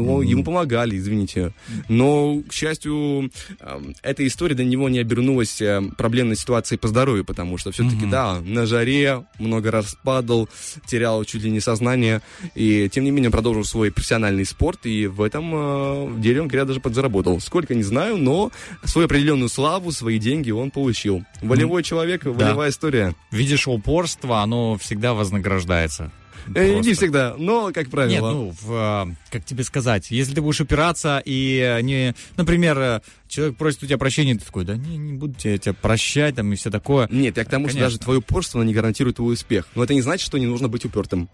[0.02, 1.52] Ну, ему помогали, извините.
[1.88, 3.30] Но, к счастью,
[3.60, 8.06] эм, эта история для него не обернулась э, проблемной ситуацией по здоровью, потому что все-таки,
[8.06, 10.48] да, на жаре много раз падал,
[10.86, 12.20] терял чуть ли не сознание,
[12.54, 16.68] и, тем не менее, продолжил свой профессиональный спорт, и в этом э, деле он, говорят,
[16.68, 17.40] даже подзаработал.
[17.40, 18.50] Сколько, не знаю, но
[18.84, 21.24] свою определенную славу, свои деньги он получил.
[21.42, 23.14] Волевой человек, волевая история.
[23.30, 26.10] Видишь, упорство, оно всегда вознаграждается.
[26.48, 26.88] Э, Просто.
[26.88, 28.10] Не всегда, но, как правило.
[28.12, 32.78] Нет, ну, в, э, как тебе сказать, если ты будешь упираться и э, не, например,
[32.78, 36.36] э, человек просит у тебя прощения, ты такой, да не, не буду тебя, тебя прощать,
[36.36, 37.08] там, и все такое.
[37.10, 37.86] Нет, я к тому, что Конечно.
[37.90, 39.66] даже твое упорство не гарантирует твой успех.
[39.74, 41.28] Но это не значит, что не нужно быть упертым.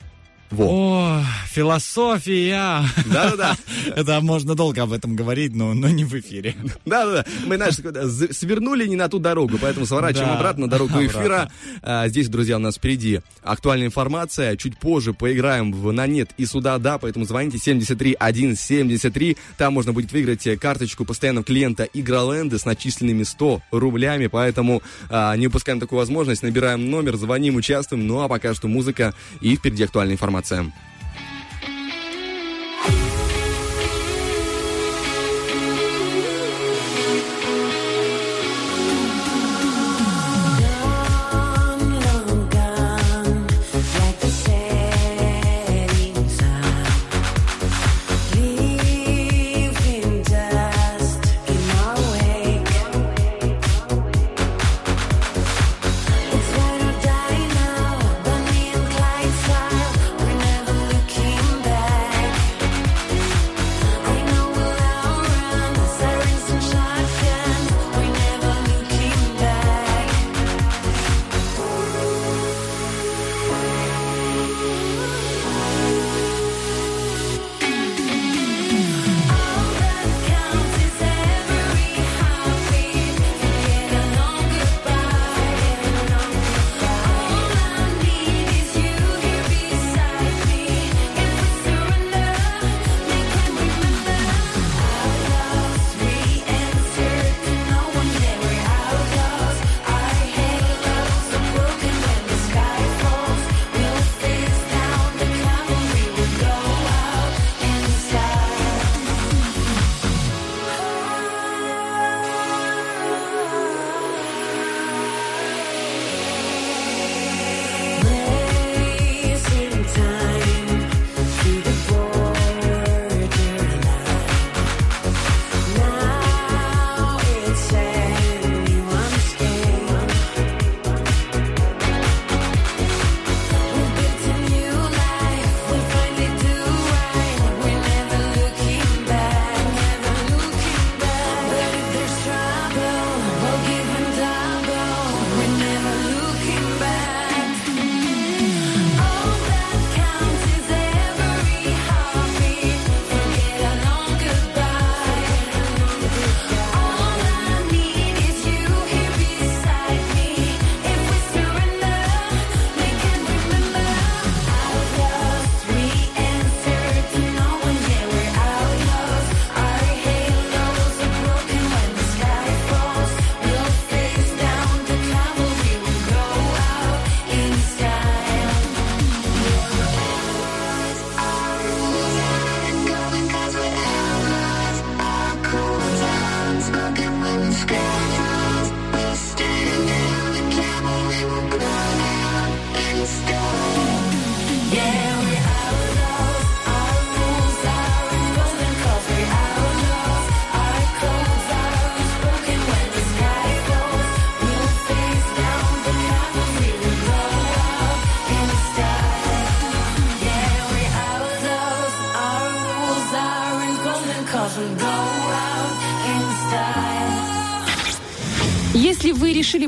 [0.50, 0.64] Во.
[0.66, 2.82] О, философия!
[3.06, 3.56] Да-да-да.
[3.96, 6.56] Это можно долго об этом говорить, но, но не в эфире.
[6.84, 7.24] Да-да-да.
[7.46, 10.36] Мы, знаешь, з- свернули не на ту дорогу, поэтому сворачиваем Да.
[10.38, 11.50] обратно на дорогу эфира.
[11.82, 14.56] А, здесь, друзья, у нас впереди актуальная информация.
[14.56, 19.36] Чуть позже поиграем в на нет и сюда да, поэтому звоните 73 173.
[19.56, 25.36] Там можно будет выиграть э, карточку постоянного клиента Игроленда с начисленными 100 рублями, поэтому а,
[25.36, 26.42] не упускаем такую возможность.
[26.42, 28.06] Набираем номер, звоним, участвуем.
[28.06, 30.39] Ну а пока что музыка и впереди актуальная информация.
[30.40, 30.72] информация.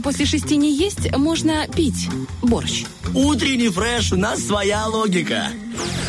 [0.03, 2.09] После шести не есть, можно пить
[2.43, 2.85] борщ.
[3.15, 5.47] Утренний фреш, у нас своя логика.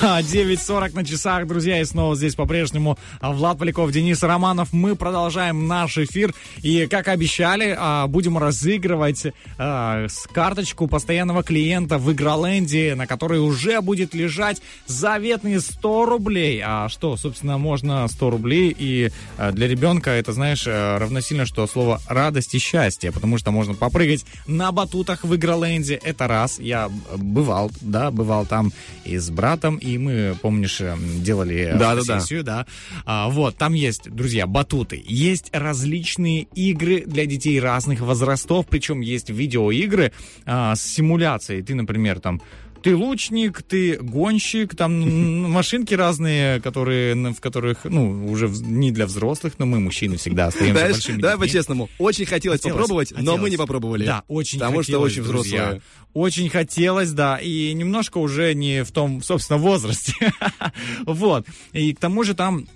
[0.05, 4.73] А, 9.40 на часах, друзья, и снова здесь по-прежнему Влад Поляков, Денис Романов.
[4.73, 9.27] Мы продолжаем наш эфир, и, как обещали, а, будем разыгрывать
[9.57, 16.61] а, карточку постоянного клиента в Игроленде, на которой уже будет лежать заветные 100 рублей.
[16.65, 21.65] А что, собственно, можно 100 рублей, и а, для ребенка это, знаешь, а, равносильно, что
[21.65, 26.59] слово радость и счастье, потому что можно попрыгать на батутах в Игроленде, это раз.
[26.59, 28.73] Я бывал, да, бывал там
[29.05, 32.01] и с братом, и мы, помнишь, эм, делали э, Да-да-да.
[32.01, 32.65] фотосессию, да.
[33.05, 35.03] А, вот, там есть, друзья, батуты.
[35.05, 40.11] Есть различные игры для детей разных возрастов, причем есть видеоигры
[40.45, 41.61] а, с симуляцией.
[41.61, 42.41] Ты, например, там
[42.83, 44.93] ты лучник, ты гонщик, там
[45.51, 50.73] машинки разные, которые, в которых, ну, уже не для взрослых, но мы, мужчины, всегда остаемся
[50.73, 51.89] Знаешь, большими давай по-честному.
[51.97, 53.41] Очень хотелось, Хотелось, попробовать, но хотелось.
[53.41, 54.05] мы не попробовали.
[54.05, 55.59] Да, очень Потому хотелось, что очень друзья.
[55.61, 55.81] взрослые.
[56.13, 60.13] Очень хотелось, да, и немножко уже не в том, собственно, возрасте.
[61.05, 61.47] Вот.
[61.71, 62.67] И к тому же там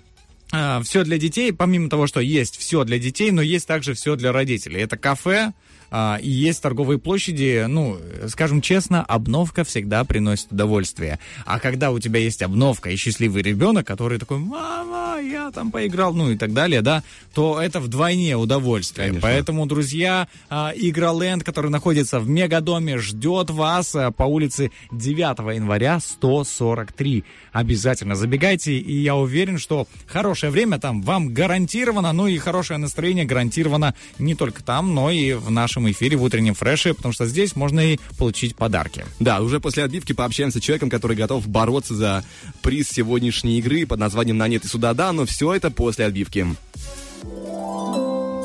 [0.82, 4.32] все для детей, помимо того, что есть все для детей, но есть также все для
[4.32, 4.80] родителей.
[4.80, 5.52] Это кафе,
[5.90, 7.98] а, и есть торговые площади, ну,
[8.28, 11.18] скажем честно, обновка всегда приносит удовольствие.
[11.44, 16.14] А когда у тебя есть обновка и счастливый ребенок, который такой, мама, я там поиграл,
[16.14, 17.02] ну и так далее, да,
[17.34, 19.08] то это вдвойне удовольствие.
[19.08, 19.28] Конечно.
[19.28, 26.00] Поэтому, друзья, а, Игроленд, который находится в Мегадоме, ждет вас а, по улице 9 января
[26.00, 27.24] 143.
[27.52, 33.24] Обязательно забегайте, и я уверен, что хорошее время там вам гарантировано, ну и хорошее настроение
[33.24, 37.56] гарантировано не только там, но и в нашем эфире в утреннем фреше, потому что здесь
[37.56, 39.04] можно и получить подарки.
[39.20, 42.24] Да, уже после отбивки пообщаемся с человеком, который готов бороться за
[42.62, 46.46] приз сегодняшней игры под названием «На нет и сюда да», но все это после отбивки.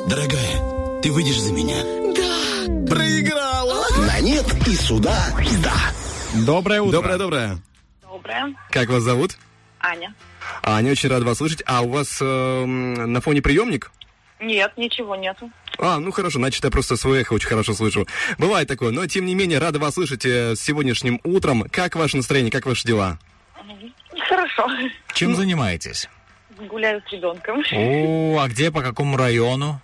[0.08, 1.82] Дорогая, ты выйдешь за меня?
[2.16, 2.94] Да.
[2.94, 3.86] Проиграла.
[4.06, 5.34] На нет и сюда
[5.64, 5.94] да.
[6.46, 6.98] Доброе утро.
[6.98, 7.60] Доброе-доброе.
[8.02, 8.56] Доброе.
[8.70, 9.38] Как вас зовут?
[9.80, 10.14] Аня.
[10.64, 11.64] Аня, очень рад вас слышать.
[11.66, 13.92] А у вас эм, на фоне приемник?
[14.40, 15.50] Нет, ничего нету.
[15.80, 18.08] А, ну хорошо, значит, я просто свое эхо очень хорошо слышу.
[18.38, 21.64] Бывает такое, но тем не менее, рада вас слышать э, с сегодняшним утром.
[21.72, 23.20] Как ваше настроение, как ваши дела?
[24.30, 24.68] Хорошо.
[25.14, 26.08] Чем занимаетесь?
[26.70, 29.82] Гуляю с ребенком О, а где, по какому району?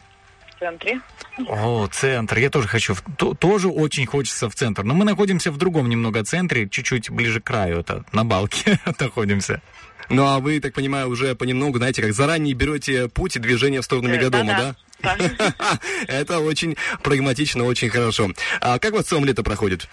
[0.59, 0.99] В центре.
[1.47, 2.37] О, центр.
[2.37, 2.93] Я тоже хочу.
[2.93, 4.83] в- то- тоже очень хочется в центр.
[4.83, 7.79] Но мы находимся в другом немного центре, чуть-чуть ближе к краю.
[7.79, 9.61] Это на балке находимся.
[10.09, 13.85] Ну, а вы, так понимаю, уже понемногу, знаете, как заранее берете путь и движение в
[13.85, 15.15] сторону Э, Мегадома, да?
[15.17, 15.17] Да.
[16.07, 18.31] Это очень прагматично, очень хорошо.
[18.59, 19.87] А как у вас в целом лето проходит?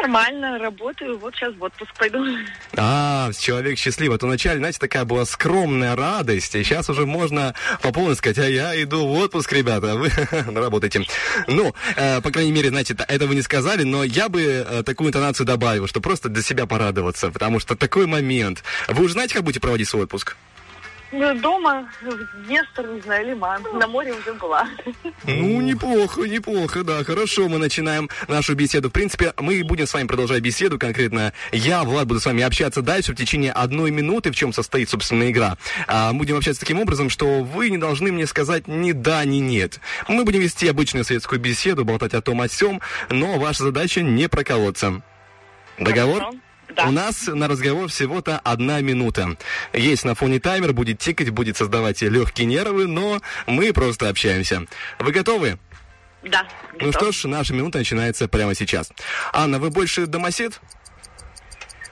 [0.00, 1.18] Нормально, работаю.
[1.18, 2.24] Вот сейчас в отпуск пойду.
[2.76, 4.18] А, человек счастливый.
[4.18, 8.48] То вначале, знаете, такая была скромная радость, и сейчас уже можно по полной сказать, а
[8.48, 10.10] я иду в отпуск, ребята, а вы
[10.58, 11.04] работаете.
[11.46, 15.08] Ну, э, по крайней мере, знаете, это вы не сказали, но я бы э, такую
[15.08, 18.64] интонацию добавил, что просто для себя порадоваться, потому что такой момент.
[18.88, 20.36] Вы уже знаете, как будете проводить свой отпуск?
[21.12, 23.62] Ну, Дома, в Днестр, не знаю, Лиман.
[23.74, 24.68] На море уже была.
[25.24, 28.90] Ну, неплохо, неплохо, да, хорошо, мы начинаем нашу беседу.
[28.90, 32.82] В принципе, мы будем с вами продолжать беседу, конкретно я, Влад, буду с вами общаться
[32.82, 35.56] дальше в течение одной минуты, в чем состоит, собственно, игра.
[35.86, 39.80] А, будем общаться таким образом, что вы не должны мне сказать ни да, ни нет.
[40.08, 44.28] Мы будем вести обычную светскую беседу, болтать о том, о сем, но ваша задача не
[44.28, 45.02] проколоться.
[45.78, 46.18] Договор?
[46.18, 46.38] Хорошо.
[46.74, 46.86] Да.
[46.86, 49.36] У нас на разговор всего-то одна минута.
[49.72, 54.66] Есть на фоне таймер, будет тикать, будет создавать легкие нервы, но мы просто общаемся.
[54.98, 55.58] Вы готовы?
[56.22, 56.46] Да.
[56.74, 56.94] Ну готов.
[56.94, 58.92] что ж, наша минута начинается прямо сейчас.
[59.32, 60.60] Анна, вы больше домосед?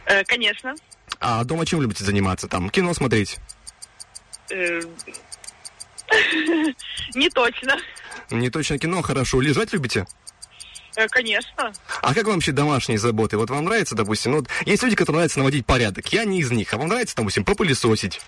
[0.06, 0.74] Э, конечно.
[1.20, 2.46] А дома чем любите заниматься?
[2.46, 3.38] Там кино смотреть?
[4.50, 4.80] Э,
[7.14, 7.76] Не точно.
[8.30, 9.40] Не точно кино, хорошо.
[9.40, 10.00] Лежать любите?
[10.00, 10.27] Э,
[11.10, 11.72] Конечно.
[12.02, 13.36] А как вам вообще домашние заботы?
[13.36, 16.12] Вот вам нравится, допустим, ну, вот есть люди, которым нравится наводить порядок.
[16.12, 16.72] Я не из них.
[16.74, 18.20] А вам нравится, допустим, попылесосить?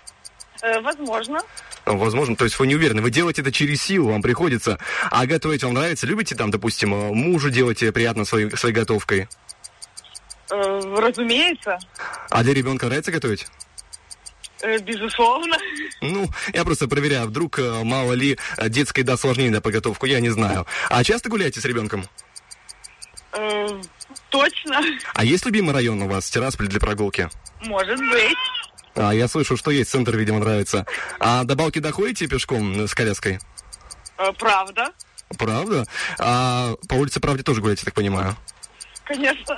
[0.61, 1.39] Э, Возможно.
[1.85, 3.01] Ну, Возможно, то есть вы не уверены.
[3.01, 4.77] Вы делаете это через силу, вам приходится.
[5.09, 6.05] А готовить вам нравится?
[6.07, 9.27] Любите там, допустим, э, мужу делаете приятно своей, своей готовкой?
[10.51, 11.79] Э, Разумеется.
[12.29, 13.47] А для ребенка нравится готовить?
[14.61, 15.57] Э, Безусловно.
[16.01, 20.19] Ну, я просто проверяю, вдруг, э, мало ли, э, детской да осложнение на подготовку, я
[20.19, 20.67] не знаю.
[20.89, 22.05] А часто гуляете с ребенком?
[23.33, 23.81] Э,
[24.29, 24.79] Точно.
[25.13, 27.29] А есть любимый район у вас, Тирасполь для прогулки?
[27.61, 28.37] Может быть.
[28.95, 30.85] А, я слышу, что есть, центр, видимо, нравится.
[31.19, 33.39] А до Балки доходите пешком э, с коляской?
[34.17, 34.91] Э, Правда.
[35.37, 35.85] Правда?
[36.19, 38.35] А по улице Правде тоже гуляете, так понимаю?
[39.13, 39.57] Конечно.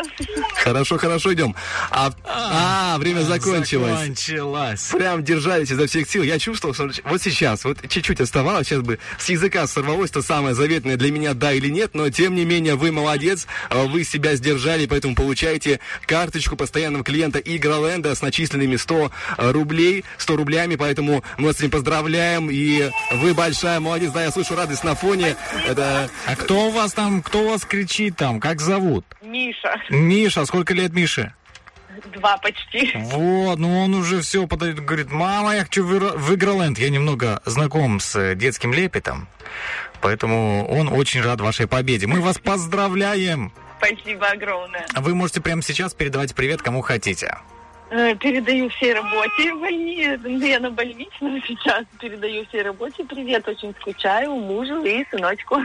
[0.55, 1.55] Хорошо, хорошо, идем.
[1.91, 3.99] А, а, время закончилось.
[3.99, 4.89] Закончилось.
[4.91, 6.23] Прям держались изо всех сил.
[6.23, 10.55] Я чувствовал, что вот сейчас, вот чуть-чуть оставалось, сейчас бы с языка сорвалось то самое
[10.55, 14.35] заветное для меня да или нет, но тем не менее вы молодец, э, вы себя
[14.35, 21.47] сдержали, поэтому получаете карточку постоянного клиента Игроленда с начисленными 100 рублей, 100 рублями, поэтому мы
[21.47, 25.35] вас с этим поздравляем, и вы большая молодец, да, я слышу радость на фоне,
[25.67, 26.09] это...
[26.25, 29.05] А кто у вас там, кто у вас кричит там, как зовут?
[29.47, 29.81] Миша.
[29.89, 31.33] Миша, сколько лет Мише?
[32.15, 32.91] Два почти.
[32.95, 36.79] Вот, ну он уже все подает, говорит, мама, я хочу в, Игро- в Игроленд.
[36.79, 39.27] Я немного знаком с э, детским лепетом,
[40.01, 42.07] поэтому он очень рад вашей победе.
[42.07, 43.51] Мы вас поздравляем!
[43.77, 44.85] Спасибо огромное.
[44.93, 47.37] А Вы можете прямо сейчас передавать привет кому хотите.
[47.91, 50.19] Э, Передаю всей работе больнице.
[50.23, 51.83] Ну, Я на больничном сейчас.
[51.99, 53.47] Передаю всей работе привет.
[53.47, 55.61] Очень скучаю мужу и сыночку.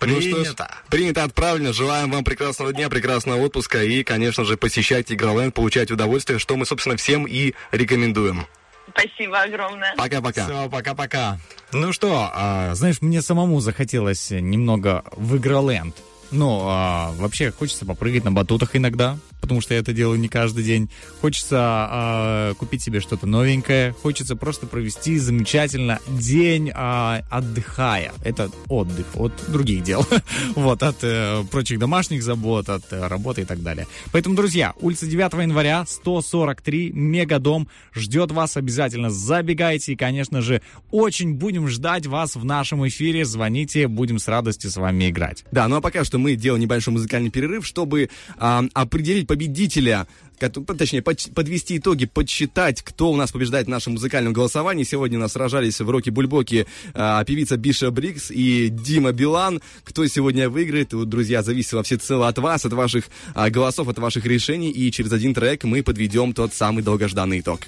[0.00, 0.74] Ну что ж, Принято.
[0.88, 1.72] принято, отправлено.
[1.72, 6.64] Желаем вам прекрасного дня, прекрасного отпуска и, конечно же, посещайте Игроленд, получать удовольствие, что мы,
[6.64, 8.46] собственно, всем и рекомендуем.
[8.90, 9.94] Спасибо огромное.
[9.96, 10.44] Пока-пока.
[10.44, 11.38] Все, пока-пока.
[11.72, 15.94] Ну что, а, знаешь, мне самому захотелось немного в Игроленд.
[16.32, 20.62] Ну, а, вообще хочется попрыгать на батутах иногда, потому что я это делаю не каждый
[20.62, 20.88] день.
[21.20, 23.92] Хочется а, купить себе что-то новенькое.
[24.02, 28.12] Хочется просто провести замечательно день а, отдыхая.
[28.22, 30.06] Это отдых от других дел.
[30.54, 33.86] вот, от э, прочих домашних забот, от э, работы и так далее.
[34.12, 39.10] Поэтому, друзья, улица 9 января, 143, Мегадом ждет вас обязательно.
[39.10, 43.24] Забегайте и, конечно же, очень будем ждать вас в нашем эфире.
[43.24, 45.44] Звоните, будем с радостью с вами играть.
[45.50, 50.06] Да, ну а пока что мы делаем небольшой музыкальный перерыв, чтобы а, определить победителя,
[50.38, 54.84] точнее, под- подвести итоги, подсчитать, кто у нас побеждает в нашем музыкальном голосовании.
[54.84, 59.60] Сегодня у нас сражались в Роке Бульбоке а, певица Биша Брикс и Дима Билан.
[59.84, 63.98] Кто сегодня выиграет, вот, друзья, зависит во всецело от вас, от ваших а, голосов, от
[63.98, 64.70] ваших решений.
[64.70, 67.60] И через один трек мы подведем тот самый долгожданный итог.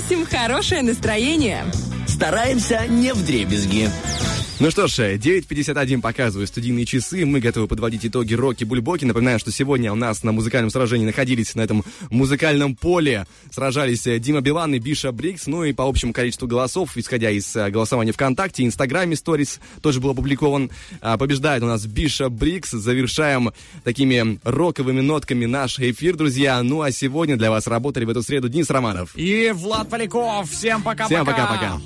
[0.00, 1.66] Гасим хорошее настроение.
[2.08, 3.90] Стараемся не в дребезги.
[4.58, 7.26] Ну что ж, э, 9.51 показывают студийные часы.
[7.26, 9.04] Мы готовы подводить итоги Рокки Бульбоки.
[9.04, 14.18] Напоминаю, что сегодня у нас на музыкальном сражении находились на этом музыкальном поле сражались э,
[14.18, 15.46] Дима Билан и Биша Брикс.
[15.46, 20.10] Ну и по общему количеству голосов, исходя из э, голосования ВКонтакте, Инстаграме Stories тоже был
[20.10, 20.70] опубликован.
[21.00, 22.70] А, побеждает у нас Биша Брикс.
[22.70, 23.52] Завершаем
[23.84, 26.62] такими роковыми нотками наш эфир, друзья.
[26.62, 29.12] Ну а сегодня для вас работали в эту среду Денис Романов.
[29.16, 30.50] И Влад Поляков.
[30.50, 31.06] Всем пока-пока.
[31.06, 31.80] Всем пока-пока.